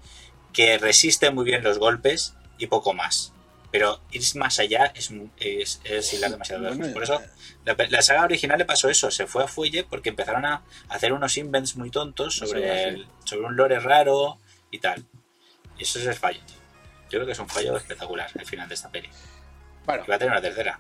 que 0.52 0.78
resiste 0.78 1.32
muy 1.32 1.46
bien 1.46 1.64
los 1.64 1.80
golpes 1.80 2.36
y 2.58 2.68
poco 2.68 2.94
más. 2.94 3.32
Pero 3.72 4.00
ir 4.12 4.22
más 4.36 4.60
allá 4.60 4.92
es, 4.96 5.12
es, 5.38 5.82
es 5.84 6.14
hilar 6.14 6.32
demasiado 6.32 6.62
lejos. 6.62 6.78
Bueno, 6.78 6.94
Por 6.94 7.04
eso 7.04 7.22
la, 7.66 8.02
saga 8.02 8.24
original 8.24 8.58
le 8.58 8.66
pasó 8.66 8.90
eso, 8.90 9.12
se 9.12 9.28
fue 9.28 9.44
a 9.44 9.48
fuelle 9.48 9.84
porque 9.84 10.10
empezaron 10.10 10.46
a 10.46 10.62
hacer 10.90 11.12
unos 11.12 11.38
invents 11.38 11.76
muy 11.76 11.90
tontos 11.92 12.36
sobre, 12.38 12.84
el- 12.90 13.08
sobre 13.26 13.46
un 13.46 13.56
lore 13.58 13.80
raro 13.80 14.38
y 14.72 14.80
tal. 14.80 15.04
Y 15.78 15.84
eso 15.84 16.00
es 16.00 16.06
el 16.08 16.14
fallo. 16.16 16.40
tío. 16.46 16.56
Yo 17.10 17.10
creo 17.20 17.26
que 17.26 17.32
es 17.34 17.40
un 17.40 17.50
fallo 17.50 17.76
espectacular 17.78 18.30
el 18.40 18.46
final 18.46 18.68
de 18.70 18.76
esta 18.76 18.90
peli. 18.90 19.10
Bueno, 19.86 20.04
Que 20.04 20.12
va 20.12 20.16
a 20.16 20.20
tener 20.20 20.32
una 20.32 20.42
tercera. 20.42 20.80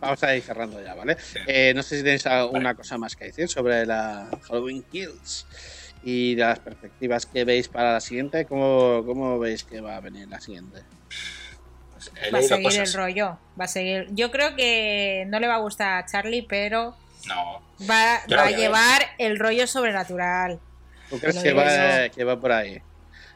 vamos 0.00 0.22
a 0.22 0.36
ir 0.36 0.42
cerrando 0.42 0.82
ya, 0.82 0.94
¿vale? 0.94 1.16
Eh, 1.46 1.72
no 1.74 1.82
sé 1.82 1.96
si 1.98 2.02
tenéis 2.02 2.26
alguna 2.26 2.74
cosa 2.74 2.98
más 2.98 3.16
que 3.16 3.26
decir 3.26 3.48
sobre 3.48 3.86
la 3.86 4.28
Halloween 4.48 4.82
Kills 4.82 5.46
y 6.02 6.34
de 6.34 6.42
las 6.42 6.58
perspectivas 6.58 7.26
que 7.26 7.44
veis 7.44 7.68
para 7.68 7.92
la 7.92 8.00
siguiente. 8.00 8.44
¿Cómo, 8.44 9.02
cómo 9.06 9.38
veis 9.38 9.64
que 9.64 9.80
va 9.80 9.96
a 9.96 10.00
venir 10.00 10.28
la 10.28 10.40
siguiente? 10.40 10.82
He 12.22 12.30
Va 12.30 12.38
a 12.38 12.42
seguir 12.42 12.80
el 12.80 12.92
rollo. 12.92 13.38
Va 13.60 13.64
a 13.64 13.68
seguir. 13.68 14.08
Yo 14.12 14.30
creo 14.30 14.54
que 14.56 15.24
no 15.28 15.38
le 15.40 15.46
va 15.46 15.54
a 15.56 15.58
gustar 15.58 16.02
a 16.02 16.06
Charlie, 16.06 16.42
pero 16.42 16.94
No, 17.26 17.62
va, 17.88 18.16
a 18.16 18.26
ver. 18.46 18.56
llevar 18.56 19.02
el 19.18 19.38
rollo 19.38 19.66
sobrenatural. 19.66 20.58
¿Tú 21.10 21.18
crees 21.18 21.38
que 21.38 21.52
va, 21.52 22.08
que 22.08 22.24
va 22.24 22.40
por 22.40 22.52
ahí? 22.52 22.80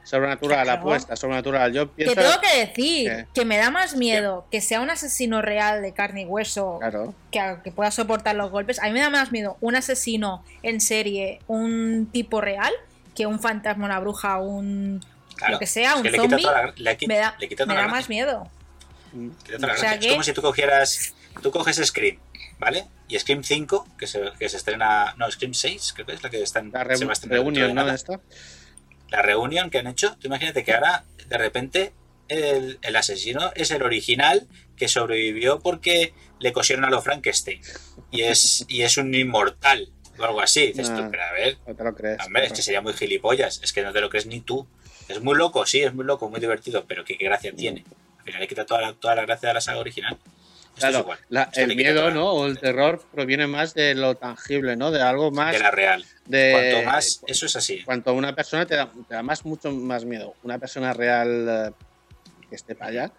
Sobrenatural, 0.05 0.65
Claro. 0.65 0.81
apuesta, 0.81 1.17
sobrenatural. 1.17 1.71
Yo 1.73 1.89
Te 1.89 1.97
pienso. 1.97 2.15
tengo 2.15 2.41
que 2.41 2.67
decir 2.67 3.11
¿Qué? 3.11 3.27
que 3.35 3.45
me 3.45 3.59
da 3.59 3.71
más 3.71 3.95
miedo 3.95 4.47
que 4.51 4.63
sea 4.63 4.81
un 4.81 4.89
asesino 4.89 5.43
real 5.43 5.83
de 5.83 5.93
carne 5.93 6.23
y 6.23 6.25
hueso 6.25 6.79
Claro. 6.81 7.15
que, 7.31 7.57
que 7.63 7.71
pueda 7.73 7.91
soportar 7.91 8.35
los 8.35 8.51
golpes. 8.51 8.79
A 8.81 8.87
mí 8.87 8.93
me 8.93 9.01
da 9.01 9.11
más 9.11 9.33
miedo 9.33 9.59
un 9.61 9.77
asesino 9.77 10.43
en 10.63 10.81
serie, 10.81 11.41
un 11.47 12.09
tipo 12.11 12.41
real, 12.41 12.73
que 13.15 13.27
un 13.27 13.39
fantasma, 13.39 13.85
una 13.85 14.01
bruja, 14.01 14.39
un. 14.39 15.05
Claro. 15.39 15.53
Lo 15.55 15.59
que 15.59 15.66
sea, 15.66 15.91
Es 15.93 15.97
un 15.97 16.03
que 16.03 16.11
le 16.11 16.18
quita 16.18 16.28
zombie, 16.28 16.43
toda 16.45 16.62
la, 16.66 16.72
le 16.76 16.99
Me 17.07 17.16
da, 17.18 17.36
le 17.39 17.49
quita 17.49 17.64
me 17.64 17.72
toda 17.72 17.80
da 17.80 17.86
la 17.86 17.93
más 17.93 18.09
miedo. 18.09 18.51
Quita 19.45 19.57
toda 19.57 19.68
la 19.68 19.74
O 19.74 19.76
sea 19.76 19.89
gracia. 19.91 19.99
que- 20.01 20.07
Es 20.07 20.12
como 20.12 20.22
si 20.24 20.32
tú 20.32 20.43
cogieras. 20.43 21.14
Tú 21.43 21.51
coges 21.53 21.76
Scream, 21.76 22.18
¿vale? 22.59 22.84
Y 23.07 23.18
Scream 23.18 23.45
5, 23.45 23.86
que 23.99 24.07
se, 24.07 24.20
que 24.39 24.49
se 24.49 24.57
estrena. 24.57 25.14
No, 25.16 25.30
Scream 25.30 25.55
6, 25.55 25.93
creo 25.95 26.07
que 26.07 26.12
es 26.14 26.22
la 26.22 26.30
que 26.30 26.43
está 26.43 26.59
en. 26.59 26.70
La 26.72 26.84
re- 26.84 26.97
se 26.97 27.05
va 27.05 27.12
a 27.12 27.14
estrenar 27.14 27.39
dentro 27.45 27.62
reunión, 27.64 27.86
¿no? 27.86 27.95
Esta. 27.95 28.20
La 29.11 29.22
reunión 29.22 29.70
que 29.70 29.78
han 29.78 29.86
hecho, 29.86 30.16
tú 30.20 30.26
imagínate 30.26 30.64
que 30.64 30.74
ahora, 30.74 31.05
de 31.28 31.39
repente, 31.39 31.93
el, 32.28 32.78
el 32.82 32.97
asesino 32.97 33.53
es 33.55 33.70
el 33.70 33.82
original 33.82 34.47
que 34.76 34.89
sobrevivió 34.89 35.61
porque 35.61 36.12
le 36.41 36.53
cosieron 36.53 36.84
a 36.84 36.91
lo 36.91 37.01
Frankenstein. 37.01 37.61
Y 38.11 38.22
es, 38.22 38.64
y 38.68 38.82
es 38.82 38.97
un 38.99 39.14
inmortal 39.14 39.91
o 40.18 40.24
algo 40.24 40.41
así. 40.43 40.68
Dices 40.68 40.89
tú, 40.95 41.01
No. 41.03 41.11
pero 41.11 41.22
a 41.22 41.32
ver, 41.32 41.57
No 41.66 41.74
te 41.74 41.84
lo 41.84 41.95
crees. 41.95 42.18
hombre, 42.26 42.47
es 42.47 42.53
que 42.53 42.62
sería 42.62 42.80
muy 42.82 42.93
gilipollas. 42.93 43.61
Es 43.62 43.72
que 43.72 43.82
no 43.82 43.93
te 43.93 44.01
lo 44.01 44.11
crees 44.11 44.26
ni 44.26 44.41
tú. 44.41 44.68
Es 45.09 45.21
muy 45.23 45.37
loco, 45.37 45.65
sí, 45.67 45.81
es 45.83 45.95
muy 45.95 46.05
loco, 46.05 46.29
muy 46.29 46.41
divertido, 46.41 46.85
pero 46.87 47.05
qué, 47.05 47.17
qué 47.17 47.25
gracia 47.25 47.53
tiene. 47.55 47.85
Al 48.19 48.25
final 48.25 48.41
le 48.41 48.49
quita 48.49 48.67
toda 48.67 48.81
la, 48.83 48.93
toda 48.93 49.15
la 49.15 49.23
gracia 49.25 49.49
de 49.49 49.55
la 49.55 49.61
saga 49.61 49.79
original. 49.81 50.17
Esto 50.77 50.87
Claro, 50.89 50.99
igual. 51.01 51.19
la- 51.31 51.51
el 51.55 51.75
miedo, 51.75 52.11
¿no? 52.11 52.31
O 52.33 52.47
el 52.47 52.59
terror 52.59 53.03
proviene 53.11 53.47
más 53.47 53.75
de 53.75 53.95
lo 53.95 54.15
tangible, 54.17 54.77
¿no? 54.77 54.91
De 54.93 55.03
algo 55.03 55.31
más 55.33 55.53
De 55.55 55.59
la 55.61 55.71
real. 55.73 56.05
de 56.27 56.53
Cuanto 56.53 56.83
más, 56.91 57.23
eso 57.27 57.47
es 57.47 57.57
así. 57.57 57.83
cuanto 57.85 58.13
una 58.15 58.35
persona 58.35 58.65
te 58.67 58.77
da, 58.77 58.89
te 59.09 59.15
da 59.15 59.23
más 59.23 59.45
mucho 59.45 59.73
más 59.73 60.05
miedo 60.05 60.35
una 60.43 60.59
persona 60.59 60.93
real 60.93 61.47
eh, 61.49 61.71
que 62.49 62.55
esté 62.55 62.75
para 62.77 62.91
allá 62.91 63.13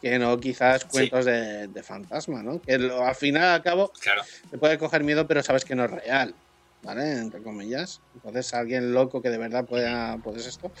que 0.00 0.18
no 0.18 0.38
quizás 0.38 0.84
cuentos 0.84 1.24
de, 1.24 1.66
de 1.68 1.82
fantasma, 1.82 2.42
¿no? 2.42 2.60
Que 2.62 2.78
lo- 2.78 3.04
al 3.04 3.14
final 3.16 3.44
al 3.44 3.62
cabo 3.62 3.92
Claro. 4.00 4.22
te 4.50 4.56
puede 4.58 4.78
coger 4.78 5.02
miedo, 5.02 5.26
pero 5.26 5.42
sabes 5.42 5.64
que 5.64 5.74
no 5.74 5.84
es 5.86 5.90
real, 5.90 6.34
¿vale? 6.86 7.12
Entre 7.20 7.42
comillas. 7.42 8.02
Entonces 8.14 8.54
alguien 8.54 8.92
loco 8.94 9.22
que 9.22 9.30
de 9.30 9.38
verdad 9.38 9.66
pueda, 9.66 10.18
puedes 10.18 10.46
esto. 10.46 10.72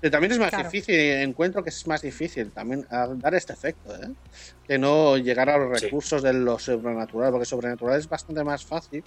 Pero 0.00 0.12
también 0.12 0.32
es 0.32 0.38
más 0.38 0.50
Claro. 0.50 0.56
difícil, 0.56 0.94
encuentro 0.96 1.62
que 1.64 1.70
es 1.70 1.86
más 1.88 2.02
difícil 2.02 2.52
también 2.52 2.86
a 2.90 3.08
dar 3.16 3.34
este 3.34 3.52
efecto, 3.52 3.94
¿eh? 3.96 4.14
Que 4.62 4.78
no 4.78 5.16
llegar 5.18 5.50
a 5.50 5.58
los 5.58 5.70
Sí. 5.72 5.88
recursos 5.88 6.22
de 6.22 6.32
lo 6.34 6.58
sobrenatural, 6.58 7.32
porque 7.32 7.46
sobrenatural 7.46 7.98
es 7.98 8.08
bastante 8.08 8.44
más 8.44 8.64
fácil 8.66 9.04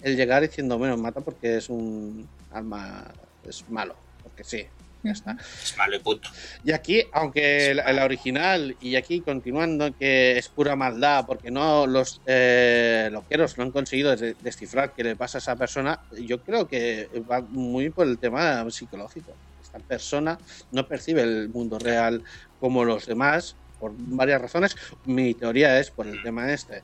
el 0.00 0.16
llegar 0.16 0.42
diciendo, 0.42 0.78
bueno, 0.78 0.96
mata 0.98 1.22
porque 1.22 1.56
es 1.58 1.70
un 1.70 2.30
alma, 2.50 3.14
es 3.42 3.68
malo, 3.68 3.98
porque 4.22 4.44
sí, 4.44 4.66
ya 5.02 5.12
está. 5.12 5.36
Es 5.62 5.76
malo 5.76 5.96
y 5.96 5.98
punto. 5.98 6.28
Y 6.64 6.72
aquí, 6.72 7.02
aunque 7.12 7.74
la, 7.74 7.92
la 7.92 8.04
original 8.04 8.76
y 8.80 8.96
aquí 8.96 9.20
continuando 9.20 9.92
que 9.96 10.38
es 10.38 10.48
pura 10.48 10.76
maldad, 10.76 11.24
porque 11.26 11.50
no 11.50 11.86
los 11.86 12.20
eh, 12.26 13.08
loqueros 13.12 13.58
no 13.58 13.64
han 13.64 13.70
conseguido 13.72 14.14
de- 14.16 14.34
descifrar 14.40 14.92
qué 14.94 15.02
le 15.04 15.16
pasa 15.16 15.38
a 15.38 15.40
esa 15.40 15.56
persona, 15.56 16.00
yo 16.12 16.42
creo 16.42 16.68
que 16.68 17.08
va 17.30 17.40
muy 17.40 17.90
por 17.90 18.06
el 18.06 18.18
tema 18.18 18.68
psicológico. 18.70 19.32
Esta 19.62 19.78
persona 19.80 20.38
no 20.70 20.86
percibe 20.86 21.22
el 21.22 21.48
mundo 21.48 21.78
real 21.78 22.22
como 22.60 22.84
los 22.84 23.06
demás 23.06 23.56
por 23.80 23.92
varias 23.96 24.40
razones. 24.40 24.76
Mi 25.06 25.34
teoría 25.34 25.80
es 25.80 25.90
por 25.90 26.06
el 26.06 26.22
tema 26.22 26.52
este, 26.52 26.82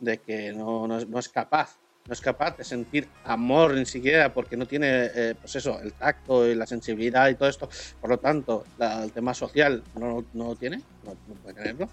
de 0.00 0.18
que 0.18 0.52
no, 0.52 0.86
no 0.88 0.98
es- 0.98 1.08
no 1.08 1.18
es 1.18 1.28
capaz 1.28 1.76
no 2.08 2.14
es 2.14 2.20
capaz 2.22 2.56
de 2.56 2.64
sentir 2.64 3.06
amor 3.24 3.74
ni 3.74 3.84
siquiera 3.84 4.32
porque 4.32 4.56
no 4.56 4.64
tiene, 4.66 5.10
eh, 5.14 5.34
pues 5.38 5.54
eso, 5.56 5.78
el 5.80 5.92
tacto 5.92 6.48
y 6.48 6.54
la 6.54 6.66
sensibilidad 6.66 7.28
y 7.28 7.34
todo 7.34 7.50
esto. 7.50 7.68
Por 8.00 8.08
lo 8.08 8.18
tanto, 8.18 8.64
la- 8.78 9.04
el 9.04 9.12
tema 9.12 9.34
social 9.34 9.84
no, 9.94 10.24
no 10.32 10.44
lo 10.48 10.56
tiene, 10.56 10.78
no, 11.04 11.14
no 11.26 11.34
puede 11.34 11.54
tenerlo, 11.56 11.90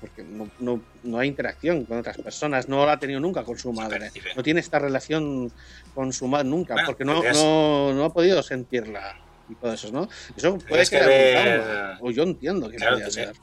porque 0.00 0.22
no, 0.22 0.48
no- 0.60 0.80
no 1.02 1.18
hay 1.18 1.28
interacción 1.28 1.84
con 1.84 1.98
otras 1.98 2.16
personas, 2.16 2.66
no 2.66 2.86
la 2.86 2.92
ha 2.92 2.98
tenido 2.98 3.20
nunca 3.20 3.44
con 3.44 3.58
su 3.58 3.70
madre, 3.74 4.10
no 4.34 4.42
tiene 4.42 4.60
esta 4.60 4.78
relación 4.78 5.52
con 5.94 6.14
su 6.14 6.26
madre 6.28 6.48
nunca, 6.48 6.72
Bueno, 6.72 6.86
porque 6.86 7.04
no, 7.04 7.22
no, 7.34 7.92
no 7.92 8.04
ha 8.06 8.12
podido 8.14 8.42
sentirla 8.42 9.16
y 9.50 9.54
todo 9.54 9.74
eso, 9.74 9.92
¿no? 9.92 10.08
Eso 10.34 10.56
puede 10.66 10.86
ver- 10.90 11.58
trauma, 11.58 11.98
o 12.00 12.10
yo 12.10 12.22
entiendo 12.22 12.70
que 12.70 12.76
Claro, 12.78 12.92
podría 12.96 13.10
ser. 13.10 13.34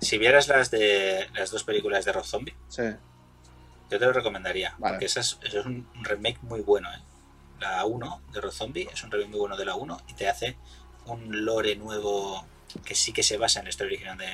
Si 0.00 0.18
vieras 0.18 0.48
las 0.48 0.72
de 0.72 1.26
las 1.34 1.50
dos 1.52 1.62
películas 1.62 2.04
de 2.04 2.12
Rob 2.12 2.24
Zombie, 2.24 2.54
Sí. 2.68 2.82
Yo 3.90 3.98
te 3.98 4.06
lo 4.06 4.12
recomendaría. 4.12 4.74
Vale. 4.78 4.94
Porque 4.94 5.06
es, 5.06 5.16
eso 5.16 5.38
es 5.42 5.54
un 5.66 5.86
remake 6.02 6.38
muy 6.42 6.60
bueno. 6.60 6.88
¿eh? 6.92 6.98
La 7.60 7.84
1 7.84 8.22
de 8.32 8.40
Rob 8.40 8.52
Zombie 8.52 8.88
es 8.92 9.02
un 9.04 9.10
remake 9.10 9.30
muy 9.30 9.38
bueno 9.40 9.56
de 9.56 9.64
la 9.64 9.74
1 9.74 10.00
y 10.08 10.14
te 10.14 10.28
hace 10.28 10.56
un 11.06 11.44
lore 11.44 11.76
nuevo 11.76 12.44
que 12.84 12.94
sí 12.94 13.12
que 13.12 13.22
se 13.22 13.36
basa 13.36 13.58
en 13.60 13.64
la 13.66 13.70
historia 13.70 13.92
original 13.94 14.16
de, 14.18 14.26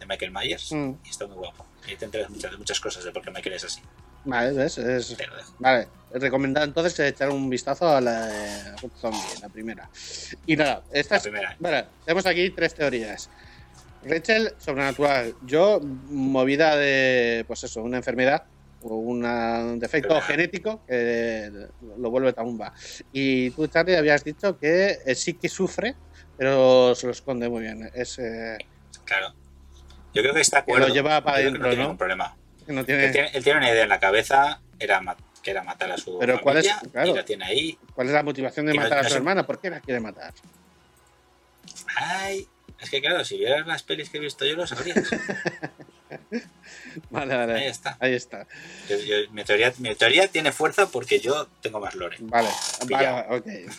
de 0.00 0.06
Michael 0.06 0.32
Myers. 0.32 0.72
Mm. 0.72 0.92
Y 1.04 1.08
está 1.10 1.26
muy 1.26 1.36
guapo. 1.36 1.66
Y 1.86 1.94
te 1.96 2.04
enteras 2.06 2.30
muchas, 2.30 2.56
muchas 2.58 2.80
cosas 2.80 3.04
de 3.04 3.12
por 3.12 3.22
qué 3.22 3.30
Michael 3.30 3.54
es 3.54 3.64
así. 3.64 3.80
Vale. 4.24 4.64
Es. 4.64 5.16
Vale, 5.60 5.86
recomendado 6.12 6.66
entonces 6.66 6.98
echar 6.98 7.30
un 7.30 7.48
vistazo 7.48 7.88
a 7.88 8.00
la 8.00 8.26
de 8.26 8.76
Rob 8.78 8.90
Zombie, 9.00 9.20
la 9.40 9.48
primera. 9.48 9.88
Y 10.46 10.56
nada, 10.56 10.82
esta 10.90 11.14
La 11.14 11.18
es- 11.18 11.22
primera. 11.22 11.56
Vale, 11.60 11.84
tenemos 12.04 12.26
aquí 12.26 12.50
tres 12.50 12.74
teorías. 12.74 13.30
Rachel, 14.02 14.52
sobrenatural. 14.58 15.34
Yo, 15.44 15.80
movida 15.80 16.74
de, 16.76 17.44
pues 17.46 17.62
eso, 17.64 17.82
una 17.82 17.98
enfermedad 17.98 18.44
una- 18.94 19.60
un 19.64 19.78
defecto 19.78 20.20
genético 20.20 20.84
que 20.86 21.50
lo 21.98 22.10
vuelve 22.10 22.32
tumba. 22.32 22.72
Y 23.12 23.50
tú, 23.50 23.66
Charlie, 23.66 23.96
habías 23.96 24.22
dicho 24.24 24.58
que 24.58 24.98
eh, 25.04 25.14
sí 25.14 25.34
que 25.34 25.48
sufre, 25.48 25.94
pero 26.36 26.94
se 26.94 27.06
lo 27.06 27.12
esconde 27.12 27.48
muy 27.48 27.62
bien. 27.62 27.90
Es, 27.94 28.18
eh, 28.18 28.58
Claro. 29.04 29.32
Yo 30.14 30.22
creo 30.22 30.34
que 30.34 30.40
está 30.40 30.64
Que 30.64 30.72
lo 30.72 30.78
acuerdo. 30.78 30.94
lleva 30.94 31.22
para 31.22 31.36
adentro, 31.38 31.62
no 31.62 31.68
tiene 31.74 31.94
problema. 31.94 32.36
Él 32.66 32.84
tiene, 32.86 33.08
tiene, 33.10 33.28
él 33.32 33.44
tiene 33.44 33.58
una 33.60 33.70
idea 33.70 33.82
en 33.84 33.88
la 33.88 34.00
cabeza, 34.00 34.60
era 34.78 35.00
que 35.42 35.50
era 35.52 35.62
matar 35.62 35.92
a 35.92 35.96
su 35.96 36.18
Pero 36.18 36.40
¿cuál 36.40 36.56
es- 36.56 36.68
claro. 36.90 37.10
y 37.10 37.14
la 37.14 37.24
tiene 37.24 37.44
ahí. 37.44 37.78
¿Cuál 37.94 38.08
es 38.08 38.12
la 38.14 38.22
motivación 38.24 38.66
de 38.66 38.74
no- 38.74 38.82
matar 38.82 38.98
a 38.98 39.08
su 39.08 39.14
hermana? 39.14 39.46
¿Por 39.46 39.60
qué 39.60 39.70
la 39.70 39.80
quiere 39.80 40.00
matar? 40.00 40.32
Ay, 41.96 42.48
es 42.80 42.90
que 42.90 43.00
claro, 43.00 43.24
si 43.24 43.38
vieras 43.38 43.66
las 43.66 43.82
pelis 43.84 44.10
que 44.10 44.18
he 44.18 44.20
visto 44.20 44.44
yo 44.44 44.56
lo 44.56 44.66
sabrías. 44.66 44.96
Vale, 47.10 47.36
vale. 47.36 47.54
Ahí 47.54 47.66
está. 47.66 47.96
Ahí 48.00 48.14
está. 48.14 48.46
Yo- 48.88 48.96
yo- 48.98 49.30
mi, 49.32 49.44
teoría, 49.44 49.72
mi 49.78 49.94
teoría 49.94 50.28
tiene 50.28 50.50
fuerza 50.52 50.86
porque 50.86 51.20
yo 51.20 51.46
tengo 51.60 51.78
más 51.80 51.94
lore. 51.94 52.16
Vale. 52.20 52.48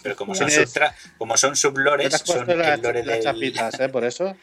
Pero 0.03 0.15
como 0.15 0.36
son, 0.36 0.49
subtra- 0.49 0.93
como 1.17 1.36
son 1.38 1.51
¿No 1.51 1.55
sublores, 1.55 2.09
te 2.09 2.15
has 2.15 2.21
son 2.21 2.47
las, 2.47 2.75
el 2.75 2.82
lore 2.82 3.03
las 3.03 3.15
del... 3.15 3.23
chapitas, 3.23 3.80
¿eh? 3.80 3.89
Por 3.89 4.05
eso. 4.05 4.36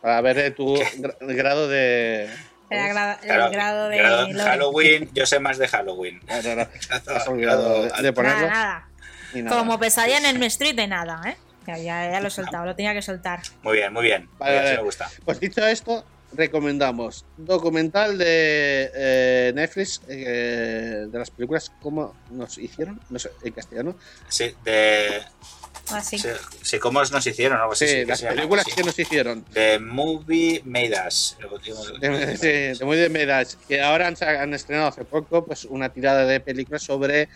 Para 0.00 0.20
ver 0.20 0.38
eh, 0.38 0.50
tu 0.52 0.76
gra- 0.76 1.16
grado 1.20 1.68
de. 1.68 2.28
El, 2.70 2.78
agra- 2.78 3.18
el 3.20 3.26
Claro, 3.26 3.50
grado 3.50 3.88
de 3.88 3.96
grado- 3.98 4.28
lore. 4.28 4.42
Halloween, 4.44 5.10
yo 5.12 5.26
sé 5.26 5.38
más 5.40 5.58
de 5.58 5.68
Halloween. 5.68 6.20
No, 6.26 6.36
no, 6.36 6.42
te 6.68 6.94
has 6.94 7.04
Grado- 7.04 7.30
olvidado 7.30 7.82
de, 7.84 8.02
de 8.02 8.12
ponerlo. 8.12 8.46
Nada, 8.46 8.52
nada. 8.52 8.88
y 9.34 9.42
nada. 9.42 9.58
Como 9.58 9.78
pesadilla 9.78 10.18
en 10.18 10.26
el 10.26 10.42
Street 10.44 10.74
de 10.76 10.86
nada, 10.86 11.20
¿eh? 11.26 11.36
Ya, 11.66 11.78
ya, 11.78 12.10
ya 12.10 12.20
lo 12.20 12.28
he 12.28 12.30
soltado, 12.30 12.66
lo 12.66 12.76
tenía 12.76 12.92
que 12.92 13.00
soltar. 13.02 13.40
Muy 13.62 13.78
bien, 13.78 13.92
muy 13.92 14.02
bien. 14.02 14.28
Vale, 14.38 14.52
Muy 14.52 14.52
bien, 14.52 14.62
vale. 14.64 14.70
sí 14.70 14.76
me 14.76 14.82
gusta. 14.84 15.10
Pues 15.24 15.40
dicho 15.40 15.66
esto, 15.66 16.04
recomendamos 16.34 17.24
documental 17.36 18.18
de 18.18 18.90
eh, 18.94 19.52
Netflix 19.54 20.00
eh, 20.08 21.06
de 21.08 21.18
las 21.18 21.30
películas 21.30 21.72
¿Cómo 21.82 22.14
nos 22.30 22.58
hicieron? 22.58 23.00
No 23.10 23.18
sé, 23.18 23.30
en 23.42 23.52
castellano. 23.52 23.96
Sí, 24.28 24.54
de... 24.64 25.22
Así. 25.90 26.18
Sí, 26.18 26.28
sí, 26.62 26.78
cómo 26.78 27.02
nos 27.02 27.26
hicieron, 27.26 27.58
algo 27.58 27.72
así. 27.72 27.86
Sí, 27.86 27.92
sí 27.92 27.98
que 28.00 28.06
las 28.06 28.20
llama, 28.20 28.36
películas 28.36 28.64
sí. 28.66 28.72
que 28.74 28.84
nos 28.84 28.98
hicieron. 28.98 29.44
The 29.52 29.78
Movie 29.78 30.62
Made 30.64 30.94
Us. 31.06 31.36
De, 32.00 32.36
sí, 32.38 32.78
de 32.78 32.84
muy 32.84 32.96
de 32.96 33.10
Medas, 33.10 33.58
que 33.68 33.82
ahora 33.82 34.06
han, 34.06 34.16
han 34.22 34.54
estrenado 34.54 34.88
hace 34.88 35.04
poco 35.04 35.44
pues 35.44 35.64
una 35.66 35.90
tirada 35.90 36.24
de 36.24 36.40
películas 36.40 36.82
sobre 36.82 37.28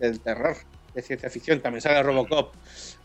el 0.00 0.20
terror, 0.20 0.58
de 0.94 1.02
ciencia 1.02 1.30
ficción, 1.30 1.60
también 1.60 1.80
sale 1.80 2.02
Robocop, 2.02 2.54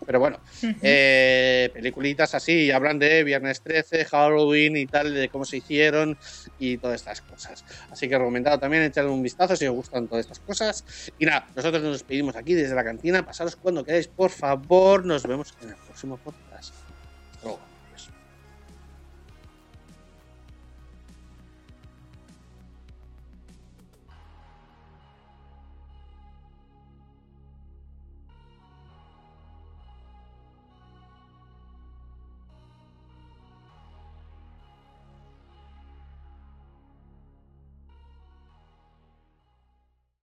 pero 0.06 0.20
bueno, 0.20 0.40
eh, 0.82 1.70
peliculitas 1.74 2.34
así, 2.36 2.72
hablan 2.72 3.00
de 3.00 3.24
Viernes 3.24 3.62
13, 3.62 4.06
Halloween 4.06 4.78
y 4.78 4.86
tal, 4.86 5.14
de 5.14 5.30
cómo 5.30 5.46
se 5.46 5.58
hicieron 5.58 6.18
y 6.60 6.78
todas 6.78 7.02
estas 7.02 7.22
cosas. 7.22 7.64
Así 7.90 8.08
que 8.08 8.18
recomendado 8.18 8.60
también 8.60 8.84
echarle 8.84 9.12
un 9.12 9.24
vistazo 9.24 9.56
si 9.56 9.66
os 9.68 9.76
gustan 9.76 10.08
todas 10.08 10.26
estas 10.26 10.40
cosas. 10.40 10.84
Y 11.20 11.26
nada, 11.26 11.48
nosotros 11.56 11.82
nos 11.84 11.94
despedimos 11.94 12.36
aquí 12.36 12.54
desde 12.54 12.76
la 12.76 12.84
cantina, 12.84 13.26
pasaros 13.26 13.56
cuando 13.56 13.84
queráis, 13.84 14.08
por 14.08 14.32
favor, 14.32 15.06
nos 15.06 15.24
vemos 15.24 15.54
en 15.62 15.70
el 15.70 15.76
próximo 15.76 16.18
podcast. 16.18 16.74
Hasta 17.34 17.44
luego. 17.44 17.71